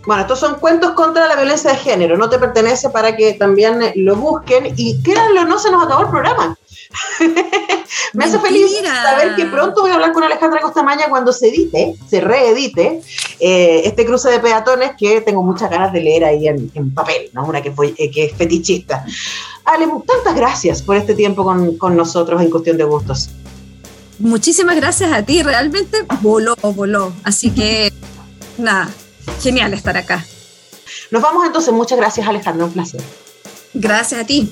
Bueno, 0.05 0.21
estos 0.21 0.39
son 0.39 0.55
cuentos 0.55 0.91
contra 0.91 1.27
la 1.27 1.35
violencia 1.35 1.71
de 1.71 1.77
género, 1.77 2.17
no 2.17 2.29
te 2.29 2.39
pertenece 2.39 2.89
para 2.89 3.17
que 3.17 3.33
también 3.33 3.81
lo 3.95 4.15
busquen 4.15 4.73
y 4.77 5.01
créanlo, 5.03 5.43
no 5.43 5.59
se 5.59 5.69
nos 5.69 5.83
acabó 5.83 6.03
el 6.03 6.09
programa. 6.09 6.57
Me 8.13 8.25
hace 8.25 8.39
feliz 8.39 8.71
saber 8.83 9.35
que 9.35 9.45
pronto 9.45 9.81
voy 9.81 9.91
a 9.91 9.95
hablar 9.95 10.13
con 10.13 10.23
Alejandra 10.23 10.61
Costamaña 10.61 11.09
cuando 11.09 11.33
se 11.33 11.49
edite, 11.49 11.95
se 12.09 12.21
reedite 12.21 13.01
eh, 13.39 13.81
este 13.85 14.05
cruce 14.05 14.29
de 14.29 14.39
peatones 14.39 14.91
que 14.97 15.21
tengo 15.21 15.43
muchas 15.43 15.69
ganas 15.69 15.91
de 15.91 16.01
leer 16.01 16.23
ahí 16.23 16.47
en, 16.47 16.93
papel, 16.93 17.29
¿no? 17.33 17.45
Una 17.45 17.61
que, 17.61 17.73
eh, 17.97 18.11
que, 18.11 18.25
es 18.25 18.33
fetichista. 18.33 19.05
Ale, 19.65 19.88
tantas 20.05 20.35
gracias 20.35 20.81
por 20.81 20.95
este 20.95 21.13
tiempo 21.13 21.43
con, 21.43 21.77
con 21.77 21.95
nosotros 21.95 22.41
en 22.41 22.49
Cuestión 22.49 22.77
de 22.77 22.83
Gustos. 22.83 23.29
Muchísimas 24.19 24.75
gracias 24.75 25.11
a 25.11 25.23
ti, 25.23 25.43
realmente 25.43 25.97
voló, 26.21 26.55
voló. 26.55 27.13
Así 27.23 27.51
que, 27.51 27.93
nada, 28.57 28.89
Genial 29.41 29.73
estar 29.73 29.95
acá. 29.97 30.25
Nos 31.11 31.21
vamos 31.21 31.45
entonces. 31.45 31.73
Muchas 31.73 31.97
gracias, 31.97 32.27
Alejandro. 32.27 32.65
Un 32.65 32.73
placer. 32.73 33.01
Gracias 33.73 34.21
a 34.21 34.25
ti. 34.25 34.51